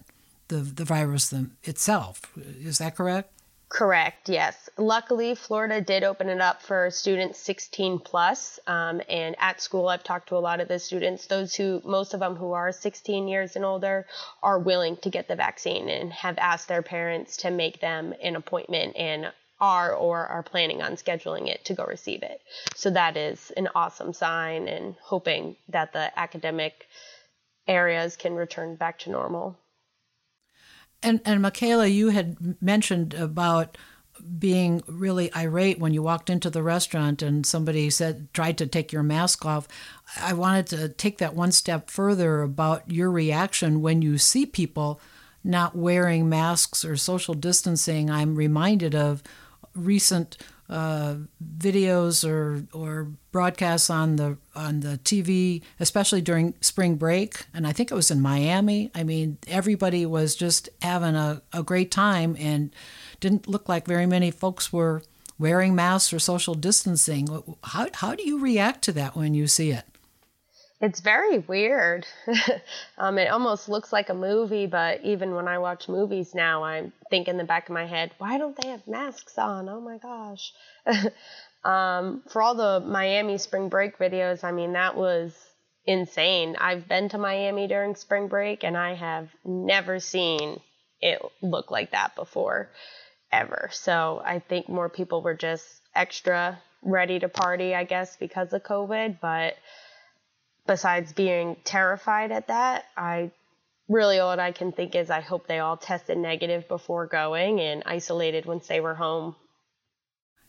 the 0.49 0.57
the 0.57 0.85
virus 0.85 1.29
them 1.29 1.57
itself. 1.63 2.23
Is 2.37 2.79
that 2.79 2.97
correct? 2.97 3.33
Correct, 3.69 4.31
yes. 4.31 4.71
Luckily, 4.79 5.35
Florida 5.35 5.83
did 5.83 6.03
open 6.03 6.31
it 6.31 6.41
up 6.41 6.63
for 6.63 6.91
students 6.91 7.39
16 7.41 7.99
plus. 7.99 8.59
Um, 8.67 9.03
and 9.09 9.37
at 9.39 9.61
school, 9.61 9.89
I've 9.89 10.03
talked 10.03 10.31
to 10.31 10.37
a 10.37 10.39
lot 10.39 10.61
of 10.61 10.69
the 10.69 10.79
students. 10.79 11.27
Those 11.27 11.55
who, 11.55 11.83
most 11.85 12.15
of 12.15 12.21
them 12.21 12.35
who 12.35 12.53
are 12.53 12.73
16 12.73 13.29
years 13.29 13.57
and 13.57 13.65
older, 13.67 14.07
are 14.43 14.59
willing 14.59 14.97
to 14.99 15.11
get 15.11 15.29
the 15.29 15.37
vaccine 15.37 15.91
and 15.91 16.13
have 16.13 16.39
asked 16.39 16.69
their 16.69 16.83
parents 16.83 17.37
to 17.39 17.51
make 17.51 17.81
them 17.81 18.15
an 18.23 18.37
appointment 18.37 18.97
and 18.97 19.33
are 19.61 19.93
or 19.93 20.27
are 20.27 20.43
planning 20.43 20.81
on 20.81 20.93
scheduling 20.93 21.49
it 21.49 21.65
to 21.67 21.75
go 21.75 21.85
receive 21.85 22.23
it. 22.23 22.41
So 22.75 22.91
that 22.91 23.17
is 23.17 23.51
an 23.57 23.69
awesome 23.75 24.15
sign 24.15 24.67
and 24.69 24.95
hoping 25.03 25.57
that 25.69 25.93
the 25.93 26.17
academic 26.19 26.87
areas 27.67 28.17
can 28.17 28.35
return 28.35 28.77
back 28.77 29.01
to 29.01 29.11
normal. 29.11 29.59
And 31.03 31.21
and 31.25 31.43
Makayla, 31.45 31.93
you 31.93 32.09
had 32.09 32.61
mentioned 32.63 33.15
about 33.15 33.77
being 34.39 34.83
really 34.87 35.33
irate 35.35 35.79
when 35.79 35.95
you 35.95 36.03
walked 36.03 36.29
into 36.29 36.51
the 36.51 36.63
restaurant 36.63 37.23
and 37.23 37.47
somebody 37.47 37.89
said 37.89 38.33
tried 38.35 38.59
to 38.59 38.67
take 38.67 38.93
your 38.93 39.03
mask 39.03 39.47
off. 39.47 39.69
I 40.21 40.33
wanted 40.33 40.67
to 40.69 40.89
take 40.89 41.19
that 41.19 41.35
one 41.35 41.53
step 41.53 41.89
further 41.89 42.43
about 42.43 42.91
your 42.91 43.11
reaction 43.11 43.81
when 43.81 44.03
you 44.03 44.19
see 44.19 44.45
people 44.45 45.01
not 45.45 45.77
wearing 45.77 46.29
masks 46.29 46.85
or 46.85 46.97
social 46.97 47.35
distancing. 47.35 48.11
I'm 48.11 48.35
reminded 48.35 48.95
of 48.95 49.23
recent 49.75 50.37
uh, 50.69 51.17
videos 51.59 52.29
or 52.29 52.65
or 52.73 53.09
broadcasts 53.33 53.91
on 53.91 54.17
the 54.17 54.37
on 54.55 54.81
the 54.81 54.99
TV, 54.99 55.63
especially 55.81 56.21
during 56.21 56.55
spring 56.61 56.97
break, 56.97 57.47
and 57.55 57.67
I 57.67 57.73
think 57.73 57.91
it 57.91 57.95
was 57.95 58.11
in 58.11 58.21
Miami. 58.21 58.91
I 58.95 59.03
mean, 59.03 59.39
everybody 59.47 60.05
was 60.05 60.35
just 60.35 60.69
having 60.83 61.15
a, 61.15 61.43
a 61.53 61.63
great 61.63 61.91
time, 61.91 62.37
and 62.39 62.75
didn't 63.21 63.49
look 63.49 63.69
like 63.69 63.87
very 63.87 64.07
many 64.07 64.31
folks 64.31 64.73
were 64.73 65.03
wearing 65.39 65.75
masks 65.75 66.13
or 66.13 66.19
social 66.19 66.55
distancing. 66.55 67.29
How 67.65 67.89
how 67.95 68.15
do 68.15 68.23
you 68.25 68.39
react 68.39 68.83
to 68.85 68.93
that 68.93 69.17
when 69.17 69.35
you 69.35 69.47
see 69.47 69.71
it? 69.71 69.85
It's 70.81 71.01
very 71.01 71.39
weird. 71.39 72.07
um, 72.99 73.19
it 73.19 73.29
almost 73.29 73.69
looks 73.69 73.93
like 73.93 74.11
a 74.11 74.15
movie, 74.15 74.67
but 74.67 75.01
even 75.03 75.35
when 75.35 75.49
I 75.49 75.59
watch 75.59 75.89
movies 75.89 76.35
now, 76.35 76.63
I 76.63 76.93
think 77.11 77.27
in 77.27 77.37
the 77.37 77.45
back 77.45 77.69
of 77.69 77.75
my 77.75 77.85
head, 77.85 78.13
why 78.19 78.39
don't 78.39 78.57
they 78.61 78.69
have 78.69 78.87
masks 78.87 79.39
on? 79.39 79.69
Oh 79.69 79.81
my 79.81 79.99
gosh. 79.99 80.53
um, 81.65 82.23
for 82.29 82.43
all 82.43 82.55
the 82.55 82.87
Miami 82.87 83.39
spring 83.39 83.69
break 83.69 83.99
videos, 83.99 84.45
I 84.45 84.53
mean, 84.53 84.75
that 84.75 84.97
was 84.97 85.37
insane. 85.85 86.55
I've 86.61 86.87
been 86.87 87.09
to 87.09 87.19
Miami 87.19 87.67
during 87.67 87.97
spring 87.97 88.29
break 88.29 88.63
and 88.63 88.77
I 88.77 88.95
have 88.95 89.31
never 89.45 89.99
seen 89.99 90.61
it 91.01 91.21
look 91.43 91.73
like 91.73 91.91
that 91.91 92.15
before, 92.15 92.69
ever. 93.33 93.69
So 93.73 94.23
I 94.25 94.39
think 94.39 94.69
more 94.69 94.89
people 94.89 95.23
were 95.23 95.35
just 95.35 95.65
extra 95.93 96.61
ready 96.83 97.19
to 97.19 97.29
party, 97.29 97.75
I 97.75 97.83
guess, 97.83 98.17
because 98.17 98.53
of 98.53 98.63
COVID, 98.63 99.19
but 99.21 99.55
besides 100.69 101.13
being 101.13 101.57
terrified 101.65 102.31
at 102.31 102.47
that, 102.47 102.85
I 102.97 103.33
really 103.89 104.21
all 104.21 104.39
I 104.39 104.53
can 104.53 104.71
think 104.71 104.95
is 104.95 105.11
I 105.11 105.21
hope 105.21 105.49
they 105.49 105.59
all 105.59 105.77
tested 105.77 106.17
negative 106.17 106.69
before 106.69 107.07
going 107.07 107.59
and 107.59 107.83
isolated 107.87 108.47
once 108.47 108.69
they 108.69 108.79
were 108.79 108.95
home. 108.95 109.35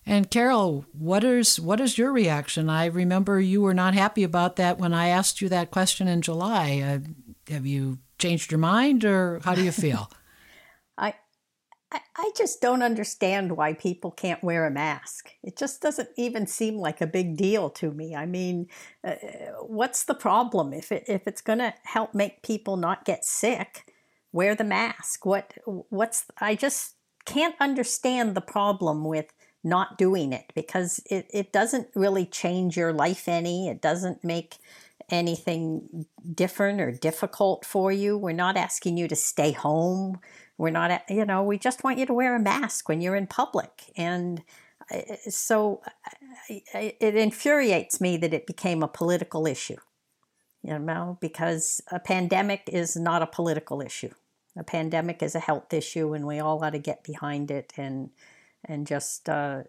And 0.06 0.30
Carol, 0.30 0.86
what 0.92 1.24
is 1.24 1.60
what 1.60 1.80
is 1.80 1.98
your 1.98 2.12
reaction? 2.12 2.70
I 2.70 2.86
remember 2.86 3.40
you 3.40 3.62
were 3.62 3.74
not 3.74 3.94
happy 3.94 4.24
about 4.24 4.58
that 4.58 4.78
when 4.78 4.94
I 4.94 5.08
asked 5.08 5.42
you 5.42 5.50
that 5.50 5.72
question 5.72 6.08
in 6.08 6.22
July. 6.22 6.80
Uh, 6.80 7.52
have 7.52 7.66
you 7.66 8.00
changed 8.18 8.52
your 8.52 8.60
mind, 8.60 9.06
or 9.06 9.40
how 9.44 9.56
do 9.56 9.64
you 9.64 9.72
feel? 9.72 10.12
I, 11.92 12.00
I 12.16 12.32
just 12.38 12.62
don't 12.62 12.84
understand 12.84 13.58
why 13.58 13.74
people 13.74 14.12
can't 14.12 14.44
wear 14.44 14.66
a 14.66 14.72
mask. 14.72 15.32
It 15.44 15.58
just 15.58 15.82
doesn't 15.82 16.10
even 16.18 16.46
seem 16.48 16.78
like 16.78 17.02
a 17.02 17.08
big 17.08 17.36
deal 17.36 17.70
to 17.72 17.92
me. 17.92 18.16
I 18.16 18.26
mean, 18.26 18.68
uh, 19.04 19.16
what's 19.62 20.04
the 20.04 20.14
problem? 20.14 20.74
If, 20.74 20.92
it, 20.92 21.06
if 21.08 21.28
it's 21.28 21.42
going 21.42 21.60
to 21.60 21.74
help 21.84 22.14
make 22.14 22.44
people 22.44 22.78
not 22.78 23.06
get 23.06 23.26
sick, 23.26 23.92
wear 24.32 24.56
the 24.56 24.64
mask. 24.64 25.26
What, 25.26 25.54
what's, 25.66 26.26
I 26.40 26.56
just 26.56 26.96
can't 27.26 27.56
understand 27.60 28.36
the 28.36 28.42
problem 28.42 29.04
with 29.04 29.34
not 29.64 29.98
doing 29.98 30.32
it 30.32 30.52
because 30.56 31.02
it, 31.10 31.28
it 31.34 31.52
doesn't 31.52 31.88
really 31.96 32.26
change 32.26 32.78
your 32.78 32.94
life 32.94 33.28
any. 33.28 33.68
It 33.68 33.82
doesn't 33.82 34.24
make 34.24 34.58
anything 35.10 36.06
different 36.34 36.80
or 36.80 36.92
difficult 36.92 37.66
for 37.66 37.92
you. 37.92 38.18
We're 38.18 38.32
not 38.32 38.58
asking 38.58 38.98
you 38.98 39.08
to 39.08 39.16
stay 39.16 39.52
home. 39.52 40.20
We're 40.60 40.72
not, 40.72 41.10
you 41.10 41.26
know, 41.26 41.42
we 41.42 41.58
just 41.58 41.86
want 41.86 42.00
you 42.00 42.06
to 42.06 42.14
wear 42.14 42.36
a 42.36 42.40
mask 42.40 42.90
when 42.90 43.00
you're 43.00 43.16
in 43.16 43.28
public. 43.28 43.94
And 43.96 44.44
uh, 44.92 45.16
so 45.30 45.82
it 46.50 47.16
infuriates 47.16 48.02
me 48.02 48.18
that 48.18 48.34
it 48.34 48.46
became 48.46 48.84
a 48.84 48.90
political 48.90 49.48
issue, 49.48 49.78
you 50.62 50.78
know, 50.78 51.18
because 51.22 51.80
a 51.94 52.00
pandemic 52.00 52.64
is 52.68 52.98
not 52.98 53.22
a 53.22 53.28
political 53.28 53.82
issue. 53.82 54.12
A 54.58 54.64
pandemic 54.66 55.24
is 55.24 55.34
a 55.34 55.40
health 55.40 55.74
issue, 55.74 56.14
and 56.14 56.28
we 56.28 56.40
all 56.42 56.62
ought 56.62 56.72
to 56.72 56.80
get 56.80 57.06
behind 57.06 57.52
it 57.52 57.72
and 57.78 58.10
and 58.66 58.86
just 58.86 59.30
uh, 59.30 59.64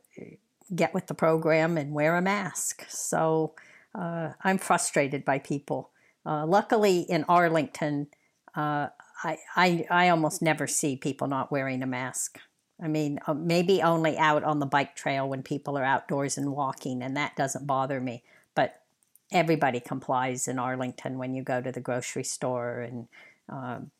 get 0.75 0.93
with 0.93 1.07
the 1.07 1.15
program 1.15 1.79
and 1.79 1.93
wear 1.93 2.17
a 2.17 2.23
mask. 2.23 2.85
So 2.89 3.55
uh, 3.95 4.31
I'm 4.43 4.59
frustrated 4.59 5.25
by 5.25 5.39
people. 5.39 5.91
Uh, 6.27 6.45
luckily, 6.47 7.03
in 7.03 7.25
Arlington, 7.29 8.09
uh, 8.57 8.89
I, 9.23 9.39
I, 9.57 9.87
I 9.91 10.09
almost 10.09 10.43
never 10.43 10.67
see 10.67 10.97
people 10.97 11.29
not 11.29 11.53
wearing 11.53 11.83
a 11.83 11.87
mask. 11.87 12.39
I 12.83 12.89
mean, 12.89 13.19
uh, 13.27 13.35
maybe 13.35 13.83
only 13.83 14.17
out 14.17 14.43
on 14.45 14.59
the 14.59 14.67
bike 14.67 14.97
trail 14.97 15.29
when 15.29 15.43
people 15.43 15.77
are 15.77 15.85
outdoors 15.85 16.39
and 16.39 16.53
walking, 16.53 17.03
and 17.03 17.17
that 17.17 17.37
doesn't 17.37 17.67
bother 17.67 18.01
me. 18.01 18.23
But 18.55 18.81
everybody 19.31 19.81
complies 19.81 20.49
in 20.49 20.59
Arlington 20.59 21.19
when 21.19 21.35
you 21.35 21.43
go 21.43 21.61
to 21.61 21.71
the 21.71 21.81
grocery 21.81 22.25
store 22.25 22.81
and 22.81 23.09
um, 23.49 23.91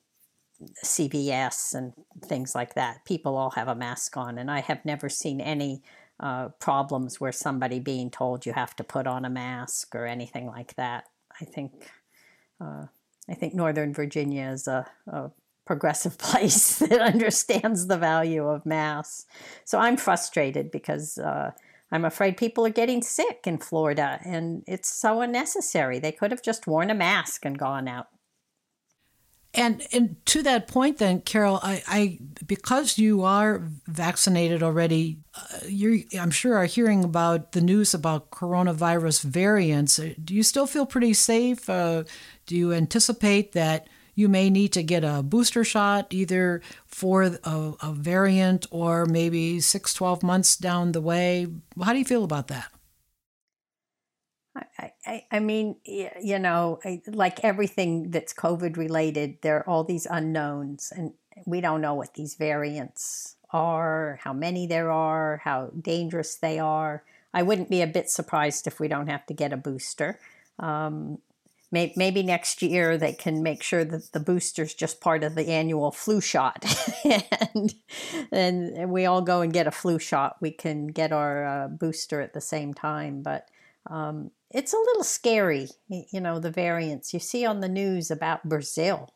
CVS 0.85 1.75
and 1.75 1.93
things 2.23 2.55
like 2.55 2.75
that. 2.75 3.05
People 3.05 3.37
all 3.37 3.51
have 3.51 3.69
a 3.69 3.75
mask 3.75 4.17
on, 4.17 4.39
and 4.39 4.51
I 4.51 4.61
have 4.61 4.85
never 4.85 5.09
seen 5.09 5.41
any 5.41 5.83
uh, 6.19 6.49
problems 6.59 7.21
where 7.21 7.33
somebody 7.33 7.81
being 7.81 8.11
told 8.11 8.47
you 8.47 8.53
have 8.53 8.77
to 8.77 8.85
put 8.85 9.07
on 9.07 9.25
a 9.25 9.31
mask 9.31 9.95
or 9.95 10.07
anything 10.07 10.47
like 10.47 10.75
that. 10.77 11.05
I 11.41 11.45
think 11.45 11.91
uh, 12.61 12.87
I 13.29 13.35
think 13.35 13.55
Northern 13.55 13.93
Virginia 13.93 14.49
is 14.49 14.67
a, 14.67 14.87
a 15.07 15.31
progressive 15.67 16.19
place 16.19 16.79
that 16.79 17.01
understands 17.01 17.87
the 17.87 17.99
value 17.99 18.47
of 18.47 18.67
mass. 18.67 19.27
So 19.65 19.79
I'm 19.79 19.97
frustrated 19.97 20.71
because 20.71 21.19
uh, 21.19 21.53
I'm 21.93 22.05
afraid 22.05 22.37
people 22.37 22.67
are 22.67 22.71
getting 22.71 23.03
sick 23.03 23.43
in 23.47 23.59
Florida 23.59 24.21
and 24.25 24.65
it's 24.67 24.89
so 24.89 25.21
unnecessary. 25.21 25.99
They 25.99 26.13
could 26.13 26.31
have 26.31 26.43
just 26.43 26.67
worn 26.67 26.91
a 26.91 26.95
mask 26.95 27.45
and 27.45 27.59
gone 27.59 27.89
out. 27.89 28.09
And 29.53 29.85
and 29.93 30.25
to 30.27 30.45
that 30.45 30.69
point, 30.69 30.99
then, 30.99 31.23
Carol, 31.23 31.59
I, 31.61 31.83
I 31.89 32.19
because 32.47 32.99
you 32.99 33.25
are 33.25 33.69
vaccinated 33.89 34.63
already, 34.63 35.19
uh, 35.35 35.67
you 35.67 36.05
I'm 36.17 36.31
sure 36.31 36.57
are 36.57 36.67
hearing 36.67 37.03
about 37.03 37.51
the 37.51 37.61
news 37.61 37.93
about 37.93 38.31
coronavirus 38.31 39.25
variants. 39.25 39.99
Uh, 39.99 40.15
do 40.23 40.37
you 40.37 40.45
still 40.45 40.69
feel 40.69 40.87
pretty 40.87 41.15
safe? 41.15 41.69
Uh, 41.69 42.05
do 42.51 42.57
you 42.57 42.73
anticipate 42.73 43.53
that 43.53 43.87
you 44.17 44.29
may 44.29 44.51
need 44.51 44.73
to 44.73 44.83
get 44.83 45.05
a 45.05 45.23
booster 45.23 45.63
shot 45.63 46.09
either 46.11 46.61
for 46.85 47.23
a, 47.23 47.73
a 47.81 47.93
variant 47.93 48.67
or 48.73 49.07
maybe 49.07 49.61
six, 49.61 49.95
12 49.95 50.25
months 50.25 50.57
down 50.57 50.91
the 50.91 51.01
way? 51.01 51.47
How 51.81 51.93
do 51.93 52.01
you 52.01 52.05
feel 52.05 52.25
about 52.25 52.49
that? 52.49 52.73
I, 54.57 54.93
I, 55.07 55.25
I 55.31 55.39
mean, 55.39 55.77
you 55.85 56.41
know, 56.41 56.81
like 57.07 57.45
everything 57.45 58.11
that's 58.11 58.35
COVID 58.35 58.77
related, 58.77 59.39
there 59.43 59.59
are 59.59 59.69
all 59.69 59.85
these 59.85 60.07
unknowns, 60.11 60.93
and 60.97 61.13
we 61.47 61.61
don't 61.61 61.81
know 61.81 61.95
what 61.95 62.15
these 62.15 62.35
variants 62.35 63.37
are, 63.53 64.19
how 64.25 64.33
many 64.33 64.67
there 64.67 64.91
are, 64.91 65.41
how 65.45 65.71
dangerous 65.81 66.35
they 66.35 66.59
are. 66.59 67.05
I 67.33 67.45
wouldn't 67.45 67.71
be 67.71 67.81
a 67.81 67.87
bit 67.87 68.11
surprised 68.11 68.67
if 68.67 68.81
we 68.81 68.89
don't 68.89 69.07
have 69.07 69.25
to 69.27 69.35
get 69.35 69.53
a 69.53 69.57
booster. 69.57 70.19
Um, 70.59 71.19
maybe 71.73 72.23
next 72.23 72.63
year 72.63 72.99
they 72.99 73.13
can 73.13 73.43
make 73.43 73.63
sure 73.63 73.85
that 73.85 74.13
the 74.13 74.21
booster's 74.21 74.75
just 74.75 75.01
part 75.01 75.23
of 75.23 75.35
the 75.35 75.49
annual 75.49 75.91
flu 75.91 76.21
shot 76.21 76.65
and, 77.53 77.75
and 78.33 78.91
we 78.91 79.07
all 79.07 79.23
go 79.23 79.41
and 79.41 79.53
get 79.53 79.67
a 79.67 79.71
flu 79.71 79.99
shot 79.99 80.37
we 80.41 80.51
can 80.51 80.89
get 80.89 81.13
our 81.13 81.47
uh, 81.47 81.69
booster 81.69 82.21
at 82.21 82.33
the 82.33 82.41
same 82.41 82.75
time 82.75 83.23
but 83.23 83.49
um, 83.89 84.31
it's 84.51 84.73
a 84.73 84.79
little 84.79 85.05
scary, 85.05 85.69
you 85.89 86.21
know, 86.21 86.39
the 86.41 86.51
variants. 86.51 87.15
You 87.15 87.21
see 87.21 87.47
on 87.47 87.61
the 87.61 87.69
news 87.69 88.11
about 88.11 88.49
Brazil. 88.49 89.09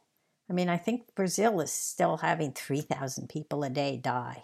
I 0.49 0.53
mean, 0.53 0.69
I 0.69 0.77
think 0.77 1.15
Brazil 1.15 1.61
is 1.61 1.73
still 1.73 2.19
having 2.19 2.53
3,000 2.53 3.29
people 3.29 3.65
a 3.65 3.71
day 3.71 3.97
die, 3.97 4.43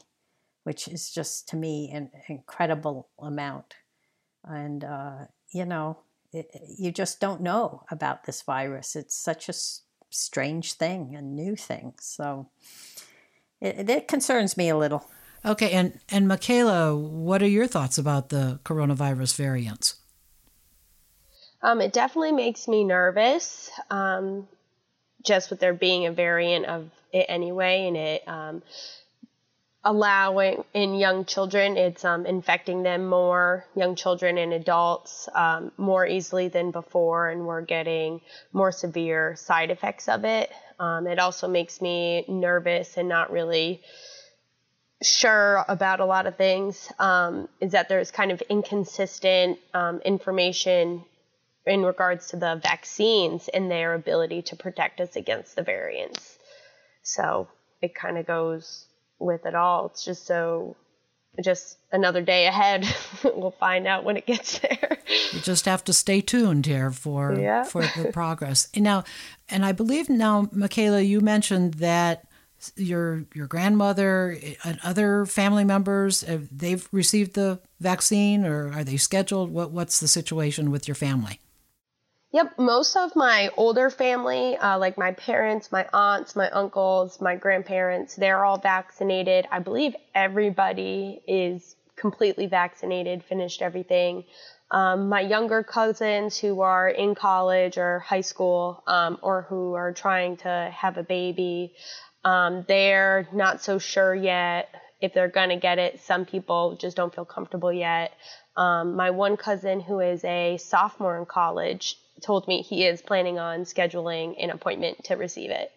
which 0.64 0.88
is 0.88 1.10
just 1.10 1.48
to 1.50 1.56
me 1.56 1.90
an 1.92 2.10
incredible 2.28 3.08
amount. 3.20 3.74
And, 4.44 4.82
uh, 4.82 5.26
you 5.52 5.64
know, 5.64 5.98
you 6.32 6.92
just 6.92 7.20
don't 7.20 7.40
know 7.40 7.84
about 7.90 8.24
this 8.24 8.42
virus. 8.42 8.96
It's 8.96 9.16
such 9.16 9.48
a 9.48 9.54
strange 10.10 10.74
thing, 10.74 11.14
a 11.16 11.22
new 11.22 11.56
thing. 11.56 11.94
So 12.00 12.48
it, 13.60 13.88
it 13.88 14.08
concerns 14.08 14.56
me 14.56 14.68
a 14.68 14.76
little. 14.76 15.08
Okay, 15.44 15.70
and, 15.70 15.98
and 16.10 16.26
Makayla, 16.26 16.98
what 16.98 17.42
are 17.42 17.48
your 17.48 17.66
thoughts 17.66 17.96
about 17.96 18.28
the 18.28 18.60
coronavirus 18.64 19.36
variants? 19.36 19.96
Um, 21.62 21.80
it 21.80 21.92
definitely 21.92 22.32
makes 22.32 22.68
me 22.68 22.84
nervous, 22.84 23.70
um, 23.90 24.48
just 25.24 25.50
with 25.50 25.60
there 25.60 25.74
being 25.74 26.06
a 26.06 26.12
variant 26.12 26.66
of 26.66 26.90
it 27.12 27.26
anyway, 27.28 27.86
and 27.86 27.96
it 27.96 28.28
um, 28.28 28.62
allowing 29.84 30.62
in 30.74 30.94
young 30.94 31.24
children, 31.24 31.76
it's 31.76 32.04
um, 32.04 32.26
infecting 32.26 32.82
them 32.82 33.06
more, 33.06 33.64
young 33.74 33.94
children 33.94 34.36
and 34.36 34.52
adults, 34.52 35.28
um, 35.34 35.72
more 35.78 36.06
easily 36.06 36.48
than 36.48 36.70
before, 36.70 37.30
and 37.30 37.46
we're 37.46 37.62
getting 37.62 38.20
more 38.52 38.72
severe 38.72 39.34
side 39.36 39.70
effects 39.70 40.08
of 40.08 40.24
it. 40.24 40.50
Um, 40.78 41.06
it 41.06 41.18
also 41.18 41.48
makes 41.48 41.80
me 41.80 42.24
nervous 42.28 42.96
and 42.96 43.08
not 43.08 43.32
really 43.32 43.80
sure 45.02 45.64
about 45.66 46.00
a 46.00 46.04
lot 46.04 46.26
of 46.26 46.36
things. 46.36 46.92
Um, 46.98 47.48
is 47.60 47.72
that 47.72 47.88
there's 47.88 48.10
kind 48.10 48.32
of 48.32 48.42
inconsistent 48.42 49.58
um, 49.72 50.00
information 50.04 51.04
in 51.66 51.82
regards 51.84 52.28
to 52.28 52.36
the 52.36 52.60
vaccines 52.62 53.48
and 53.48 53.70
their 53.70 53.94
ability 53.94 54.42
to 54.42 54.56
protect 54.56 55.00
us 55.00 55.16
against 55.16 55.56
the 55.56 55.62
variants. 55.62 56.36
So 57.02 57.48
it 57.80 57.94
kind 57.94 58.18
of 58.18 58.26
goes 58.26 58.86
with 59.20 59.46
it 59.46 59.54
all. 59.54 59.86
It's 59.86 60.04
just 60.04 60.26
so 60.26 60.76
just 61.42 61.78
another 61.92 62.22
day 62.22 62.46
ahead. 62.46 62.86
we'll 63.24 63.52
find 63.52 63.86
out 63.86 64.04
when 64.04 64.16
it 64.16 64.26
gets 64.26 64.58
there. 64.58 64.98
You 65.32 65.40
just 65.40 65.64
have 65.66 65.84
to 65.84 65.92
stay 65.92 66.20
tuned 66.20 66.66
here 66.66 66.90
for 66.90 67.38
yeah. 67.38 67.64
for 67.64 67.82
the 67.82 68.10
progress. 68.12 68.68
And 68.74 68.84
now, 68.84 69.04
and 69.48 69.64
I 69.64 69.72
believe 69.72 70.08
now, 70.08 70.46
Makayla, 70.46 71.06
you 71.06 71.20
mentioned 71.20 71.74
that 71.74 72.26
your 72.76 73.24
your 73.34 73.46
grandmother 73.46 74.36
and 74.64 74.78
other 74.82 75.24
family 75.24 75.64
members 75.64 76.22
uh, 76.24 76.40
they've 76.50 76.86
received 76.92 77.34
the 77.34 77.60
vaccine, 77.80 78.44
or 78.44 78.72
are 78.72 78.84
they 78.84 78.96
scheduled? 78.96 79.50
What 79.50 79.70
what's 79.70 80.00
the 80.00 80.08
situation 80.08 80.70
with 80.70 80.88
your 80.88 80.94
family? 80.94 81.40
Yep, 82.32 82.60
most 82.60 82.96
of 82.96 83.16
my 83.16 83.50
older 83.56 83.90
family, 83.90 84.56
uh, 84.56 84.78
like 84.78 84.96
my 84.96 85.10
parents, 85.12 85.72
my 85.72 85.88
aunts, 85.92 86.36
my 86.36 86.48
uncles, 86.50 87.20
my 87.20 87.34
grandparents, 87.34 88.14
they're 88.14 88.44
all 88.44 88.56
vaccinated. 88.58 89.48
I 89.50 89.58
believe 89.58 89.96
everybody 90.14 91.20
is 91.26 91.74
completely 91.96 92.46
vaccinated, 92.46 93.24
finished 93.24 93.62
everything. 93.62 94.24
Um, 94.70 95.08
my 95.08 95.22
younger 95.22 95.64
cousins 95.64 96.38
who 96.38 96.60
are 96.60 96.88
in 96.88 97.16
college 97.16 97.76
or 97.76 97.98
high 97.98 98.20
school 98.20 98.84
um, 98.86 99.18
or 99.22 99.42
who 99.42 99.74
are 99.74 99.92
trying 99.92 100.36
to 100.38 100.72
have 100.72 100.98
a 100.98 101.02
baby, 101.02 101.74
um, 102.24 102.64
they're 102.68 103.26
not 103.32 103.60
so 103.60 103.80
sure 103.80 104.14
yet 104.14 104.68
if 105.00 105.12
they're 105.14 105.28
going 105.28 105.48
to 105.48 105.56
get 105.56 105.80
it. 105.80 106.00
Some 106.00 106.26
people 106.26 106.76
just 106.80 106.96
don't 106.96 107.12
feel 107.12 107.24
comfortable 107.24 107.72
yet. 107.72 108.12
Um, 108.56 108.94
my 108.94 109.10
one 109.10 109.36
cousin 109.36 109.80
who 109.80 109.98
is 110.00 110.24
a 110.24 110.58
sophomore 110.58 111.18
in 111.18 111.26
college, 111.26 111.96
told 112.20 112.46
me 112.48 112.62
he 112.62 112.84
is 112.84 113.02
planning 113.02 113.38
on 113.38 113.60
scheduling 113.60 114.34
an 114.42 114.50
appointment 114.50 115.04
to 115.04 115.14
receive 115.14 115.50
it. 115.50 115.72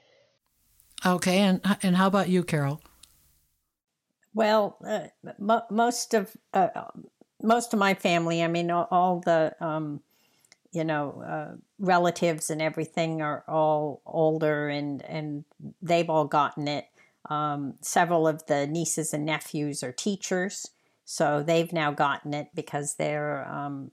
Okay, 1.06 1.39
and 1.39 1.62
and 1.82 1.98
how 1.98 2.08
about 2.08 2.30
you, 2.30 2.44
Carol? 2.44 2.82
Well, 4.34 4.78
uh, 4.86 5.08
mo- 5.38 5.66
most 5.70 6.14
of 6.14 6.36
uh, 6.54 6.70
most 7.41 7.74
of 7.74 7.80
my 7.80 7.94
family, 7.94 8.44
I 8.44 8.48
mean, 8.48 8.72
all, 8.72 8.88
all 8.89 9.20
the 9.20 9.56
um, 9.60 10.02
you 10.72 10.84
know 10.84 11.24
uh, 11.26 11.56
relatives 11.78 12.50
and 12.50 12.62
everything 12.62 13.22
are 13.22 13.44
all 13.48 14.02
older, 14.06 14.70
and 14.70 15.04
and 15.04 15.46
they've 15.82 16.10
all 16.10 16.26
gotten 16.26 16.68
it. 16.68 16.86
Um, 17.30 17.76
several 17.82 18.28
of 18.28 18.46
the 18.48 18.68
nieces 18.68 19.14
and 19.14 19.26
nephews 19.26 19.84
are 19.84 19.91
teachers, 19.91 20.70
so 21.06 21.44
they've 21.44 21.72
now 21.72 21.91
gotten 21.91 22.34
it 22.34 22.48
because 22.56 22.96
they're 22.96 23.48
um, 23.48 23.91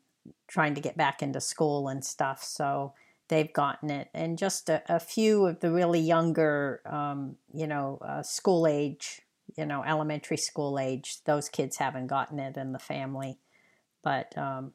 trying 0.50 0.74
to 0.74 0.80
get 0.80 0.96
back 0.96 1.22
into 1.22 1.40
school 1.40 1.88
and 1.88 2.04
stuff. 2.04 2.42
So 2.42 2.92
they've 3.28 3.52
gotten 3.52 3.88
it. 3.88 4.08
And 4.12 4.36
just 4.36 4.68
a, 4.68 4.82
a 4.88 4.98
few 4.98 5.46
of 5.46 5.60
the 5.60 5.70
really 5.70 6.00
younger, 6.00 6.82
um, 6.84 7.36
you 7.54 7.68
know, 7.68 8.00
uh, 8.02 8.22
school 8.22 8.66
age, 8.66 9.22
you 9.56 9.64
know, 9.64 9.84
elementary 9.84 10.36
school 10.36 10.78
age, 10.78 11.18
those 11.24 11.48
kids 11.48 11.76
haven't 11.76 12.08
gotten 12.08 12.40
it 12.40 12.56
in 12.56 12.72
the 12.72 12.80
family. 12.80 13.38
But 14.02 14.36
um, 14.36 14.72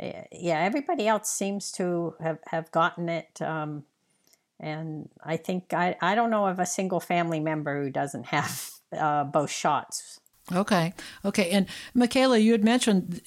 yeah, 0.00 0.60
everybody 0.60 1.06
else 1.06 1.30
seems 1.30 1.70
to 1.72 2.14
have, 2.20 2.38
have 2.46 2.70
gotten 2.70 3.10
it. 3.10 3.42
Um, 3.42 3.84
and 4.58 5.10
I 5.22 5.36
think, 5.36 5.74
I, 5.74 5.96
I 6.00 6.14
don't 6.14 6.30
know 6.30 6.46
of 6.46 6.58
a 6.58 6.66
single 6.66 7.00
family 7.00 7.40
member 7.40 7.82
who 7.82 7.90
doesn't 7.90 8.26
have 8.26 8.70
uh, 8.96 9.24
both 9.24 9.50
shots. 9.50 10.20
Okay. 10.50 10.92
Okay. 11.24 11.50
And 11.50 11.66
Makayla, 11.94 12.42
you 12.42 12.52
had 12.52 12.64
mentioned 12.64 13.20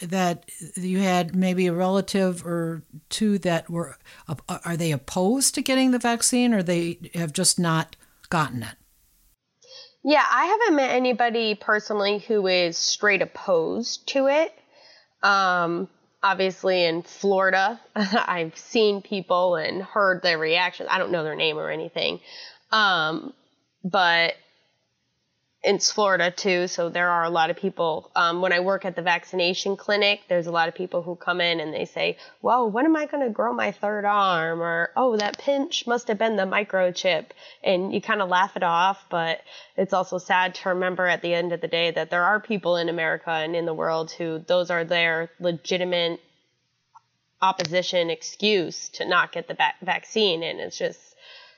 that 0.00 0.50
you 0.74 0.98
had 0.98 1.36
maybe 1.36 1.68
a 1.68 1.72
relative 1.72 2.44
or 2.44 2.82
two 3.08 3.38
that 3.38 3.70
were, 3.70 3.96
are 4.48 4.76
they 4.76 4.90
opposed 4.90 5.54
to 5.54 5.62
getting 5.62 5.92
the 5.92 5.98
vaccine 5.98 6.52
or 6.52 6.62
they 6.62 6.98
have 7.14 7.32
just 7.32 7.58
not 7.58 7.94
gotten 8.30 8.64
it? 8.64 8.74
Yeah, 10.02 10.24
I 10.28 10.44
haven't 10.46 10.76
met 10.76 10.90
anybody 10.90 11.56
personally 11.56 12.18
who 12.18 12.46
is 12.46 12.76
straight 12.76 13.22
opposed 13.22 14.06
to 14.08 14.28
it. 14.28 14.52
Um, 15.22 15.88
obviously, 16.22 16.84
in 16.84 17.02
Florida, 17.02 17.80
I've 17.96 18.56
seen 18.56 19.02
people 19.02 19.56
and 19.56 19.82
heard 19.82 20.22
their 20.22 20.38
reactions. 20.38 20.88
I 20.92 20.98
don't 20.98 21.10
know 21.10 21.24
their 21.24 21.34
name 21.34 21.58
or 21.58 21.70
anything. 21.70 22.20
Um, 22.70 23.32
but 23.82 24.34
it's 25.66 25.90
Florida 25.90 26.30
too, 26.30 26.68
so 26.68 26.88
there 26.88 27.10
are 27.10 27.24
a 27.24 27.28
lot 27.28 27.50
of 27.50 27.56
people. 27.56 28.08
Um, 28.14 28.40
when 28.40 28.52
I 28.52 28.60
work 28.60 28.84
at 28.84 28.94
the 28.94 29.02
vaccination 29.02 29.76
clinic, 29.76 30.20
there's 30.28 30.46
a 30.46 30.52
lot 30.52 30.68
of 30.68 30.76
people 30.76 31.02
who 31.02 31.16
come 31.16 31.40
in 31.40 31.58
and 31.58 31.74
they 31.74 31.86
say, 31.86 32.18
"Well, 32.40 32.70
when 32.70 32.84
am 32.84 32.94
I 32.94 33.06
going 33.06 33.24
to 33.24 33.30
grow 33.30 33.52
my 33.52 33.72
third 33.72 34.04
arm?" 34.04 34.62
Or, 34.62 34.92
"Oh, 34.96 35.16
that 35.16 35.38
pinch 35.38 35.84
must 35.84 36.06
have 36.06 36.18
been 36.18 36.36
the 36.36 36.44
microchip," 36.44 37.32
and 37.64 37.92
you 37.92 38.00
kind 38.00 38.22
of 38.22 38.28
laugh 38.28 38.56
it 38.56 38.62
off. 38.62 39.06
But 39.10 39.40
it's 39.76 39.92
also 39.92 40.18
sad 40.18 40.54
to 40.56 40.68
remember 40.68 41.08
at 41.08 41.20
the 41.20 41.34
end 41.34 41.52
of 41.52 41.60
the 41.60 41.66
day 41.66 41.90
that 41.90 42.10
there 42.10 42.22
are 42.22 42.38
people 42.38 42.76
in 42.76 42.88
America 42.88 43.30
and 43.30 43.56
in 43.56 43.66
the 43.66 43.74
world 43.74 44.12
who 44.12 44.38
those 44.38 44.70
are 44.70 44.84
their 44.84 45.30
legitimate 45.40 46.20
opposition 47.42 48.08
excuse 48.08 48.88
to 48.90 49.04
not 49.04 49.32
get 49.32 49.48
the 49.48 49.54
va- 49.54 49.74
vaccine, 49.82 50.44
and 50.44 50.60
it's 50.60 50.78
just 50.78 51.00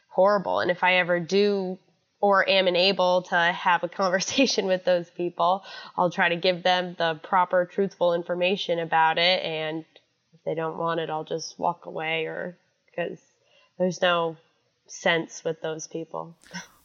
horrible. 0.09 0.61
And 0.61 0.71
if 0.71 0.83
I 0.83 0.95
ever 0.95 1.21
do 1.21 1.79
or 2.21 2.49
am 2.49 2.67
unable 2.67 3.23
to 3.23 3.37
have 3.37 3.85
a 3.85 3.89
conversation 4.01 4.67
with 4.67 4.85
those 4.85 5.09
people, 5.11 5.65
I'll 5.97 6.11
try 6.11 6.29
to 6.29 6.37
give 6.37 6.63
them 6.63 6.97
the 6.99 7.21
proper, 7.23 7.65
truthful 7.65 8.15
information 8.15 8.79
about 8.79 9.19
it. 9.19 9.43
And 9.45 9.85
if 10.35 10.41
they 10.45 10.55
don't 10.55 10.79
want 10.79 11.01
it, 11.01 11.11
I'll 11.11 11.25
just 11.25 11.59
walk 11.59 11.87
away 11.87 12.27
or 12.27 12.59
because 12.87 13.19
there's 13.79 14.03
no 14.03 14.37
sense 14.87 15.45
with 15.45 15.61
those 15.63 15.87
people. 15.87 16.37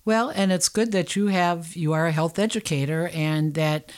Well, 0.05 0.29
and 0.29 0.51
it's 0.51 0.69
good 0.69 0.91
that 0.91 1.15
you 1.15 1.27
have, 1.27 1.75
you 1.75 1.93
are 1.93 2.07
a 2.07 2.11
health 2.11 2.37
educator 2.37 3.09
and 3.13 3.53
that 3.53 3.91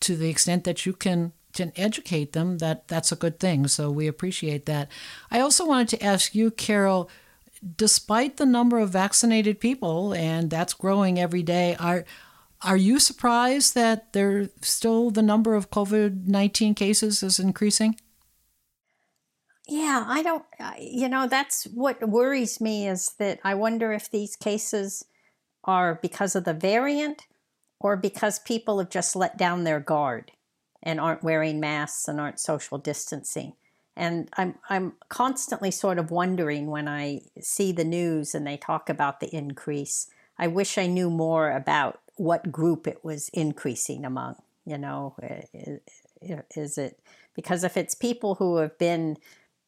to 0.00 0.16
the 0.16 0.28
extent 0.28 0.64
that 0.64 0.86
you 0.86 0.92
can 0.92 1.32
can 1.52 1.72
educate 1.76 2.32
them 2.32 2.58
that 2.58 2.88
that's 2.88 3.12
a 3.12 3.16
good 3.16 3.38
thing 3.38 3.68
so 3.68 3.88
we 3.88 4.08
appreciate 4.08 4.66
that 4.66 4.90
i 5.30 5.38
also 5.38 5.64
wanted 5.64 5.88
to 5.88 6.02
ask 6.02 6.34
you 6.34 6.50
carol 6.50 7.08
despite 7.76 8.36
the 8.36 8.46
number 8.46 8.78
of 8.78 8.90
vaccinated 8.90 9.60
people, 9.60 10.12
and 10.14 10.50
that's 10.50 10.74
growing 10.74 11.18
every 11.18 11.42
day, 11.42 11.76
are 11.78 12.04
are 12.62 12.76
you 12.76 12.98
surprised 12.98 13.74
that 13.74 14.12
there 14.12 14.48
still 14.62 15.10
the 15.10 15.22
number 15.22 15.54
of 15.54 15.70
COVID 15.70 16.26
nineteen 16.26 16.74
cases 16.74 17.22
is 17.22 17.38
increasing? 17.38 17.96
Yeah, 19.66 20.04
I 20.06 20.22
don't. 20.22 20.44
You 20.78 21.08
know, 21.08 21.26
that's 21.26 21.64
what 21.64 22.08
worries 22.08 22.60
me 22.60 22.86
is 22.86 23.12
that 23.18 23.40
I 23.44 23.54
wonder 23.54 23.92
if 23.92 24.10
these 24.10 24.36
cases 24.36 25.04
are 25.64 25.98
because 26.02 26.36
of 26.36 26.44
the 26.44 26.52
variant 26.52 27.22
or 27.80 27.96
because 27.96 28.38
people 28.38 28.78
have 28.78 28.90
just 28.90 29.16
let 29.16 29.38
down 29.38 29.64
their 29.64 29.80
guard 29.80 30.32
and 30.82 31.00
aren't 31.00 31.22
wearing 31.22 31.60
masks 31.60 32.08
and 32.08 32.20
aren't 32.20 32.40
social 32.40 32.76
distancing. 32.76 33.54
And 33.96 34.28
I'm 34.36 34.56
I'm 34.68 34.94
constantly 35.08 35.70
sort 35.70 35.98
of 35.98 36.10
wondering 36.10 36.66
when 36.66 36.88
I 36.88 37.20
see 37.40 37.72
the 37.72 37.84
news 37.84 38.34
and 38.34 38.46
they 38.46 38.56
talk 38.56 38.88
about 38.88 39.20
the 39.20 39.34
increase. 39.34 40.08
I 40.38 40.48
wish 40.48 40.78
I 40.78 40.86
knew 40.86 41.10
more 41.10 41.52
about 41.52 42.00
what 42.16 42.50
group 42.50 42.86
it 42.86 43.04
was 43.04 43.28
increasing 43.30 44.04
among. 44.04 44.36
You 44.66 44.78
know, 44.78 45.14
is 46.56 46.78
it 46.78 46.98
because 47.34 47.64
if 47.64 47.76
it's 47.76 47.94
people 47.94 48.36
who 48.36 48.56
have 48.56 48.78
been 48.78 49.16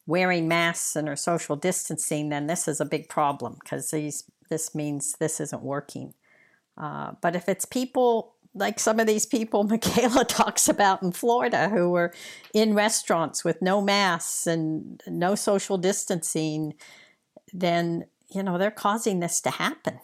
wearing 0.07 0.47
masks 0.47 0.95
and 0.95 1.07
are 1.07 1.15
social 1.15 1.55
distancing, 1.55 2.29
then 2.29 2.47
this 2.47 2.67
is 2.67 2.81
a 2.81 2.85
big 2.85 3.09
problem 3.09 3.57
because 3.61 3.91
these 3.91 4.23
this 4.49 4.73
means 4.73 5.13
this 5.19 5.39
isn't 5.39 5.61
working. 5.61 6.13
Uh, 6.77 7.11
but 7.21 7.35
if 7.35 7.49
it's 7.49 7.65
people 7.65 8.35
like 8.57 8.79
some 8.79 8.99
of 8.99 9.07
these 9.07 9.25
people 9.25 9.65
Makayla 9.67 10.27
talks 10.27 10.67
about 10.69 11.03
in 11.03 11.11
Florida 11.11 11.69
who 11.69 11.89
were 11.89 12.13
in 12.53 12.73
restaurants 12.73 13.43
with 13.43 13.61
no 13.61 13.81
masks 13.81 14.47
and 14.47 15.01
no 15.07 15.35
social 15.35 15.77
distancing, 15.77 16.73
then 17.53 18.05
you 18.29 18.43
know 18.43 18.57
they're 18.57 18.71
causing 18.71 19.19
this 19.19 19.41
to 19.41 19.49
happen, 19.51 19.99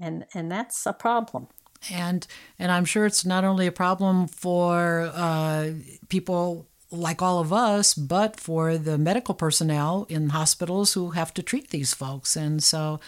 and 0.00 0.26
and 0.34 0.50
that's 0.50 0.86
a 0.86 0.92
problem. 0.92 1.48
And 1.90 2.26
and 2.58 2.70
I'm 2.70 2.84
sure 2.84 3.06
it's 3.06 3.24
not 3.24 3.44
only 3.44 3.66
a 3.66 3.72
problem 3.72 4.28
for 4.28 5.10
uh, 5.14 5.70
people 6.08 6.68
like 6.92 7.22
all 7.22 7.40
of 7.40 7.52
us, 7.52 7.94
but 7.94 8.38
for 8.38 8.76
the 8.76 8.98
medical 8.98 9.34
personnel 9.34 10.06
in 10.08 10.28
hospitals 10.28 10.92
who 10.92 11.10
have 11.10 11.32
to 11.34 11.42
treat 11.42 11.70
these 11.70 11.94
folks. 11.94 12.36
And 12.36 12.62
so 12.62 13.00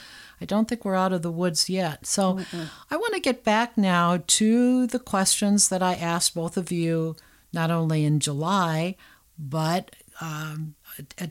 I 0.45 0.47
don't 0.47 0.68
think 0.68 0.84
we're 0.84 0.95
out 0.95 1.14
of 1.14 1.22
the 1.22 1.32
woods 1.32 1.70
yet. 1.70 2.05
So 2.07 2.34
Mm-mm. 2.34 2.68
I 2.90 2.97
want 2.99 3.14
to 3.14 3.20
get 3.20 3.45
back 3.45 3.78
now 3.78 4.22
to 4.26 4.86
the 4.86 4.99
questions 4.99 5.70
that 5.70 5.82
I 5.82 5.95
asked 5.95 6.34
both 6.34 6.59
of 6.59 6.70
you, 6.70 7.16
not 7.51 7.70
only 7.70 8.05
in 8.05 8.20
July, 8.20 8.97
but 9.38 9.97
um, 10.20 10.74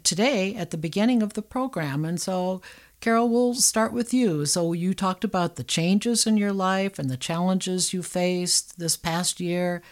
today 0.04 0.56
at 0.56 0.72
the 0.72 0.78
beginning 0.78 1.22
of 1.22 1.34
the 1.34 1.44
program. 1.44 2.04
And 2.06 2.20
so, 2.20 2.64
Carol, 3.02 3.30
we'll 3.30 3.54
start 3.54 3.94
with 3.94 4.16
you. 4.16 4.48
So 4.48 4.74
you 4.74 4.96
talked 4.96 5.24
about 5.24 5.58
the 5.58 5.64
changes 5.64 6.26
in 6.26 6.36
your 6.36 6.54
life 6.54 6.98
and 6.98 7.08
the 7.08 7.16
challenges 7.16 7.94
you 7.94 8.02
faced 8.02 8.80
this 8.80 8.98
past 8.98 9.40
year. 9.40 9.84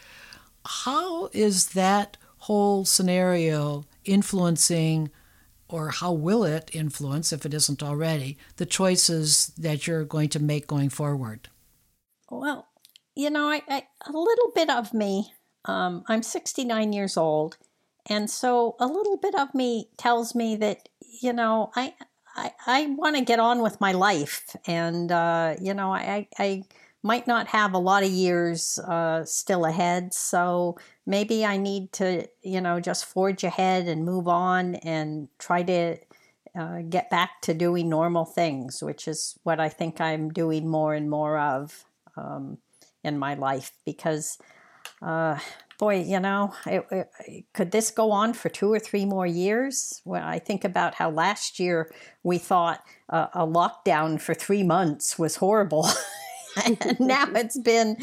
How 0.65 1.29
is 1.31 1.73
that 1.73 2.17
whole 2.39 2.85
scenario 2.85 3.85
influencing, 4.03 5.11
or 5.71 5.89
how 5.89 6.11
will 6.11 6.43
it 6.43 6.69
influence, 6.73 7.31
if 7.31 7.45
it 7.45 7.53
isn't 7.53 7.81
already, 7.81 8.37
the 8.57 8.65
choices 8.65 9.47
that 9.57 9.87
you're 9.87 10.05
going 10.05 10.29
to 10.29 10.39
make 10.39 10.67
going 10.67 10.89
forward? 10.89 11.49
Well, 12.29 12.67
you 13.15 13.29
know, 13.29 13.47
I, 13.47 13.61
I 13.67 13.83
a 14.07 14.11
little 14.11 14.51
bit 14.53 14.69
of 14.69 14.93
me. 14.93 15.33
Um, 15.65 16.03
I'm 16.07 16.23
69 16.23 16.93
years 16.93 17.17
old, 17.17 17.57
and 18.07 18.29
so 18.29 18.75
a 18.79 18.87
little 18.87 19.17
bit 19.17 19.35
of 19.35 19.53
me 19.53 19.89
tells 19.97 20.33
me 20.33 20.55
that 20.55 20.89
you 21.21 21.33
know 21.33 21.71
I 21.75 21.93
I, 22.35 22.51
I 22.65 22.85
want 22.87 23.17
to 23.17 23.23
get 23.23 23.39
on 23.39 23.61
with 23.61 23.79
my 23.81 23.91
life, 23.91 24.55
and 24.65 25.11
uh, 25.11 25.55
you 25.61 25.73
know 25.73 25.93
I, 25.93 26.27
I 26.39 26.63
might 27.03 27.25
not 27.25 27.47
have 27.47 27.73
a 27.73 27.79
lot 27.79 28.03
of 28.03 28.11
years 28.11 28.79
uh, 28.79 29.25
still 29.25 29.65
ahead. 29.65 30.13
So 30.13 30.77
maybe 31.05 31.45
I 31.45 31.57
need 31.57 31.91
to, 31.93 32.27
you 32.43 32.61
know, 32.61 32.79
just 32.79 33.05
forge 33.05 33.43
ahead 33.43 33.87
and 33.87 34.05
move 34.05 34.27
on 34.27 34.75
and 34.75 35.27
try 35.39 35.63
to 35.63 35.97
uh, 36.57 36.81
get 36.89 37.09
back 37.09 37.41
to 37.43 37.53
doing 37.53 37.89
normal 37.89 38.25
things, 38.25 38.83
which 38.83 39.07
is 39.07 39.39
what 39.43 39.59
I 39.59 39.69
think 39.69 39.99
I'm 39.99 40.29
doing 40.29 40.67
more 40.67 40.93
and 40.93 41.09
more 41.09 41.39
of 41.39 41.85
um, 42.15 42.59
in 43.03 43.17
my 43.17 43.33
life. 43.33 43.71
Because, 43.83 44.37
uh, 45.01 45.39
boy, 45.79 46.01
you 46.01 46.19
know, 46.19 46.53
it, 46.67 46.85
it, 47.25 47.45
could 47.53 47.71
this 47.71 47.89
go 47.89 48.11
on 48.11 48.33
for 48.33 48.49
two 48.49 48.71
or 48.71 48.79
three 48.79 49.05
more 49.05 49.25
years? 49.25 50.01
Well, 50.05 50.23
I 50.23 50.37
think 50.37 50.63
about 50.63 50.95
how 50.95 51.09
last 51.09 51.59
year 51.59 51.89
we 52.21 52.37
thought 52.37 52.83
uh, 53.09 53.27
a 53.33 53.47
lockdown 53.47 54.21
for 54.21 54.35
three 54.35 54.63
months 54.63 55.17
was 55.17 55.37
horrible. 55.37 55.87
and 56.65 56.77
now 56.99 57.27
it's 57.35 57.59
been 57.59 57.97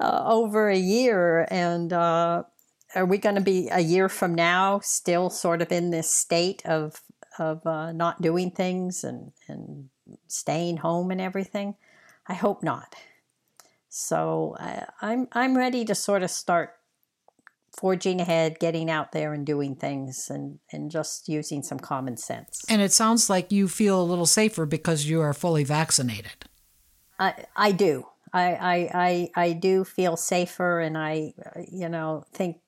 uh, 0.00 0.24
over 0.26 0.68
a 0.68 0.76
year. 0.76 1.46
And 1.50 1.92
uh, 1.92 2.44
are 2.94 3.04
we 3.06 3.18
going 3.18 3.36
to 3.36 3.40
be 3.40 3.68
a 3.70 3.80
year 3.80 4.08
from 4.08 4.34
now 4.34 4.80
still 4.80 5.30
sort 5.30 5.62
of 5.62 5.72
in 5.72 5.90
this 5.90 6.10
state 6.10 6.62
of 6.64 7.00
of 7.38 7.66
uh, 7.66 7.92
not 7.92 8.22
doing 8.22 8.50
things 8.50 9.04
and 9.04 9.32
and 9.48 9.88
staying 10.28 10.78
home 10.78 11.10
and 11.10 11.20
everything? 11.20 11.76
I 12.26 12.34
hope 12.34 12.62
not. 12.62 12.94
So 13.88 14.56
I, 14.58 14.86
I'm 15.00 15.28
I'm 15.32 15.56
ready 15.56 15.84
to 15.84 15.94
sort 15.94 16.22
of 16.22 16.30
start 16.30 16.74
forging 17.76 18.20
ahead, 18.20 18.58
getting 18.60 18.88
out 18.88 19.12
there 19.12 19.32
and 19.32 19.44
doing 19.44 19.74
things 19.74 20.30
and, 20.30 20.58
and 20.72 20.90
just 20.90 21.28
using 21.28 21.62
some 21.62 21.78
common 21.78 22.16
sense. 22.16 22.64
And 22.68 22.80
it 22.80 22.92
sounds 22.92 23.28
like 23.28 23.50
you 23.50 23.68
feel 23.68 24.00
a 24.00 24.04
little 24.04 24.26
safer 24.26 24.64
because 24.64 25.06
you 25.06 25.20
are 25.20 25.34
fully 25.34 25.64
vaccinated. 25.64 26.44
I, 27.56 27.72
do. 27.72 28.06
I, 28.32 28.42
I, 28.42 28.90
I, 28.94 29.30
I 29.36 29.52
do 29.52 29.84
feel 29.84 30.16
safer, 30.16 30.80
and 30.80 30.98
I, 30.98 31.34
you 31.70 31.88
know, 31.88 32.24
think. 32.32 32.58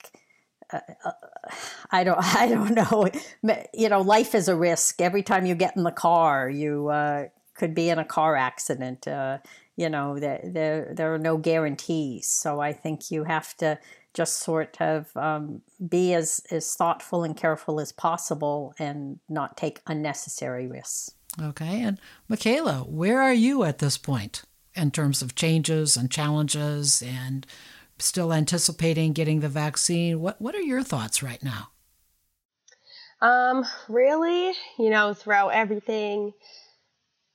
Uh, 0.73 0.81
uh, 1.05 1.13
I 1.91 2.05
don't. 2.05 2.19
I 2.37 2.49
don't 2.49 2.75
know. 2.75 3.09
You 3.73 3.89
know, 3.89 4.01
life 4.01 4.35
is 4.35 4.49
a 4.49 4.57
risk. 4.57 5.01
Every 5.01 5.23
time 5.23 5.47
you 5.47 5.55
get 5.55 5.77
in 5.77 5.85
the 5.85 5.93
car, 5.93 6.49
you 6.49 6.89
uh, 6.89 7.27
could 7.55 7.75
be 7.75 7.89
in 7.89 7.99
a 7.99 8.05
car 8.05 8.37
accident. 8.37 9.07
Uh, 9.07 9.39
you 9.77 9.89
know, 9.89 10.19
there, 10.19 10.41
there 10.43 10.93
there 10.95 11.15
are 11.15 11.19
no 11.19 11.37
guarantees. 11.37 12.27
So 12.27 12.61
I 12.61 12.73
think 12.73 13.11
you 13.11 13.25
have 13.25 13.57
to 13.59 13.79
just 14.15 14.39
sort 14.41 14.81
of 14.81 15.15
um, 15.17 15.63
be 15.89 16.15
as 16.15 16.41
as 16.51 16.75
thoughtful 16.75 17.23
and 17.23 17.37
careful 17.37 17.79
as 17.81 17.93
possible, 17.93 18.75
and 18.79 19.21
not 19.29 19.57
take 19.57 19.81
unnecessary 19.87 20.67
risks. 20.67 21.16
Okay. 21.43 21.83
And 21.83 22.01
Makayla, 22.31 22.89
where 22.89 23.21
are 23.21 23.35
you 23.35 23.65
at 23.65 23.79
this 23.79 23.99
point 23.99 24.43
in 24.75 24.91
terms 24.91 25.23
of 25.23 25.35
changes 25.35 25.97
and 25.97 26.11
challenges 26.11 27.03
and 27.03 27.47
still 27.99 28.33
anticipating 28.33 29.13
getting 29.13 29.41
the 29.41 29.49
vaccine? 29.49 30.21
What 30.21 30.41
what 30.41 30.55
are 30.55 30.61
your 30.61 30.83
thoughts 30.83 31.23
right 31.23 31.43
now? 31.43 31.71
Um, 33.21 33.65
really, 33.89 34.53
you 34.79 34.91
know, 34.91 35.15
throughout 35.15 35.49
everything, 35.49 36.33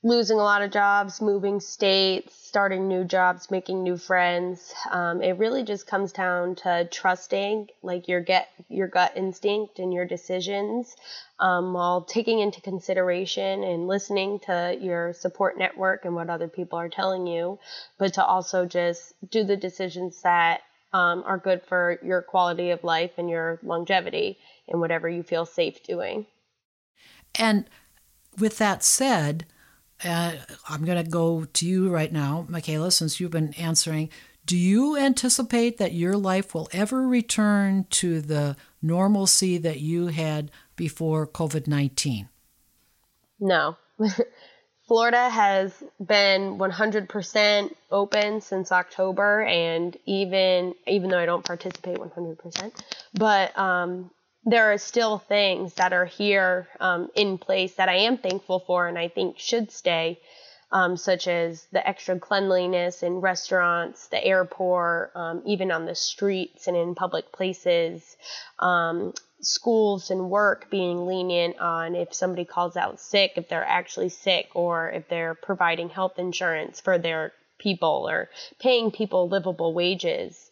losing 0.04 0.40
a 0.40 0.44
lot 0.44 0.64
of 0.64 0.72
jobs, 0.72 1.22
moving 1.22 1.60
states, 1.60 2.34
starting 2.36 2.88
new 2.88 3.04
jobs, 3.04 3.52
making 3.52 3.84
new 3.84 3.98
friends. 3.98 4.74
Um, 4.90 5.22
it 5.22 5.38
really 5.38 5.64
just 5.64 5.86
comes 5.86 6.12
down 6.12 6.56
to 6.56 6.88
trusting 6.92 7.68
like 7.84 8.08
your 8.08 8.22
get 8.22 8.50
your 8.68 8.88
gut 8.88 9.14
instinct 9.16 9.78
and 9.78 9.94
your 9.94 10.06
decisions, 10.06 10.96
um, 11.40 11.74
while 11.74 12.02
taking 12.02 12.40
into 12.40 12.62
consideration 12.62 13.64
and 13.64 13.88
listening 13.88 14.40
to 14.40 14.76
your 14.82 15.14
support 15.14 15.58
network 15.58 16.04
and 16.06 16.16
what 16.16 16.30
other 16.30 16.48
people 16.48 16.80
are 16.80 16.90
telling 16.90 17.28
you, 17.28 17.60
but 18.00 18.16
to 18.16 18.26
also 18.26 18.66
just 18.66 19.14
do 19.30 19.44
the 19.44 19.58
decisions 19.58 20.22
that 20.24 20.62
um, 20.94 21.24
are 21.26 21.38
good 21.38 21.62
for 21.64 22.00
your 22.04 22.22
quality 22.22 22.72
of 22.72 22.84
life 22.84 23.12
and 23.18 23.30
your 23.30 23.60
longevity 23.64 24.38
and 24.68 24.82
whatever 24.82 25.08
you 25.08 25.22
feel 25.22 25.46
safe 25.46 25.84
doing. 25.84 26.26
And 27.36 27.66
with 28.38 28.58
that 28.58 28.84
said, 28.84 29.46
uh, 30.04 30.34
I'm 30.70 30.86
going 30.86 31.04
to 31.04 31.10
go 31.10 31.46
to 31.46 31.66
you 31.66 31.90
right 31.90 32.12
now, 32.12 32.46
Makayla, 32.50 32.92
since 32.92 33.20
you've 33.20 33.32
been 33.32 33.54
answering. 33.54 34.10
Do 34.46 34.58
you 34.58 34.98
anticipate 34.98 35.78
that 35.78 35.94
your 35.94 36.18
life 36.18 36.54
will 36.54 36.68
ever 36.72 37.08
return 37.08 37.86
to 37.92 38.22
the 38.22 38.56
normalcy 38.82 39.58
that 39.60 39.80
you 39.80 40.08
had 40.08 40.50
before 40.76 41.28
COVID 41.28 41.68
19? 41.68 42.28
No. 43.40 43.78
Florida 44.88 45.30
has 45.30 45.72
been 46.06 46.58
100% 46.58 47.74
open 47.92 48.42
since 48.42 48.72
October, 48.72 49.44
and 49.44 49.96
even 50.06 50.76
even 50.86 51.10
though 51.10 51.20
I 51.20 51.26
don't 51.26 51.46
participate 51.46 51.98
100%, 51.98 52.74
but 53.14 53.58
um, 53.58 54.12
there 54.44 54.72
are 54.72 54.78
still 54.78 55.20
things 55.20 55.76
that 55.76 55.94
are 55.94 56.06
here 56.06 56.68
um, 56.80 57.10
in 57.16 57.38
place 57.38 57.76
that 57.76 57.90
I 57.90 57.96
am 57.96 58.18
thankful 58.18 58.60
for 58.60 58.88
and 58.88 58.98
I 58.98 59.08
think 59.08 59.38
should 59.38 59.72
stay, 59.72 60.20
um, 60.72 60.98
such 60.98 61.28
as 61.28 61.68
the 61.72 61.88
extra 61.88 62.18
cleanliness 62.20 63.04
in 63.04 63.22
restaurants, 63.22 64.08
the 64.08 64.24
airport, 64.24 65.12
um, 65.16 65.44
even 65.46 65.72
on 65.72 65.86
the 65.86 65.96
streets 65.96 66.68
and 66.68 66.76
in 66.76 66.96
public 66.96 67.32
places, 67.32 68.16
um, 68.60 69.14
schools 69.42 70.10
and 70.10 70.30
work 70.30 70.70
being 70.72 71.06
lenient 71.06 71.60
on 71.60 71.96
if 71.96 72.14
somebody 72.14 72.46
calls 72.46 72.76
out 72.76 73.00
sick, 73.00 73.34
if 73.36 73.48
they're 73.48 73.66
actually 73.66 74.10
sick, 74.10 74.48
or 74.56 74.90
if 74.90 75.08
they're 75.08 75.36
providing 75.36 75.90
health 75.90 76.18
insurance 76.18 76.80
for 76.80 76.98
their 76.98 77.32
people 77.60 78.08
or 78.10 78.30
paying 78.60 78.90
people 78.92 79.30
livable 79.30 79.74
wages. 79.74 80.50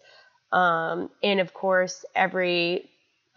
Um, 0.52 1.10
and 1.24 1.40
of 1.40 1.54
course, 1.54 2.06
every 2.16 2.90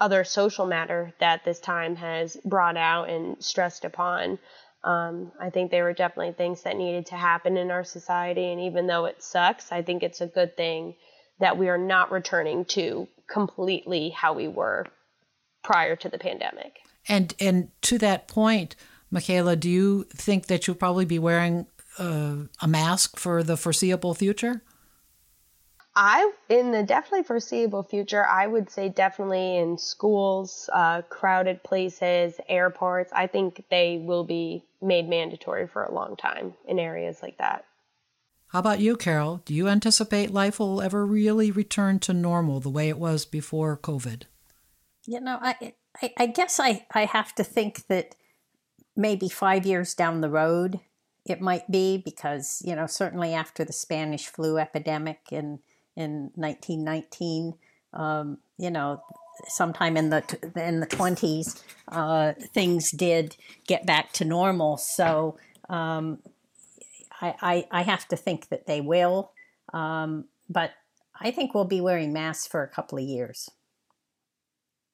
other 0.03 0.25
social 0.25 0.67
matter 0.67 1.15
that 1.21 1.45
this 1.45 1.61
time 1.61 1.95
has 1.95 2.37
brought 2.45 2.77
out 2.77 3.09
and 3.09 3.43
stressed 3.43 3.85
upon. 3.85 4.37
Um, 4.83 5.31
I 5.41 5.51
think 5.51 5.71
they 5.71 5.81
were 5.81 5.93
definitely 5.93 6.33
things 6.33 6.63
that 6.63 6.77
needed 6.77 7.07
to 7.07 7.15
happen 7.15 7.57
in 7.57 7.71
our 7.71 7.85
society. 7.85 8.51
And 8.51 8.61
even 8.63 8.89
though 8.89 9.05
it 9.05 9.23
sucks, 9.23 9.71
I 9.71 9.83
think 9.83 10.03
it's 10.03 10.21
a 10.21 10.27
good 10.27 10.57
thing 10.57 10.97
that 11.39 11.57
we 11.57 11.69
are 11.69 11.79
not 11.79 12.11
returning 12.11 12.65
to 12.65 13.07
completely 13.29 14.11
how 14.11 14.33
we 14.33 14.49
were 14.49 14.87
prior 15.63 15.95
to 15.95 16.09
the 16.09 16.19
pandemic. 16.19 16.81
And 17.09 17.33
and 17.39 17.71
to 17.83 17.97
that 17.99 18.27
point, 18.27 18.75
Makayla, 19.13 19.61
do 19.61 19.71
you 19.71 20.05
think 20.05 20.47
that 20.47 20.67
you'll 20.67 20.77
probably 20.77 21.05
be 21.05 21.21
wearing 21.21 21.67
uh, 21.99 22.37
a 22.61 22.67
mask 22.67 23.21
for 23.21 23.45
the 23.45 23.57
foreseeable 23.57 24.15
future? 24.15 24.63
I, 25.95 26.33
in 26.49 26.73
the 26.73 26.83
definitely 26.83 27.25
foreseeable 27.25 27.83
future, 27.83 28.27
I 28.27 28.47
would 28.47 28.71
say 28.71 28.89
definitely 28.89 29.59
in 29.59 29.77
schools, 29.77 30.71
uh, 30.73 31.03
crowded 31.03 31.63
places, 31.63 32.35
airports. 32.49 33.13
I 33.15 33.27
think 33.27 33.65
they 33.71 34.03
will 34.03 34.25
be 34.25 34.65
made 34.81 35.09
mandatory 35.09 35.67
for 35.67 35.85
a 35.85 35.93
long 35.93 36.17
time 36.17 36.55
in 36.67 36.79
areas 36.79 37.19
like 37.23 37.37
that. 37.39 37.67
How 38.49 38.59
about 38.59 38.81
you, 38.81 38.97
Carol? 38.97 39.43
Do 39.45 39.55
you 39.55 39.69
anticipate 39.69 40.31
life 40.31 40.59
will 40.59 40.81
ever 40.81 41.07
really 41.07 41.51
return 41.51 41.99
to 42.01 42.15
normal 42.15 42.61
the 42.61 42.71
way 42.71 42.89
it 42.89 42.99
was 42.99 43.25
before 43.25 43.77
COVID? 43.77 44.23
You 45.07 45.21
know, 45.21 45.39
I, 45.41 45.75
I, 46.01 46.13
I 46.19 46.27
guess 46.27 46.61
I, 46.61 46.87
I 46.95 47.07
have 47.07 47.35
to 47.35 47.45
think 47.45 47.87
that 47.89 48.15
maybe 48.97 49.29
five 49.29 49.67
years 49.67 49.95
down 49.95 50.21
the 50.21 50.31
road, 50.31 50.81
it 51.25 51.41
might 51.41 51.71
be 51.71 51.99
because, 51.99 52.63
you 52.65 52.75
know, 52.75 52.87
certainly 52.87 53.33
after 53.35 53.65
the 53.65 53.73
Spanish 53.73 54.27
flu 54.27 54.59
epidemic 54.59 55.21
and 55.31 55.61
in 55.97 56.31
1919. 56.35 57.55
Um, 57.93 58.39
you 58.59 58.71
know, 58.71 59.03
sometime 59.49 59.97
in 59.97 60.11
the 60.11 60.23
in 60.57 60.81
the 60.81 60.87
twenties, 60.87 61.63
uh, 61.89 62.33
things 62.55 62.91
did 62.91 63.37
get 63.67 63.87
back 63.87 64.13
to 64.15 64.25
normal. 64.25 64.77
So 64.77 65.37
um, 65.69 66.19
I, 67.21 67.35
I, 67.41 67.67
I 67.71 67.83
have 67.83 68.07
to 68.09 68.17
think 68.17 68.49
that 68.49 68.67
they 68.67 68.81
will, 68.81 69.33
um, 69.73 70.27
but 70.49 70.73
I 71.21 71.31
think 71.31 71.55
we'll 71.55 71.65
be 71.65 71.81
wearing 71.81 72.13
masks 72.13 72.47
for 72.47 72.63
a 72.63 72.69
couple 72.69 72.99
of 72.99 73.05
years. 73.05 73.49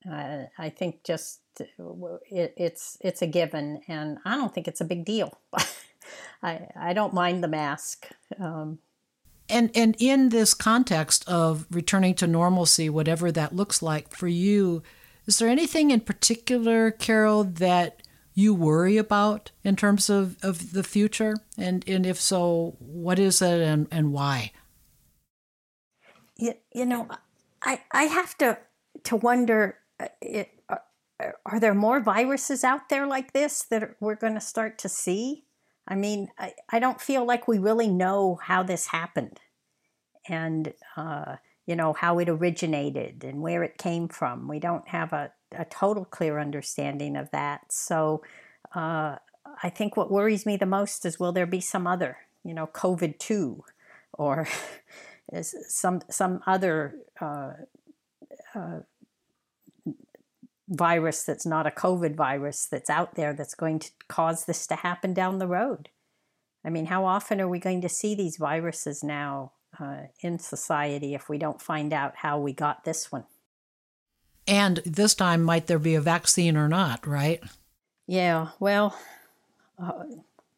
Uh, 0.08 0.44
I 0.58 0.68
think 0.68 1.02
just 1.04 1.40
it, 1.58 2.54
it's 2.56 2.98
it's 3.00 3.22
a 3.22 3.26
given, 3.26 3.80
and 3.88 4.18
I 4.24 4.36
don't 4.36 4.54
think 4.54 4.68
it's 4.68 4.80
a 4.80 4.84
big 4.84 5.04
deal. 5.04 5.38
I 6.42 6.68
I 6.76 6.92
don't 6.92 7.14
mind 7.14 7.42
the 7.42 7.48
mask. 7.48 8.08
Um, 8.38 8.78
and 9.48 9.70
and 9.74 9.96
in 9.98 10.28
this 10.28 10.54
context 10.54 11.26
of 11.28 11.66
returning 11.70 12.14
to 12.16 12.26
normalcy, 12.26 12.88
whatever 12.88 13.32
that 13.32 13.54
looks 13.54 13.82
like 13.82 14.14
for 14.14 14.28
you, 14.28 14.82
is 15.26 15.38
there 15.38 15.48
anything 15.48 15.90
in 15.90 16.00
particular, 16.00 16.90
Carol, 16.90 17.44
that 17.44 18.02
you 18.34 18.54
worry 18.54 18.96
about 18.96 19.50
in 19.64 19.76
terms 19.76 20.08
of, 20.08 20.36
of 20.42 20.72
the 20.72 20.82
future? 20.82 21.34
And 21.56 21.84
and 21.88 22.06
if 22.06 22.20
so, 22.20 22.76
what 22.78 23.18
is 23.18 23.42
it 23.42 23.60
and, 23.60 23.88
and 23.90 24.12
why? 24.12 24.52
You, 26.36 26.54
you 26.72 26.86
know, 26.86 27.08
I 27.62 27.82
I 27.90 28.04
have 28.04 28.38
to 28.38 28.58
to 29.04 29.16
wonder 29.16 29.78
uh, 30.00 30.08
it, 30.20 30.50
uh, 30.68 30.76
are 31.44 31.60
there 31.60 31.74
more 31.74 32.00
viruses 32.00 32.64
out 32.64 32.88
there 32.88 33.06
like 33.06 33.32
this 33.32 33.62
that 33.70 33.96
we're 34.00 34.14
going 34.14 34.34
to 34.34 34.40
start 34.40 34.78
to 34.78 34.88
see? 34.88 35.44
I 35.88 35.94
mean, 35.94 36.28
I, 36.38 36.52
I 36.68 36.78
don't 36.78 37.00
feel 37.00 37.24
like 37.24 37.48
we 37.48 37.58
really 37.58 37.88
know 37.88 38.38
how 38.42 38.62
this 38.62 38.88
happened 38.88 39.40
and, 40.28 40.74
uh, 40.96 41.36
you 41.66 41.74
know, 41.74 41.94
how 41.94 42.18
it 42.18 42.28
originated 42.28 43.24
and 43.24 43.40
where 43.40 43.62
it 43.62 43.78
came 43.78 44.08
from. 44.08 44.48
We 44.48 44.60
don't 44.60 44.86
have 44.88 45.14
a, 45.14 45.32
a 45.52 45.64
total 45.64 46.04
clear 46.04 46.38
understanding 46.38 47.16
of 47.16 47.30
that. 47.30 47.72
So 47.72 48.22
uh, 48.74 49.16
I 49.62 49.70
think 49.70 49.96
what 49.96 50.10
worries 50.10 50.44
me 50.44 50.58
the 50.58 50.66
most 50.66 51.06
is 51.06 51.18
will 51.18 51.32
there 51.32 51.46
be 51.46 51.60
some 51.60 51.86
other, 51.86 52.18
you 52.44 52.52
know, 52.52 52.66
COVID 52.66 53.18
2 53.18 53.64
or 54.12 54.46
some, 55.42 56.02
some 56.10 56.40
other 56.46 56.96
uh, 57.20 57.52
uh 58.54 58.80
virus 60.68 61.24
that's 61.24 61.46
not 61.46 61.66
a 61.66 61.70
COVID 61.70 62.14
virus 62.14 62.66
that's 62.66 62.90
out 62.90 63.14
there 63.14 63.32
that's 63.32 63.54
going 63.54 63.78
to 63.78 63.90
cause 64.08 64.44
this 64.44 64.66
to 64.66 64.76
happen 64.76 65.14
down 65.14 65.38
the 65.38 65.46
road. 65.46 65.88
I 66.64 66.70
mean, 66.70 66.86
how 66.86 67.04
often 67.04 67.40
are 67.40 67.48
we 67.48 67.58
going 67.58 67.80
to 67.82 67.88
see 67.88 68.14
these 68.14 68.36
viruses 68.36 69.02
now 69.02 69.52
uh, 69.80 70.02
in 70.20 70.38
society 70.38 71.14
if 71.14 71.28
we 71.28 71.38
don't 71.38 71.62
find 71.62 71.92
out 71.92 72.16
how 72.16 72.38
we 72.38 72.52
got 72.52 72.84
this 72.84 73.10
one? 73.10 73.24
And 74.46 74.78
this 74.84 75.14
time, 75.14 75.42
might 75.42 75.66
there 75.66 75.78
be 75.78 75.94
a 75.94 76.00
vaccine 76.00 76.56
or 76.56 76.68
not, 76.68 77.06
right? 77.06 77.42
Yeah, 78.06 78.48
well, 78.58 78.98
uh, 79.78 80.04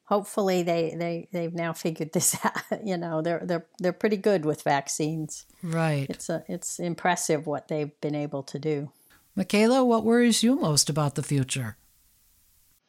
hopefully 0.05 0.63
they, 0.63 0.95
they, 0.97 1.29
they've 1.33 1.53
now 1.53 1.73
figured 1.73 2.13
this 2.13 2.37
out. 2.45 2.85
you 2.85 2.97
know, 2.97 3.21
they're, 3.21 3.43
they're, 3.45 3.67
they're 3.79 3.93
pretty 3.93 4.17
good 4.17 4.45
with 4.45 4.63
vaccines. 4.63 5.45
Right. 5.63 6.07
It's, 6.09 6.29
a, 6.29 6.45
it's 6.49 6.79
impressive 6.79 7.47
what 7.47 7.69
they've 7.69 8.01
been 8.01 8.15
able 8.15 8.45
to 8.45 8.59
do. 8.59 8.91
Makayla, 9.37 9.87
what 9.87 10.05
worries 10.05 10.43
you 10.43 10.57
most 10.57 10.91
about 10.91 11.14
the 11.14 11.22
future? 11.22 11.76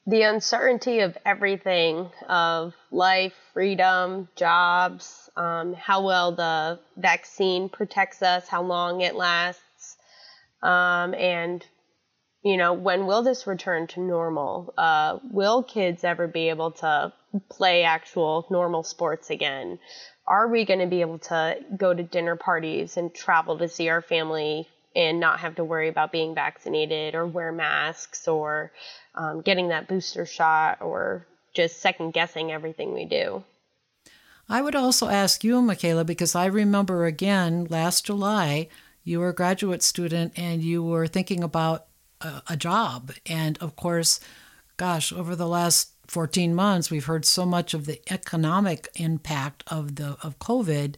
The 0.07 0.23
uncertainty 0.23 0.99
of 1.01 1.17
everything 1.25 2.09
of 2.27 2.73
life, 2.89 3.33
freedom, 3.53 4.27
jobs, 4.35 5.29
um, 5.35 5.73
how 5.73 6.03
well 6.03 6.31
the 6.31 6.79
vaccine 6.97 7.69
protects 7.69 8.23
us, 8.23 8.47
how 8.47 8.63
long 8.63 9.01
it 9.01 9.15
lasts, 9.15 9.97
um, 10.63 11.13
and 11.13 11.63
you 12.43 12.57
know, 12.57 12.73
when 12.73 13.05
will 13.05 13.21
this 13.21 13.45
return 13.45 13.85
to 13.87 13.99
normal? 13.99 14.73
Uh, 14.75 15.19
will 15.29 15.61
kids 15.61 16.03
ever 16.03 16.27
be 16.27 16.49
able 16.49 16.71
to 16.71 17.13
play 17.49 17.83
actual 17.83 18.47
normal 18.49 18.83
sports 18.83 19.29
again? 19.29 19.77
Are 20.27 20.47
we 20.47 20.65
going 20.65 20.79
to 20.79 20.87
be 20.87 21.01
able 21.01 21.19
to 21.19 21.57
go 21.77 21.93
to 21.93 22.01
dinner 22.01 22.35
parties 22.35 22.97
and 22.97 23.13
travel 23.13 23.59
to 23.59 23.67
see 23.67 23.89
our 23.89 24.01
family 24.01 24.67
and 24.95 25.19
not 25.19 25.39
have 25.39 25.55
to 25.55 25.63
worry 25.63 25.87
about 25.87 26.11
being 26.11 26.35
vaccinated 26.35 27.15
or 27.15 27.25
wear 27.25 27.51
masks 27.51 28.27
or 28.27 28.71
um, 29.15 29.41
getting 29.41 29.69
that 29.69 29.87
booster 29.87 30.25
shot 30.25 30.81
or 30.81 31.25
just 31.53 31.81
second 31.81 32.13
guessing 32.13 32.51
everything 32.51 32.93
we 32.93 33.05
do. 33.05 33.43
I 34.49 34.61
would 34.61 34.75
also 34.75 35.07
ask 35.07 35.43
you, 35.43 35.61
Makayla, 35.61 36.05
because 36.05 36.35
I 36.35 36.45
remember 36.45 37.05
again 37.05 37.67
last 37.69 38.05
July, 38.05 38.67
you 39.03 39.19
were 39.19 39.29
a 39.29 39.33
graduate 39.33 39.81
student 39.81 40.33
and 40.35 40.61
you 40.61 40.83
were 40.83 41.07
thinking 41.07 41.43
about 41.43 41.85
a, 42.19 42.41
a 42.49 42.57
job. 42.57 43.13
And 43.25 43.57
of 43.59 43.75
course, 43.75 44.19
gosh, 44.77 45.13
over 45.13 45.35
the 45.35 45.47
last 45.47 45.91
14 46.07 46.53
months, 46.53 46.91
we've 46.91 47.05
heard 47.05 47.23
so 47.23 47.45
much 47.45 47.73
of 47.73 47.85
the 47.85 48.01
economic 48.11 48.89
impact 48.95 49.63
of 49.67 49.95
the 49.95 50.17
of 50.21 50.39
COVID 50.39 50.95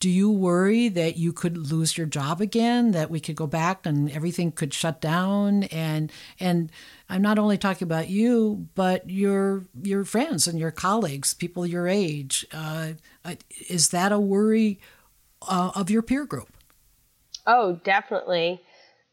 do 0.00 0.08
you 0.08 0.30
worry 0.30 0.88
that 0.88 1.18
you 1.18 1.30
could 1.30 1.58
lose 1.58 1.98
your 1.98 2.06
job 2.06 2.40
again 2.40 2.92
that 2.92 3.10
we 3.10 3.20
could 3.20 3.36
go 3.36 3.46
back 3.46 3.84
and 3.84 4.10
everything 4.10 4.50
could 4.50 4.72
shut 4.72 5.00
down? 5.00 5.64
And 5.64 6.10
and 6.40 6.72
i'm 7.10 7.20
not 7.20 7.38
only 7.38 7.58
talking 7.58 7.84
about 7.84 8.08
you 8.08 8.66
but 8.74 9.08
your 9.08 9.64
your 9.82 10.04
friends 10.04 10.48
and 10.48 10.58
your 10.58 10.70
colleagues 10.70 11.34
people 11.34 11.66
your 11.66 11.86
age 11.86 12.46
uh, 12.52 12.92
uh, 13.24 13.34
is 13.68 13.90
that 13.90 14.10
a 14.10 14.18
worry 14.18 14.80
uh, 15.46 15.70
of 15.74 15.90
your 15.90 16.02
peer 16.02 16.24
group? 16.24 16.48
Oh 17.46 17.78
definitely. 17.84 18.62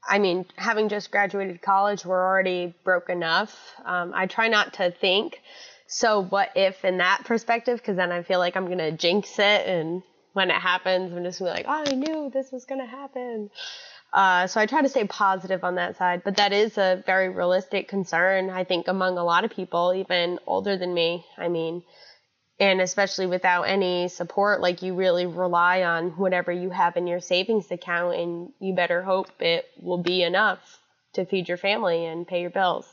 I 0.08 0.20
mean 0.20 0.46
having 0.56 0.88
just 0.88 1.12
graduated 1.12 1.62
college 1.62 2.06
we're 2.06 2.26
already 2.26 2.74
broke 2.86 3.10
enough. 3.10 3.54
Um, 3.84 4.14
i 4.16 4.26
try 4.26 4.48
not 4.48 4.76
to 4.76 4.92
think 4.92 5.42
so 5.90 6.22
what 6.22 6.50
if 6.56 6.84
in 6.84 6.98
that 6.98 7.24
perspective? 7.26 7.80
Because 7.80 7.98
then 7.98 8.14
i 8.14 8.24
feel 8.24 8.40
like 8.40 8.56
i'm 8.56 8.68
going 8.68 8.78
to 8.78 8.94
jinx 8.94 9.38
it 9.38 9.68
and 9.68 10.02
when 10.38 10.52
it 10.52 10.62
happens, 10.62 11.12
I'm 11.12 11.24
just 11.24 11.40
gonna 11.40 11.50
be 11.50 11.58
like, 11.58 11.66
oh, 11.68 11.84
I 11.92 11.96
knew 11.96 12.30
this 12.32 12.52
was 12.52 12.66
gonna 12.66 12.86
happen. 12.86 13.50
Uh, 14.14 14.46
so 14.46 14.62
I 14.62 14.68
try 14.68 14.84
to 14.84 14.88
stay 14.88 15.04
positive 15.06 15.64
on 15.64 15.76
that 15.76 15.98
side, 15.98 16.22
but 16.24 16.38
that 16.38 16.54
is 16.54 16.78
a 16.78 17.02
very 17.08 17.30
realistic 17.30 17.88
concern, 17.88 18.52
I 18.52 18.64
think, 18.64 18.88
among 18.88 19.18
a 19.18 19.24
lot 19.24 19.46
of 19.46 19.52
people, 19.52 19.96
even 19.96 20.40
older 20.46 20.78
than 20.78 20.94
me. 20.94 21.26
I 21.40 21.48
mean, 21.48 21.82
and 22.60 22.82
especially 22.82 23.26
without 23.26 23.64
any 23.64 24.10
support, 24.10 24.62
like 24.62 24.84
you 24.84 24.94
really 24.94 25.26
rely 25.26 25.82
on 25.82 26.12
whatever 26.12 26.52
you 26.52 26.70
have 26.70 26.98
in 26.98 27.08
your 27.08 27.20
savings 27.20 27.72
account, 27.72 28.16
and 28.16 28.54
you 28.60 28.76
better 28.76 29.02
hope 29.02 29.30
it 29.40 29.66
will 29.82 30.04
be 30.04 30.22
enough 30.22 30.60
to 31.14 31.26
feed 31.26 31.48
your 31.48 31.58
family 31.58 32.06
and 32.06 32.28
pay 32.28 32.42
your 32.42 32.52
bills. 32.52 32.86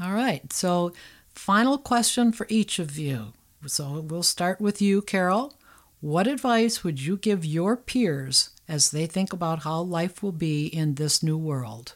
All 0.00 0.12
right. 0.12 0.52
So, 0.52 0.92
final 1.34 1.78
question 1.78 2.30
for 2.30 2.46
each 2.48 2.78
of 2.78 2.96
you. 2.96 3.32
So, 3.66 3.98
we'll 3.98 4.22
start 4.22 4.60
with 4.60 4.80
you, 4.80 5.02
Carol. 5.02 5.54
What 6.02 6.26
advice 6.26 6.82
would 6.82 7.00
you 7.00 7.16
give 7.16 7.44
your 7.44 7.76
peers 7.76 8.50
as 8.66 8.90
they 8.90 9.06
think 9.06 9.32
about 9.32 9.62
how 9.62 9.82
life 9.82 10.20
will 10.20 10.32
be 10.32 10.66
in 10.66 10.96
this 10.96 11.22
new 11.22 11.38
world? 11.38 11.94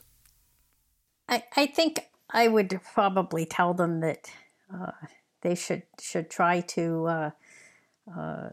I, 1.29 1.43
I 1.57 1.67
think 1.67 1.99
I 2.31 2.47
would 2.47 2.81
probably 2.95 3.47
tell 3.47 3.75
them 3.75 3.99
that 4.03 4.31
uh, 4.73 4.93
they 5.41 5.57
should 5.57 5.83
should 6.01 6.31
try 6.31 6.61
to 6.61 7.07
uh, 7.07 7.31
uh, 8.17 8.51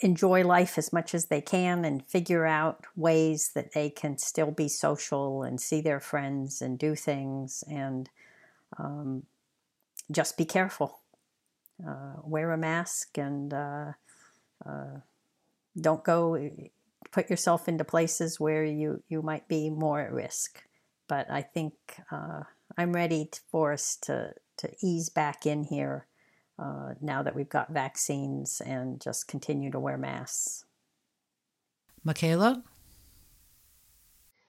enjoy 0.00 0.44
life 0.44 0.78
as 0.78 0.94
much 0.94 1.14
as 1.14 1.26
they 1.26 1.42
can 1.42 1.84
and 1.84 2.06
figure 2.06 2.46
out 2.46 2.86
ways 2.96 3.50
that 3.54 3.74
they 3.74 3.90
can 3.90 4.16
still 4.16 4.50
be 4.50 4.68
social 4.68 5.42
and 5.42 5.60
see 5.60 5.82
their 5.82 6.00
friends 6.00 6.62
and 6.62 6.78
do 6.78 6.94
things 6.94 7.62
and 7.68 8.08
um, 8.78 9.24
just 10.10 10.38
be 10.38 10.46
careful. 10.46 11.00
Uh, 11.86 12.14
wear 12.24 12.50
a 12.50 12.56
mask 12.56 13.18
and 13.18 13.52
uh, 14.64 15.00
don't 15.80 16.04
go 16.04 16.50
put 17.10 17.30
yourself 17.30 17.68
into 17.68 17.84
places 17.84 18.40
where 18.40 18.64
you, 18.64 19.02
you 19.08 19.22
might 19.22 19.48
be 19.48 19.70
more 19.70 20.00
at 20.00 20.12
risk. 20.12 20.62
But 21.08 21.30
I 21.30 21.42
think 21.42 21.74
uh, 22.10 22.42
I'm 22.76 22.92
ready 22.92 23.30
for 23.50 23.72
us 23.72 23.96
to, 24.02 24.34
to 24.58 24.70
ease 24.82 25.08
back 25.08 25.46
in 25.46 25.64
here 25.64 26.06
uh, 26.58 26.94
now 27.00 27.22
that 27.22 27.34
we've 27.34 27.48
got 27.48 27.72
vaccines 27.72 28.60
and 28.64 29.00
just 29.00 29.28
continue 29.28 29.70
to 29.70 29.80
wear 29.80 29.96
masks. 29.96 30.64
Makayla? 32.06 32.62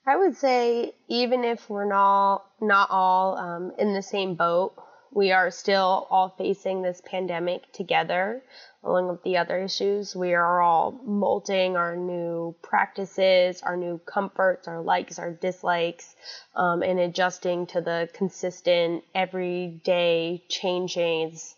I 0.05 0.15
would 0.15 0.35
say 0.35 0.93
even 1.07 1.43
if 1.43 1.69
we're 1.69 1.87
not 1.87 2.45
not 2.59 2.89
all 2.89 3.37
um, 3.37 3.73
in 3.77 3.93
the 3.93 4.01
same 4.01 4.33
boat, 4.33 4.73
we 5.11 5.31
are 5.31 5.51
still 5.51 6.07
all 6.09 6.29
facing 6.37 6.81
this 6.81 7.01
pandemic 7.05 7.71
together 7.73 8.41
along 8.83 9.09
with 9.09 9.23
the 9.23 9.37
other 9.37 9.57
issues. 9.57 10.15
We 10.15 10.33
are 10.33 10.61
all 10.61 10.91
molding 11.03 11.75
our 11.75 11.95
new 11.95 12.55
practices, 12.61 13.61
our 13.61 13.75
new 13.75 13.99
comforts, 14.05 14.67
our 14.67 14.81
likes, 14.81 15.19
our 15.19 15.31
dislikes, 15.31 16.15
um, 16.55 16.81
and 16.83 16.99
adjusting 16.99 17.67
to 17.67 17.81
the 17.81 18.09
consistent, 18.13 19.03
everyday 19.13 20.43
changes 20.47 21.55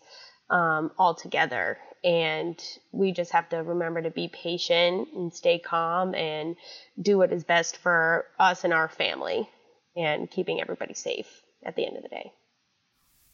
um, 0.50 0.90
all 0.98 1.14
together. 1.14 1.78
and 2.04 2.60
we 2.90 3.12
just 3.12 3.30
have 3.30 3.48
to 3.48 3.58
remember 3.58 4.02
to 4.02 4.10
be 4.10 4.28
patient 4.28 5.08
and 5.14 5.32
stay 5.32 5.58
calm 5.58 6.14
and 6.14 6.56
do 7.00 7.16
what 7.16 7.32
is 7.32 7.44
best 7.44 7.76
for 7.76 8.26
us 8.40 8.64
and 8.64 8.72
our 8.72 8.88
family 8.88 9.48
and 9.96 10.30
keeping 10.30 10.60
everybody 10.60 10.94
safe 10.94 11.42
at 11.64 11.76
the 11.76 11.86
end 11.86 11.96
of 11.96 12.02
the 12.02 12.08
day. 12.08 12.32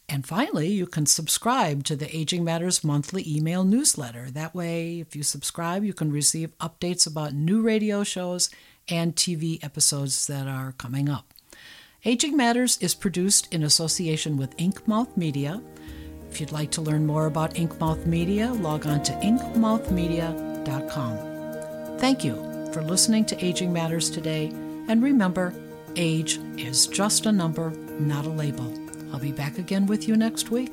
And 0.09 0.27
finally, 0.27 0.69
you 0.69 0.87
can 0.87 1.07
subscribe 1.07 1.85
to 1.85 1.97
the 1.97 2.15
Aging 2.15 2.45
Matters 2.45 2.85
monthly 2.85 3.25
email 3.27 3.65
newsletter. 3.65 4.31
That 4.31 4.55
way, 4.55 5.01
if 5.01 5.17
you 5.17 5.23
subscribe, 5.23 5.85
you 5.85 5.95
can 5.95 6.13
receive 6.13 6.59
updates 6.59 7.07
about 7.07 7.33
new 7.33 7.63
radio 7.63 8.05
shows 8.05 8.51
and 8.89 9.17
TV 9.17 9.63
episodes 9.65 10.27
that 10.27 10.47
are 10.47 10.73
coming 10.73 11.09
up. 11.09 11.33
Aging 12.05 12.37
Matters 12.37 12.77
is 12.83 12.95
produced 12.95 13.55
in 13.55 13.63
association 13.63 14.37
with 14.37 14.57
Inkmouth 14.59 15.17
Media. 15.17 15.63
If 16.35 16.41
you'd 16.41 16.51
like 16.51 16.73
to 16.73 16.83
learn 16.83 17.07
more 17.07 17.27
about 17.27 17.55
Inkmouth 17.55 18.07
Media, 18.07 18.53
log 18.53 18.89
on 18.89 19.05
to 19.05 19.13
inkmouthmedia.com. 19.13 21.99
Thank 22.01 22.25
you 22.25 22.35
for 22.73 22.83
listening 22.83 23.25
to 23.27 23.45
Aging 23.45 23.73
Matters 23.73 24.11
today, 24.11 24.47
and 24.89 25.01
remember, 25.01 25.55
age 25.95 26.41
is 26.57 26.89
just 26.89 27.27
a 27.27 27.33
number, 27.33 27.71
not 28.01 28.27
a 28.27 28.31
label. 28.31 28.75
I'll 29.13 29.21
be 29.21 29.31
back 29.31 29.59
again 29.59 29.87
with 29.87 30.09
you 30.09 30.17
next 30.17 30.51
week. 30.51 30.73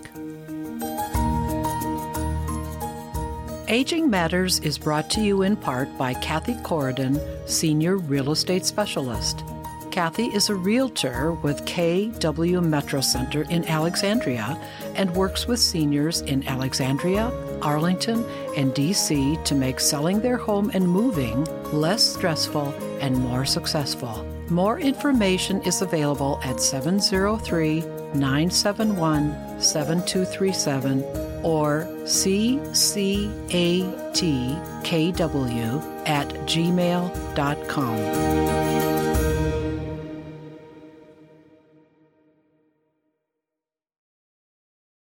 Aging 3.67 4.09
Matters 4.09 4.59
is 4.61 4.79
brought 4.79 5.11
to 5.11 5.21
you 5.21 5.43
in 5.43 5.55
part 5.55 5.95
by 5.95 6.15
Kathy 6.15 6.55
Corridon, 6.55 7.21
Senior 7.47 7.97
Real 7.97 8.31
Estate 8.31 8.65
Specialist. 8.65 9.43
Kathy 9.91 10.27
is 10.27 10.49
a 10.49 10.55
realtor 10.55 11.33
with 11.33 11.65
KW 11.65 12.63
Metro 12.63 13.01
Center 13.01 13.43
in 13.49 13.67
Alexandria 13.67 14.57
and 14.95 15.13
works 15.13 15.47
with 15.47 15.59
seniors 15.59 16.21
in 16.21 16.47
Alexandria, 16.47 17.29
Arlington, 17.61 18.23
and 18.55 18.73
DC 18.73 19.43
to 19.43 19.53
make 19.53 19.81
selling 19.81 20.21
their 20.21 20.37
home 20.37 20.71
and 20.73 20.87
moving 20.87 21.43
less 21.73 22.01
stressful 22.01 22.73
and 23.01 23.17
more 23.17 23.43
successful. 23.45 24.25
More 24.49 24.79
information 24.79 25.61
is 25.63 25.81
available 25.81 26.39
at 26.43 26.61
703 26.61 27.81
971 28.13 29.61
7237 29.61 31.03
or 31.43 31.87
ccatkw 32.03 32.61
at 36.07 36.27
gmail.com. 36.47 37.31